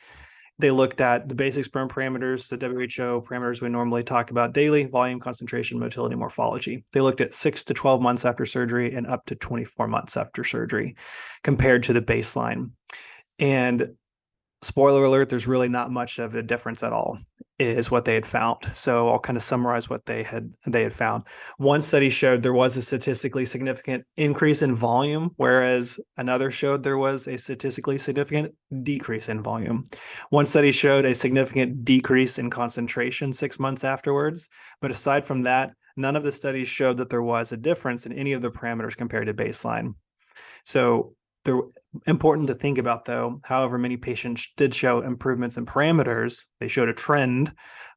They 0.58 0.70
looked 0.70 1.00
at 1.00 1.28
the 1.28 1.34
basic 1.34 1.64
sperm 1.64 1.88
parameters, 1.88 2.48
the 2.48 2.68
WHO 2.68 3.22
parameters 3.22 3.60
we 3.60 3.68
normally 3.68 4.04
talk 4.04 4.30
about 4.30 4.52
daily 4.52 4.84
volume, 4.84 5.18
concentration, 5.18 5.80
motility, 5.80 6.14
morphology. 6.14 6.84
They 6.92 7.00
looked 7.00 7.20
at 7.20 7.34
six 7.34 7.64
to 7.64 7.74
12 7.74 8.00
months 8.00 8.24
after 8.24 8.46
surgery 8.46 8.94
and 8.94 9.06
up 9.06 9.26
to 9.26 9.34
24 9.34 9.88
months 9.88 10.16
after 10.16 10.44
surgery 10.44 10.94
compared 11.42 11.82
to 11.84 11.92
the 11.92 12.00
baseline. 12.00 12.70
And 13.40 13.96
spoiler 14.64 15.04
alert, 15.04 15.28
there's 15.28 15.46
really 15.46 15.68
not 15.68 15.90
much 15.90 16.18
of 16.18 16.34
a 16.34 16.42
difference 16.42 16.82
at 16.82 16.92
all, 16.92 17.18
is 17.58 17.90
what 17.90 18.04
they 18.04 18.14
had 18.14 18.26
found. 18.26 18.68
So 18.72 19.08
I'll 19.08 19.18
kind 19.18 19.36
of 19.36 19.42
summarize 19.42 19.88
what 19.88 20.06
they 20.06 20.22
had 20.22 20.52
they 20.66 20.82
had 20.82 20.92
found. 20.92 21.24
One 21.58 21.80
study 21.80 22.10
showed 22.10 22.42
there 22.42 22.52
was 22.52 22.76
a 22.76 22.82
statistically 22.82 23.46
significant 23.46 24.04
increase 24.16 24.62
in 24.62 24.74
volume, 24.74 25.30
whereas 25.36 26.00
another 26.16 26.50
showed 26.50 26.82
there 26.82 26.98
was 26.98 27.28
a 27.28 27.36
statistically 27.38 27.98
significant 27.98 28.54
decrease 28.82 29.28
in 29.28 29.42
volume. 29.42 29.84
One 30.30 30.46
study 30.46 30.72
showed 30.72 31.04
a 31.04 31.14
significant 31.14 31.84
decrease 31.84 32.38
in 32.38 32.50
concentration 32.50 33.32
six 33.32 33.58
months 33.58 33.84
afterwards. 33.84 34.48
But 34.80 34.90
aside 34.90 35.24
from 35.24 35.42
that, 35.42 35.72
none 35.96 36.16
of 36.16 36.24
the 36.24 36.32
studies 36.32 36.66
showed 36.66 36.96
that 36.96 37.10
there 37.10 37.22
was 37.22 37.52
a 37.52 37.56
difference 37.56 38.04
in 38.06 38.12
any 38.12 38.32
of 38.32 38.42
the 38.42 38.50
parameters 38.50 38.96
compared 38.96 39.26
to 39.26 39.34
baseline. 39.34 39.94
So 40.64 41.14
they're 41.44 41.60
important 42.06 42.48
to 42.48 42.54
think 42.54 42.78
about 42.78 43.04
though 43.04 43.40
however 43.44 43.78
many 43.78 43.96
patients 43.96 44.48
did 44.56 44.74
show 44.74 45.00
improvements 45.00 45.56
in 45.56 45.66
parameters 45.66 46.46
they 46.60 46.68
showed 46.68 46.88
a 46.88 46.94
trend 46.94 47.52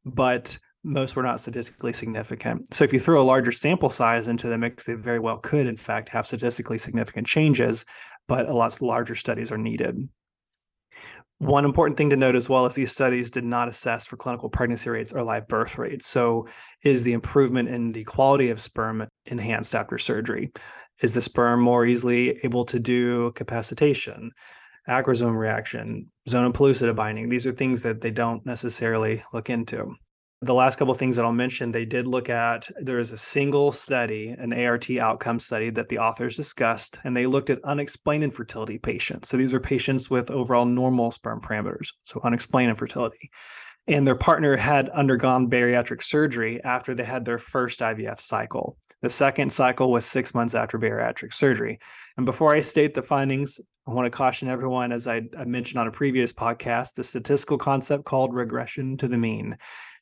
but 0.06 0.58
most 0.84 1.16
were 1.16 1.24
not 1.24 1.40
statistically 1.40 1.94
significant 1.94 2.74
so 2.74 2.84
if 2.84 2.94
you 2.94 3.00
throw 3.00 3.22
a 3.22 3.24
larger 3.24 3.52
sample 3.52 3.90
size 3.90 4.28
into 4.28 4.48
the 4.48 4.58
mix 4.58 4.86
they 4.86 4.94
very 4.94 5.20
well 5.20 5.38
could 5.38 5.68
in 5.68 5.78
fact 5.78 6.10
have 6.10 6.28
statistically 6.28 6.78
significant 6.78 7.28
changes 7.28 7.86
but 8.28 8.48
a 8.48 8.54
lot 8.54 8.82
larger 8.82 9.16
studies 9.16 9.52
are 9.52 9.58
needed 9.58 10.08
one 11.40 11.66
important 11.66 11.98
thing 11.98 12.10
to 12.10 12.16
note 12.16 12.36
as 12.36 12.50
well 12.50 12.66
is 12.66 12.74
these 12.74 12.92
studies 12.92 13.30
did 13.30 13.44
not 13.44 13.70
assess 13.70 14.08
for 14.08 14.18
clinical 14.18 14.50
pregnancy 14.50 14.90
rates 14.90 15.14
or 15.14 15.22
live 15.22 15.48
birth 15.48 15.78
rates. 15.78 16.08
So, 16.08 16.48
is 16.84 17.04
the 17.04 17.14
improvement 17.14 17.70
in 17.70 17.92
the 17.92 18.04
quality 18.06 18.50
of 18.50 18.60
sperm 18.60 19.08
enhanced 19.28 19.76
after 19.76 20.00
surgery? 20.00 20.52
Is 21.02 21.14
the 21.14 21.22
sperm 21.22 21.62
more 21.62 21.86
easily 21.86 22.40
able 22.44 22.66
to 22.66 22.80
do 22.80 23.32
capacitation, 23.34 24.32
acrosome 24.90 25.38
reaction, 25.38 26.12
zona 26.28 26.52
pellucida 26.52 26.96
binding? 26.96 27.30
These 27.30 27.46
are 27.46 27.52
things 27.52 27.84
that 27.84 28.02
they 28.02 28.12
don't 28.12 28.46
necessarily 28.46 29.24
look 29.32 29.50
into. 29.50 29.96
The 30.42 30.54
last 30.54 30.78
couple 30.78 30.92
of 30.92 31.00
things 31.00 31.16
that 31.16 31.26
I'll 31.26 31.32
mention, 31.32 31.72
they 31.72 31.86
did 31.86 32.06
look 32.06 32.30
at 32.30 32.70
there 32.80 33.00
is 33.00 33.12
a 33.12 33.18
single 33.18 33.72
study, 33.72 34.30
an 34.30 34.54
ART 34.54 34.88
outcome 34.92 35.40
study 35.40 35.72
that 35.72 35.90
the 35.90 35.98
authors 35.98 36.36
discussed, 36.36 37.00
and 37.04 37.18
they 37.18 37.26
looked 37.26 37.50
at 37.50 37.64
unexplained 37.64 38.24
infertility 38.24 38.78
patients. 38.78 39.30
So 39.30 39.38
these 39.38 39.54
are 39.54 39.60
patients 39.60 40.12
with 40.12 40.30
overall 40.30 40.66
normal 40.66 41.10
sperm 41.10 41.42
parameters, 41.42 41.90
so 42.04 42.22
unexplained 42.24 42.70
infertility. 42.70 43.32
And 43.88 44.06
their 44.06 44.16
partner 44.16 44.58
had 44.58 44.90
undergone 44.90 45.50
bariatric 45.50 46.04
surgery 46.04 46.64
after 46.64 46.94
they 46.94 47.06
had 47.06 47.26
their 47.26 47.40
first 47.40 47.80
IVF 47.80 48.20
cycle. 48.20 48.78
The 49.08 49.14
second 49.14 49.54
cycle 49.54 49.90
was 49.90 50.06
six 50.06 50.36
months 50.36 50.54
after 50.54 50.78
bariatric 50.78 51.34
surgery. 51.34 51.80
And 52.18 52.26
before 52.26 52.54
I 52.54 52.60
state 52.60 52.94
the 52.94 53.02
findings, 53.02 53.62
I 53.88 53.92
want 53.92 54.06
to 54.06 54.10
caution 54.10 54.50
everyone, 54.50 54.92
as 54.92 55.08
I, 55.08 55.22
I, 55.40 55.46
mentioned 55.46 55.80
on 55.80 55.88
a 55.88 55.92
previous 55.92 56.34
podcast, 56.34 56.96
the 56.96 57.06
statistical 57.06 57.58
concept 57.58 58.04
called 58.04 58.34
regression 58.34 58.98
to 58.98 59.08
the 59.08 59.18
mean. 59.18 59.58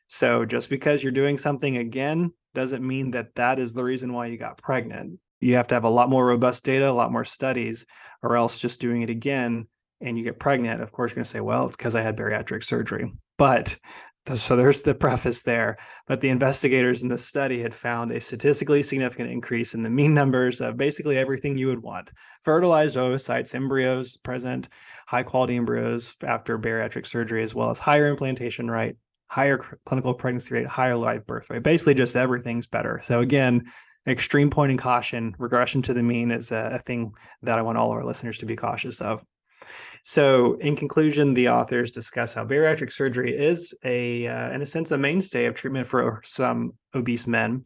So 0.07 0.43
just 0.43 0.71
because 0.71 1.03
you're 1.03 1.11
doing 1.11 1.37
something 1.37 1.77
again 1.77 2.33
doesn't 2.55 2.83
mean 2.83 3.11
that 3.11 3.35
that 3.35 3.59
is 3.59 3.75
the 3.75 3.83
reason 3.83 4.11
why 4.11 4.25
you 4.25 4.39
got 4.39 4.57
pregnant. 4.57 5.19
You 5.39 5.53
have 5.53 5.67
to 5.67 5.75
have 5.75 5.83
a 5.83 5.89
lot 5.89 6.09
more 6.09 6.25
robust 6.25 6.63
data, 6.63 6.89
a 6.89 6.91
lot 6.91 7.11
more 7.11 7.25
studies, 7.25 7.85
or 8.23 8.35
else 8.35 8.57
just 8.57 8.81
doing 8.81 9.03
it 9.03 9.11
again 9.11 9.67
and 10.01 10.17
you 10.17 10.23
get 10.23 10.39
pregnant, 10.39 10.81
of 10.81 10.91
course, 10.91 11.11
you're 11.11 11.17
going 11.17 11.25
to 11.25 11.29
say, 11.29 11.41
well, 11.41 11.67
it's 11.67 11.77
because 11.77 11.93
I 11.93 12.01
had 12.01 12.17
bariatric 12.17 12.63
surgery. 12.63 13.13
But 13.37 13.77
so 14.33 14.55
there's 14.55 14.81
the 14.81 14.95
preface 14.95 15.41
there. 15.43 15.77
But 16.07 16.21
the 16.21 16.29
investigators 16.29 17.03
in 17.03 17.09
the 17.09 17.17
study 17.17 17.61
had 17.61 17.75
found 17.75 18.11
a 18.11 18.19
statistically 18.19 18.81
significant 18.81 19.29
increase 19.29 19.75
in 19.75 19.83
the 19.83 19.89
mean 19.89 20.13
numbers 20.13 20.61
of 20.61 20.77
basically 20.77 21.17
everything 21.17 21.57
you 21.57 21.67
would 21.67 21.81
want 21.81 22.11
fertilized 22.41 22.95
oocytes, 22.95 23.53
embryos 23.53 24.17
present, 24.17 24.69
high 25.07 25.23
quality 25.23 25.55
embryos 25.55 26.15
after 26.23 26.57
bariatric 26.57 27.05
surgery, 27.05 27.43
as 27.43 27.53
well 27.53 27.69
as 27.69 27.79
higher 27.79 28.09
implantation 28.09 28.69
rate, 28.69 28.95
higher 29.27 29.59
clinical 29.85 30.13
pregnancy 30.13 30.55
rate, 30.55 30.67
higher 30.67 30.95
live 30.95 31.25
birth 31.27 31.49
rate. 31.49 31.63
Basically, 31.63 31.93
just 31.93 32.15
everything's 32.15 32.67
better. 32.67 32.99
So, 33.03 33.19
again, 33.19 33.65
extreme 34.07 34.49
point 34.49 34.71
in 34.71 34.77
caution, 34.77 35.35
regression 35.37 35.81
to 35.83 35.93
the 35.93 36.03
mean 36.03 36.31
is 36.31 36.51
a, 36.51 36.71
a 36.73 36.79
thing 36.79 37.13
that 37.43 37.57
I 37.57 37.61
want 37.61 37.77
all 37.77 37.91
of 37.91 37.97
our 37.97 38.05
listeners 38.05 38.39
to 38.39 38.45
be 38.45 38.55
cautious 38.55 39.01
of. 39.01 39.23
So, 40.03 40.55
in 40.55 40.75
conclusion, 40.75 41.33
the 41.33 41.49
authors 41.49 41.91
discuss 41.91 42.33
how 42.33 42.45
bariatric 42.45 42.91
surgery 42.91 43.35
is 43.35 43.73
a, 43.83 44.27
uh, 44.27 44.51
in 44.51 44.61
a 44.61 44.65
sense, 44.65 44.91
a 44.91 44.97
mainstay 44.97 45.45
of 45.45 45.55
treatment 45.55 45.87
for 45.87 46.21
some 46.23 46.73
obese 46.93 47.27
men. 47.27 47.63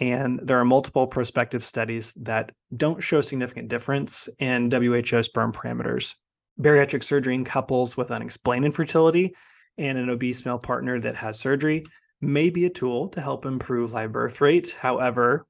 And 0.00 0.40
there 0.42 0.58
are 0.58 0.64
multiple 0.64 1.06
prospective 1.06 1.64
studies 1.64 2.14
that 2.14 2.52
don't 2.76 3.02
show 3.02 3.20
significant 3.20 3.68
difference 3.68 4.28
in 4.38 4.70
WHO 4.70 5.22
sperm 5.22 5.52
parameters. 5.52 6.14
Bariatric 6.60 7.02
surgery 7.02 7.34
in 7.34 7.44
couples 7.44 7.96
with 7.96 8.10
unexplained 8.10 8.64
infertility 8.64 9.34
and 9.76 9.98
an 9.98 10.10
obese 10.10 10.44
male 10.44 10.58
partner 10.58 11.00
that 11.00 11.16
has 11.16 11.38
surgery 11.38 11.84
may 12.20 12.50
be 12.50 12.66
a 12.66 12.70
tool 12.70 13.08
to 13.10 13.20
help 13.20 13.46
improve 13.46 13.92
live 13.92 14.12
birth 14.12 14.40
rate. 14.40 14.74
However, 14.78 15.46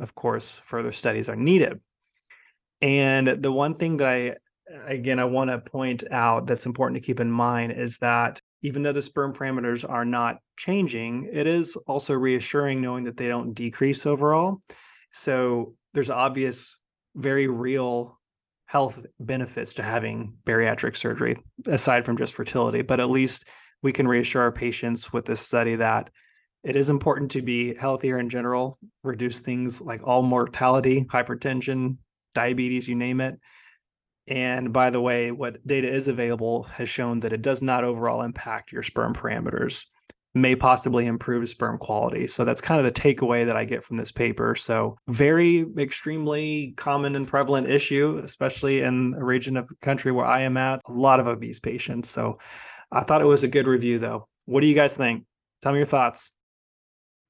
of 0.00 0.14
course, 0.14 0.60
further 0.64 0.92
studies 0.92 1.28
are 1.28 1.36
needed. 1.36 1.80
And 2.80 3.26
the 3.26 3.52
one 3.52 3.74
thing 3.74 3.98
that 3.98 4.08
I 4.08 4.36
again, 4.86 5.18
I 5.18 5.24
want 5.24 5.50
to 5.50 5.58
point 5.58 6.04
out 6.10 6.46
that's 6.46 6.66
important 6.66 7.00
to 7.00 7.06
keep 7.06 7.20
in 7.20 7.30
mind 7.30 7.72
is 7.72 7.98
that 7.98 8.40
even 8.62 8.82
though 8.82 8.92
the 8.92 9.02
sperm 9.02 9.34
parameters 9.34 9.88
are 9.88 10.04
not 10.04 10.38
changing, 10.56 11.28
it 11.32 11.46
is 11.46 11.76
also 11.86 12.14
reassuring 12.14 12.80
knowing 12.80 13.04
that 13.04 13.16
they 13.16 13.28
don't 13.28 13.54
decrease 13.54 14.06
overall. 14.06 14.60
So 15.12 15.74
there's 15.94 16.10
obvious, 16.10 16.78
very 17.14 17.46
real 17.46 18.18
health 18.66 19.04
benefits 19.20 19.74
to 19.74 19.82
having 19.82 20.34
bariatric 20.46 20.96
surgery 20.96 21.36
aside 21.66 22.06
from 22.06 22.16
just 22.16 22.34
fertility, 22.34 22.82
but 22.82 23.00
at 23.00 23.10
least 23.10 23.46
we 23.82 23.92
can 23.92 24.08
reassure 24.08 24.42
our 24.42 24.52
patients 24.52 25.12
with 25.12 25.26
this 25.26 25.40
study 25.40 25.76
that 25.76 26.08
it 26.64 26.76
is 26.76 26.88
important 26.88 27.32
to 27.32 27.42
be 27.42 27.74
healthier 27.74 28.18
in 28.18 28.30
general, 28.30 28.78
reduce 29.02 29.40
things 29.40 29.80
like 29.80 30.06
all 30.06 30.22
mortality, 30.22 31.04
hypertension, 31.04 31.96
diabetes, 32.34 32.88
you 32.88 32.94
name 32.94 33.20
it. 33.20 33.38
And 34.28 34.72
by 34.72 34.90
the 34.90 35.00
way, 35.00 35.30
what 35.30 35.66
data 35.66 35.92
is 35.92 36.08
available 36.08 36.64
has 36.64 36.88
shown 36.88 37.20
that 37.20 37.32
it 37.32 37.42
does 37.42 37.62
not 37.62 37.84
overall 37.84 38.22
impact 38.22 38.72
your 38.72 38.82
sperm 38.82 39.14
parameters, 39.14 39.84
may 40.34 40.56
possibly 40.56 41.06
improve 41.06 41.48
sperm 41.48 41.76
quality. 41.78 42.26
So 42.26 42.44
that's 42.44 42.60
kind 42.60 42.84
of 42.84 42.86
the 42.86 43.00
takeaway 43.00 43.44
that 43.44 43.56
I 43.56 43.64
get 43.64 43.84
from 43.84 43.96
this 43.96 44.12
paper. 44.12 44.54
So, 44.54 44.96
very 45.08 45.66
extremely 45.78 46.74
common 46.76 47.16
and 47.16 47.28
prevalent 47.28 47.68
issue, 47.68 48.20
especially 48.22 48.80
in 48.80 49.14
a 49.18 49.24
region 49.24 49.56
of 49.56 49.68
the 49.68 49.74
country 49.82 50.12
where 50.12 50.26
I 50.26 50.42
am 50.42 50.56
at, 50.56 50.80
a 50.86 50.92
lot 50.92 51.20
of 51.20 51.26
obese 51.26 51.60
patients. 51.60 52.08
So, 52.08 52.38
I 52.90 53.02
thought 53.02 53.22
it 53.22 53.26
was 53.26 53.42
a 53.42 53.48
good 53.48 53.66
review, 53.66 53.98
though. 53.98 54.28
What 54.46 54.60
do 54.60 54.66
you 54.66 54.74
guys 54.74 54.96
think? 54.96 55.24
Tell 55.62 55.72
me 55.72 55.78
your 55.78 55.86
thoughts 55.86 56.32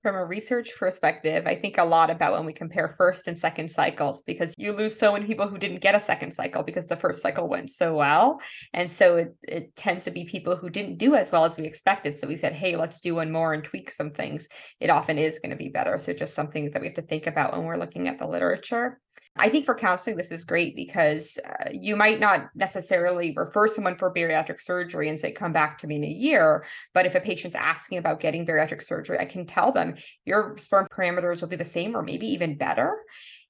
from 0.02 0.16
a 0.16 0.24
research 0.24 0.76
perspective, 0.76 1.46
I 1.46 1.54
think 1.54 1.78
a 1.78 1.84
lot 1.84 2.10
about 2.10 2.32
when 2.32 2.44
we 2.44 2.52
compare 2.52 2.94
first 2.98 3.28
and 3.28 3.38
second 3.38 3.70
cycles 3.70 4.22
because 4.22 4.52
you 4.58 4.72
lose 4.72 4.98
so 4.98 5.12
many 5.12 5.26
people 5.26 5.46
who 5.46 5.58
didn't 5.58 5.80
get 5.80 5.94
a 5.94 6.00
second 6.00 6.34
cycle 6.34 6.64
because 6.64 6.86
the 6.86 6.96
first 6.96 7.22
cycle 7.22 7.48
went 7.48 7.70
so 7.70 7.94
well. 7.94 8.40
And 8.74 8.90
so 8.90 9.16
it, 9.16 9.36
it 9.46 9.76
tends 9.76 10.04
to 10.04 10.10
be 10.10 10.24
people 10.24 10.56
who 10.56 10.70
didn't 10.70 10.98
do 10.98 11.14
as 11.14 11.30
well 11.30 11.44
as 11.44 11.56
we 11.56 11.64
expected. 11.64 12.18
So 12.18 12.26
we 12.26 12.36
said, 12.36 12.52
hey, 12.52 12.74
let's 12.74 13.00
do 13.00 13.14
one 13.14 13.30
more 13.30 13.54
and 13.54 13.62
tweak 13.62 13.90
some 13.90 14.10
things. 14.10 14.48
It 14.80 14.90
often 14.90 15.18
is 15.18 15.38
going 15.38 15.50
to 15.50 15.56
be 15.56 15.68
better. 15.68 15.96
So 15.98 16.12
just 16.12 16.34
something 16.34 16.70
that 16.70 16.82
we 16.82 16.88
have 16.88 16.96
to 16.96 17.02
think 17.02 17.28
about 17.28 17.52
when 17.52 17.64
we're 17.64 17.76
looking 17.76 18.08
at 18.08 18.18
the 18.18 18.26
literature. 18.26 18.98
I 19.34 19.48
think 19.48 19.64
for 19.64 19.74
counseling, 19.74 20.16
this 20.16 20.30
is 20.30 20.44
great 20.44 20.76
because 20.76 21.38
uh, 21.44 21.70
you 21.72 21.96
might 21.96 22.20
not 22.20 22.50
necessarily 22.54 23.32
refer 23.34 23.66
someone 23.66 23.96
for 23.96 24.12
bariatric 24.12 24.60
surgery 24.60 25.08
and 25.08 25.18
say, 25.18 25.32
come 25.32 25.52
back 25.52 25.78
to 25.78 25.86
me 25.86 25.96
in 25.96 26.04
a 26.04 26.08
year. 26.08 26.64
But 26.92 27.06
if 27.06 27.14
a 27.14 27.20
patient's 27.20 27.56
asking 27.56 27.98
about 27.98 28.20
getting 28.20 28.46
bariatric 28.46 28.82
surgery, 28.82 29.18
I 29.18 29.24
can 29.24 29.46
tell 29.46 29.72
them 29.72 29.94
your 30.26 30.56
sperm 30.58 30.86
parameters 30.90 31.40
will 31.40 31.48
be 31.48 31.56
the 31.56 31.64
same 31.64 31.96
or 31.96 32.02
maybe 32.02 32.26
even 32.26 32.58
better. 32.58 32.98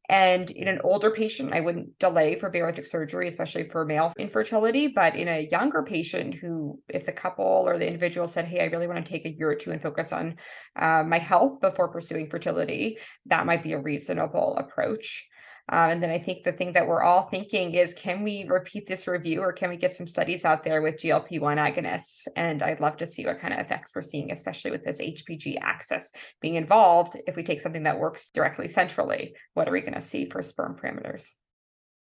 And 0.08 0.50
in 0.50 0.68
an 0.68 0.80
older 0.84 1.10
patient, 1.10 1.52
I 1.52 1.60
wouldn't 1.60 1.98
delay 1.98 2.36
for 2.36 2.50
bariatric 2.50 2.86
surgery, 2.86 3.28
especially 3.28 3.68
for 3.68 3.84
male 3.84 4.12
infertility. 4.18 4.88
But 4.88 5.16
in 5.16 5.26
a 5.26 5.48
younger 5.50 5.82
patient 5.82 6.34
who, 6.34 6.80
if 6.88 7.06
the 7.06 7.12
couple 7.12 7.64
or 7.66 7.78
the 7.78 7.86
individual 7.86 8.28
said, 8.28 8.46
Hey, 8.46 8.60
I 8.60 8.66
really 8.66 8.88
want 8.88 9.04
to 9.04 9.10
take 9.10 9.26
a 9.26 9.32
year 9.32 9.50
or 9.50 9.54
two 9.54 9.70
and 9.72 9.82
focus 9.82 10.12
on 10.12 10.36
uh, 10.76 11.02
my 11.04 11.18
health 11.18 11.60
before 11.60 11.88
pursuing 11.88 12.28
fertility, 12.28 12.98
that 13.26 13.46
might 13.46 13.62
be 13.62 13.72
a 13.72 13.80
reasonable 13.80 14.56
approach. 14.56 15.28
Um, 15.68 15.90
and 15.90 16.02
then 16.02 16.10
I 16.10 16.18
think 16.18 16.42
the 16.42 16.52
thing 16.52 16.72
that 16.72 16.86
we're 16.86 17.02
all 17.02 17.22
thinking 17.22 17.72
is 17.74 17.94
can 17.94 18.22
we 18.22 18.44
repeat 18.48 18.86
this 18.86 19.06
review 19.06 19.40
or 19.40 19.52
can 19.52 19.70
we 19.70 19.76
get 19.76 19.96
some 19.96 20.08
studies 20.08 20.44
out 20.44 20.64
there 20.64 20.82
with 20.82 20.96
GLP 20.96 21.40
1 21.40 21.56
agonists? 21.56 22.26
And 22.36 22.62
I'd 22.62 22.80
love 22.80 22.96
to 22.98 23.06
see 23.06 23.24
what 23.24 23.40
kind 23.40 23.54
of 23.54 23.60
effects 23.60 23.92
we're 23.94 24.02
seeing, 24.02 24.32
especially 24.32 24.72
with 24.72 24.84
this 24.84 25.00
HPG 25.00 25.58
axis 25.60 26.12
being 26.40 26.56
involved. 26.56 27.16
If 27.26 27.36
we 27.36 27.44
take 27.44 27.60
something 27.60 27.84
that 27.84 27.98
works 27.98 28.28
directly 28.30 28.66
centrally, 28.66 29.36
what 29.54 29.68
are 29.68 29.72
we 29.72 29.80
going 29.80 29.94
to 29.94 30.00
see 30.00 30.28
for 30.28 30.42
sperm 30.42 30.76
parameters? 30.76 31.28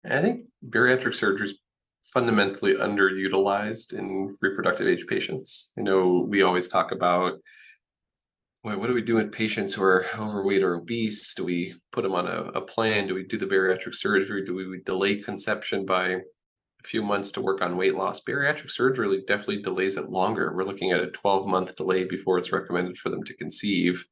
I 0.10 0.22
think 0.22 0.45
bariatric 0.68 1.14
surgery 1.14 1.47
is 1.47 1.60
fundamentally 2.06 2.76
underutilized 2.76 3.93
in 3.93 4.36
reproductive 4.41 4.88
age 4.88 5.06
patients. 5.08 5.74
You 5.78 5.84
know, 5.84 6.26
we 6.28 6.41
always 6.41 6.68
talk 6.68 6.91
about 6.91 7.34
what 8.64 8.88
do 8.88 8.93
we 8.93 9.01
do 9.01 9.16
with 9.16 9.32
patients 9.32 9.74
who 9.74 9.84
are 9.84 10.05
overweight 10.18 10.62
or 10.62 10.76
obese? 10.76 11.34
Do 11.34 11.43
we 11.45 11.74
put 11.91 12.03
them 12.03 12.14
on 12.14 12.28
a, 12.28 12.43
a 12.53 12.62
plan? 12.62 13.07
Do 13.07 13.16
we 13.16 13.24
do 13.24 13.38
the 13.38 13.47
bariatric 13.47 13.95
surgery? 13.95 14.45
Do 14.45 14.53
we 14.53 14.82
delay 14.86 15.16
conception 15.16 15.86
by 15.86 16.09
a 16.09 16.20
few 16.84 17.01
months 17.01 17.32
to 17.32 17.41
work 17.41 17.62
on 17.62 17.78
weight 17.78 17.95
loss? 17.95 18.22
Bariatric 18.22 18.70
surgery 18.70 19.24
definitely 19.28 19.64
delays 19.64 19.97
it 19.97 20.09
longer. 20.09 20.53
We're 20.53 20.64
looking 20.64 20.91
at 20.91 21.01
a 21.01 21.09
12 21.09 21.47
month 21.47 21.76
delay 21.76 22.03
before 22.03 22.38
it's 22.38 22.51
recommended 22.51 22.99
for 22.99 23.09
them 23.09 23.24
to 23.24 23.34
conceive. 23.36 24.05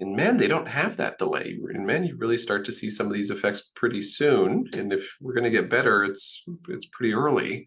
In 0.00 0.16
men, 0.16 0.36
they 0.36 0.48
don't 0.48 0.68
have 0.68 0.96
that 0.96 1.18
delay. 1.18 1.56
In 1.72 1.86
men, 1.86 2.04
you 2.04 2.16
really 2.16 2.38
start 2.38 2.64
to 2.64 2.72
see 2.72 2.90
some 2.90 3.06
of 3.06 3.12
these 3.12 3.30
effects 3.30 3.70
pretty 3.76 4.02
soon. 4.02 4.68
And 4.72 4.92
if 4.92 5.16
we're 5.20 5.34
going 5.34 5.44
to 5.44 5.50
get 5.50 5.70
better, 5.70 6.04
it's 6.04 6.44
it's 6.68 6.86
pretty 6.86 7.12
early. 7.12 7.66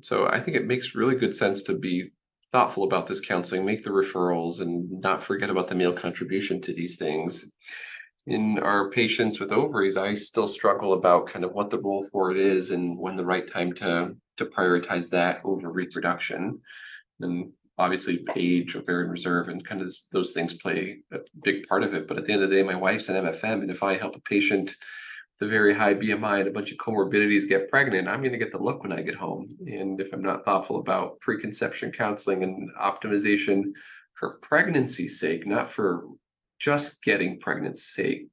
So 0.00 0.28
I 0.28 0.40
think 0.40 0.56
it 0.56 0.66
makes 0.66 0.94
really 0.94 1.16
good 1.16 1.34
sense 1.34 1.64
to 1.64 1.76
be 1.76 2.12
thoughtful 2.52 2.84
about 2.84 3.06
this 3.06 3.20
counseling, 3.20 3.64
make 3.64 3.84
the 3.84 3.90
referrals, 3.90 4.60
and 4.60 4.90
not 5.00 5.22
forget 5.22 5.50
about 5.50 5.68
the 5.68 5.74
male 5.74 5.92
contribution 5.92 6.60
to 6.62 6.74
these 6.74 6.96
things. 6.96 7.52
In 8.26 8.58
our 8.58 8.90
patients 8.90 9.40
with 9.40 9.52
ovaries, 9.52 9.96
I 9.96 10.14
still 10.14 10.46
struggle 10.46 10.92
about 10.92 11.28
kind 11.28 11.44
of 11.44 11.52
what 11.52 11.70
the 11.70 11.80
role 11.80 12.02
for 12.12 12.30
it 12.30 12.36
is 12.36 12.70
and 12.70 12.98
when 12.98 13.16
the 13.16 13.24
right 13.24 13.46
time 13.46 13.72
to 13.74 14.14
to 14.36 14.46
prioritize 14.46 15.10
that 15.10 15.40
over 15.44 15.70
reproduction. 15.70 16.60
And 17.20 17.52
obviously, 17.78 18.24
age, 18.36 18.74
ovarian 18.74 19.10
reserve, 19.10 19.48
and 19.48 19.64
kind 19.64 19.80
of 19.80 19.92
those 20.12 20.32
things 20.32 20.54
play 20.54 20.98
a 21.12 21.18
big 21.42 21.66
part 21.68 21.82
of 21.82 21.94
it. 21.94 22.08
But 22.08 22.18
at 22.18 22.26
the 22.26 22.32
end 22.32 22.42
of 22.42 22.50
the 22.50 22.56
day, 22.56 22.62
my 22.62 22.74
wife's 22.74 23.08
an 23.08 23.22
MFM, 23.24 23.62
and 23.62 23.70
if 23.70 23.82
I 23.82 23.96
help 23.96 24.16
a 24.16 24.20
patient 24.20 24.74
a 25.42 25.48
very 25.48 25.74
high 25.74 25.94
BMI 25.94 26.40
and 26.40 26.48
a 26.48 26.52
bunch 26.52 26.72
of 26.72 26.78
comorbidities 26.78 27.48
get 27.48 27.70
pregnant, 27.70 28.08
I'm 28.08 28.20
going 28.20 28.32
to 28.32 28.38
get 28.38 28.52
the 28.52 28.58
look 28.58 28.82
when 28.82 28.92
I 28.92 29.02
get 29.02 29.14
home. 29.14 29.56
And 29.66 30.00
if 30.00 30.12
I'm 30.12 30.22
not 30.22 30.44
thoughtful 30.44 30.78
about 30.78 31.20
preconception 31.20 31.92
counseling 31.92 32.42
and 32.42 32.70
optimization 32.80 33.72
for 34.14 34.38
pregnancy's 34.40 35.18
sake, 35.18 35.46
not 35.46 35.68
for 35.68 36.04
just 36.58 37.02
getting 37.02 37.40
pregnant's 37.40 37.84
sake, 37.84 38.28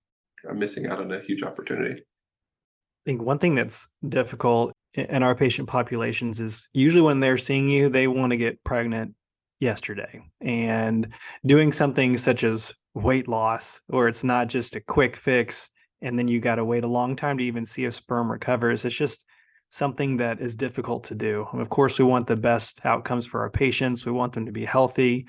I'm 0.50 0.60
missing 0.60 0.88
out 0.88 1.00
on 1.00 1.12
a 1.12 1.22
huge 1.22 1.44
opportunity. 1.44 2.02
I 2.02 3.04
think 3.06 3.22
one 3.22 3.40
thing 3.40 3.56
that's 3.56 3.88
difficult 4.08 4.74
in 4.94 5.24
our 5.24 5.36
patient 5.36 5.68
populations 5.68 6.40
is 6.40 6.68
usually 6.74 7.04
when 7.04 7.20
they're 7.20 7.38
seeing 7.38 7.70
you, 7.70 7.90
they 7.90 8.08
want 8.08 8.32
to 8.32 8.38
get 8.38 8.64
pregnant 8.64 9.14
yesterday. 9.60 10.22
And 10.42 11.08
doing 11.46 11.72
something 11.72 12.18
such 12.18 12.44
as 12.44 12.74
weight 12.94 13.28
loss, 13.28 13.82
or 13.90 14.08
it's 14.08 14.24
not 14.24 14.48
just 14.48 14.76
a 14.76 14.82
quick 14.82 15.16
fix 15.16 15.72
and 16.02 16.18
then 16.18 16.28
you 16.28 16.40
got 16.40 16.56
to 16.56 16.66
wait 16.66 16.84
a 16.84 16.88
long 16.88 17.16
time 17.16 17.38
to 17.38 17.44
even 17.44 17.66
see 17.66 17.86
if 17.86 17.94
sperm 17.94 18.32
recovers. 18.32 18.86
It's 18.86 18.96
just 18.96 19.26
something 19.70 20.18
that 20.18 20.40
is 20.40 20.56
difficult 20.56 21.04
to 21.06 21.16
do. 21.16 21.48
of 21.54 21.70
course, 21.70 22.00
we 22.00 22.06
want 22.06 22.28
the 22.28 22.36
best 22.36 22.86
outcomes 22.86 23.26
for 23.26 23.42
our 23.42 23.50
patients. 23.50 24.06
We 24.06 24.12
want 24.12 24.34
them 24.34 24.46
to 24.46 24.52
be 24.52 24.66
healthy. 24.66 25.28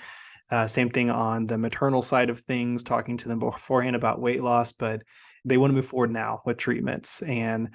Uh, 0.51 0.67
same 0.67 0.91
thing 0.91 1.11
on 1.11 1.47
the 1.47 1.59
maternal 1.59 2.03
side 2.03 2.31
of 2.31 2.41
things, 2.41 2.83
talking 2.83 3.17
to 3.19 3.29
them 3.29 3.39
beforehand 3.39 3.97
about 3.97 4.21
weight 4.21 4.43
loss, 4.43 4.73
but 4.73 5.03
they 5.45 5.57
want 5.57 5.71
to 5.71 5.75
move 5.75 5.87
forward 5.87 6.11
now 6.11 6.41
with 6.47 6.57
treatments 6.57 7.23
and 7.23 7.71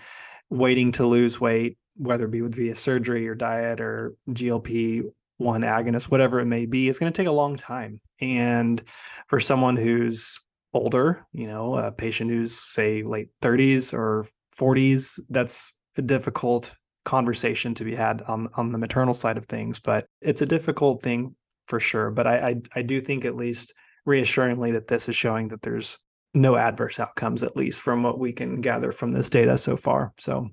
waiting 0.49 0.91
to 0.93 1.05
lose 1.05 1.39
weight, 1.39 1.77
whether 1.95 2.25
it 2.25 2.31
be 2.31 2.41
with 2.41 2.55
via 2.55 2.75
surgery 2.75 3.27
or 3.27 3.35
diet 3.35 3.79
or 3.79 4.15
GLP 4.29 5.03
one 5.37 5.61
agonist, 5.61 6.05
whatever 6.05 6.39
it 6.39 6.45
may 6.45 6.65
be, 6.65 6.89
it's 6.89 6.99
going 6.99 7.11
to 7.11 7.17
take 7.17 7.27
a 7.27 7.31
long 7.31 7.57
time. 7.57 7.99
And 8.21 8.81
for 9.27 9.39
someone 9.39 9.75
who's 9.75 10.41
older, 10.73 11.25
you 11.31 11.47
know, 11.47 11.75
a 11.77 11.91
patient 11.91 12.31
who's 12.31 12.57
say 12.57 13.03
late 13.03 13.29
30s 13.41 13.93
or 13.93 14.25
40s, 14.57 15.19
that's 15.29 15.73
a 15.97 16.01
difficult 16.01 16.73
conversation 17.05 17.73
to 17.75 17.83
be 17.83 17.95
had 17.95 18.21
on 18.23 18.47
on 18.55 18.71
the 18.71 18.77
maternal 18.77 19.13
side 19.13 19.37
of 19.37 19.45
things. 19.45 19.79
But 19.79 20.05
it's 20.21 20.41
a 20.41 20.47
difficult 20.47 21.01
thing 21.01 21.35
for 21.67 21.79
sure. 21.79 22.11
But 22.11 22.27
I 22.27 22.49
I, 22.49 22.61
I 22.75 22.81
do 22.81 23.01
think 23.01 23.25
at 23.25 23.35
least 23.35 23.73
reassuringly 24.05 24.71
that 24.71 24.87
this 24.87 25.07
is 25.07 25.15
showing 25.15 25.49
that 25.49 25.61
there's 25.61 25.97
no 26.33 26.55
adverse 26.55 26.99
outcomes, 26.99 27.43
at 27.43 27.55
least 27.55 27.81
from 27.81 28.03
what 28.03 28.19
we 28.19 28.33
can 28.33 28.61
gather 28.61 28.91
from 28.91 29.11
this 29.11 29.29
data 29.29 29.57
so 29.57 29.77
far. 29.77 30.13
So 30.17 30.49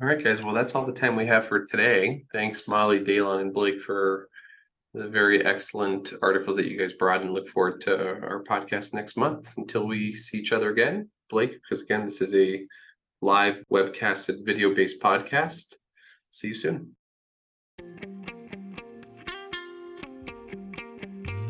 all 0.00 0.08
right, 0.08 0.22
guys. 0.22 0.42
Well, 0.42 0.54
that's 0.54 0.74
all 0.74 0.86
the 0.86 0.92
time 0.92 1.14
we 1.14 1.26
have 1.26 1.44
for 1.44 1.66
today. 1.66 2.24
Thanks, 2.32 2.66
Molly, 2.66 3.00
Daylon, 3.00 3.42
and 3.42 3.52
Blake 3.52 3.82
for 3.82 4.30
the 4.92 5.08
very 5.08 5.44
excellent 5.44 6.12
articles 6.22 6.56
that 6.56 6.66
you 6.66 6.78
guys 6.78 6.92
brought 6.92 7.22
and 7.22 7.32
look 7.32 7.48
forward 7.48 7.80
to 7.82 7.96
our 7.96 8.42
podcast 8.48 8.92
next 8.92 9.16
month. 9.16 9.54
Until 9.56 9.86
we 9.86 10.12
see 10.12 10.38
each 10.38 10.52
other 10.52 10.70
again 10.70 11.08
blake 11.30 11.52
because 11.62 11.82
again 11.82 12.04
this 12.04 12.20
is 12.20 12.34
a 12.34 12.66
live 13.22 13.62
webcasted 13.72 14.44
video 14.44 14.74
based 14.74 15.00
podcast. 15.00 15.74
See 16.30 16.48
you 16.48 16.54
soon. 16.54 16.96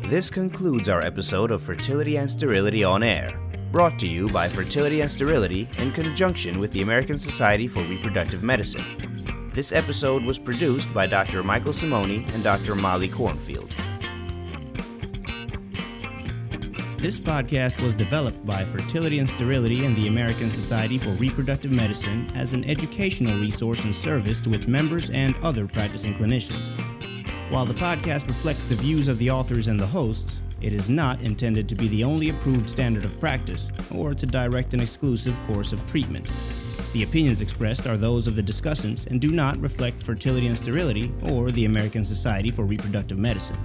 This 0.05 0.29
concludes 0.29 0.89
our 0.89 1.01
episode 1.01 1.51
of 1.51 1.61
fertility 1.61 2.17
and 2.17 2.29
sterility 2.29 2.83
on 2.83 3.03
air 3.03 3.37
brought 3.71 3.97
to 3.97 4.07
you 4.07 4.27
by 4.29 4.49
fertility 4.49 4.99
and 4.99 5.09
sterility 5.09 5.69
in 5.77 5.91
conjunction 5.93 6.59
with 6.59 6.73
the 6.73 6.81
american 6.81 7.17
society 7.17 7.69
for 7.69 7.81
reproductive 7.83 8.43
medicine 8.43 8.83
this 9.53 9.73
episode 9.73 10.23
was 10.23 10.39
produced 10.39 10.93
by 10.93 11.05
Dr. 11.05 11.43
Michael 11.43 11.73
Simoni 11.73 12.27
and 12.33 12.43
Dr. 12.43 12.73
Molly 12.73 13.09
Kornfield. 13.09 13.71
This 16.97 17.19
podcast 17.19 17.81
was 17.81 17.93
developed 17.93 18.45
by 18.45 18.63
Fertility 18.63 19.19
and 19.19 19.29
Sterility 19.29 19.85
and 19.85 19.95
the 19.95 20.07
American 20.07 20.49
Society 20.49 20.97
for 20.97 21.09
Reproductive 21.11 21.71
Medicine 21.71 22.31
as 22.35 22.53
an 22.53 22.63
educational 22.63 23.39
resource 23.41 23.83
and 23.83 23.93
service 23.93 24.39
to 24.41 24.53
its 24.53 24.67
members 24.67 25.09
and 25.09 25.35
other 25.41 25.67
practicing 25.67 26.13
clinicians. 26.13 26.69
While 27.49 27.65
the 27.65 27.73
podcast 27.73 28.27
reflects 28.27 28.67
the 28.67 28.75
views 28.75 29.09
of 29.09 29.17
the 29.17 29.31
authors 29.31 29.67
and 29.67 29.79
the 29.79 29.87
hosts, 29.87 30.43
it 30.61 30.73
is 30.73 30.89
not 30.89 31.19
intended 31.21 31.67
to 31.69 31.75
be 31.75 31.87
the 31.87 32.03
only 32.03 32.29
approved 32.29 32.69
standard 32.69 33.03
of 33.03 33.19
practice 33.19 33.71
or 33.93 34.13
to 34.13 34.25
direct 34.25 34.73
an 34.75 34.79
exclusive 34.79 35.41
course 35.43 35.73
of 35.73 35.85
treatment. 35.85 36.31
The 36.93 37.03
opinions 37.03 37.41
expressed 37.41 37.87
are 37.87 37.95
those 37.95 38.27
of 38.27 38.35
the 38.35 38.43
discussants 38.43 39.07
and 39.07 39.21
do 39.21 39.31
not 39.31 39.57
reflect 39.61 40.03
Fertility 40.03 40.47
and 40.47 40.57
Sterility 40.57 41.09
or 41.23 41.49
the 41.49 41.63
American 41.63 42.03
Society 42.03 42.51
for 42.51 42.65
Reproductive 42.65 43.17
Medicine. 43.17 43.57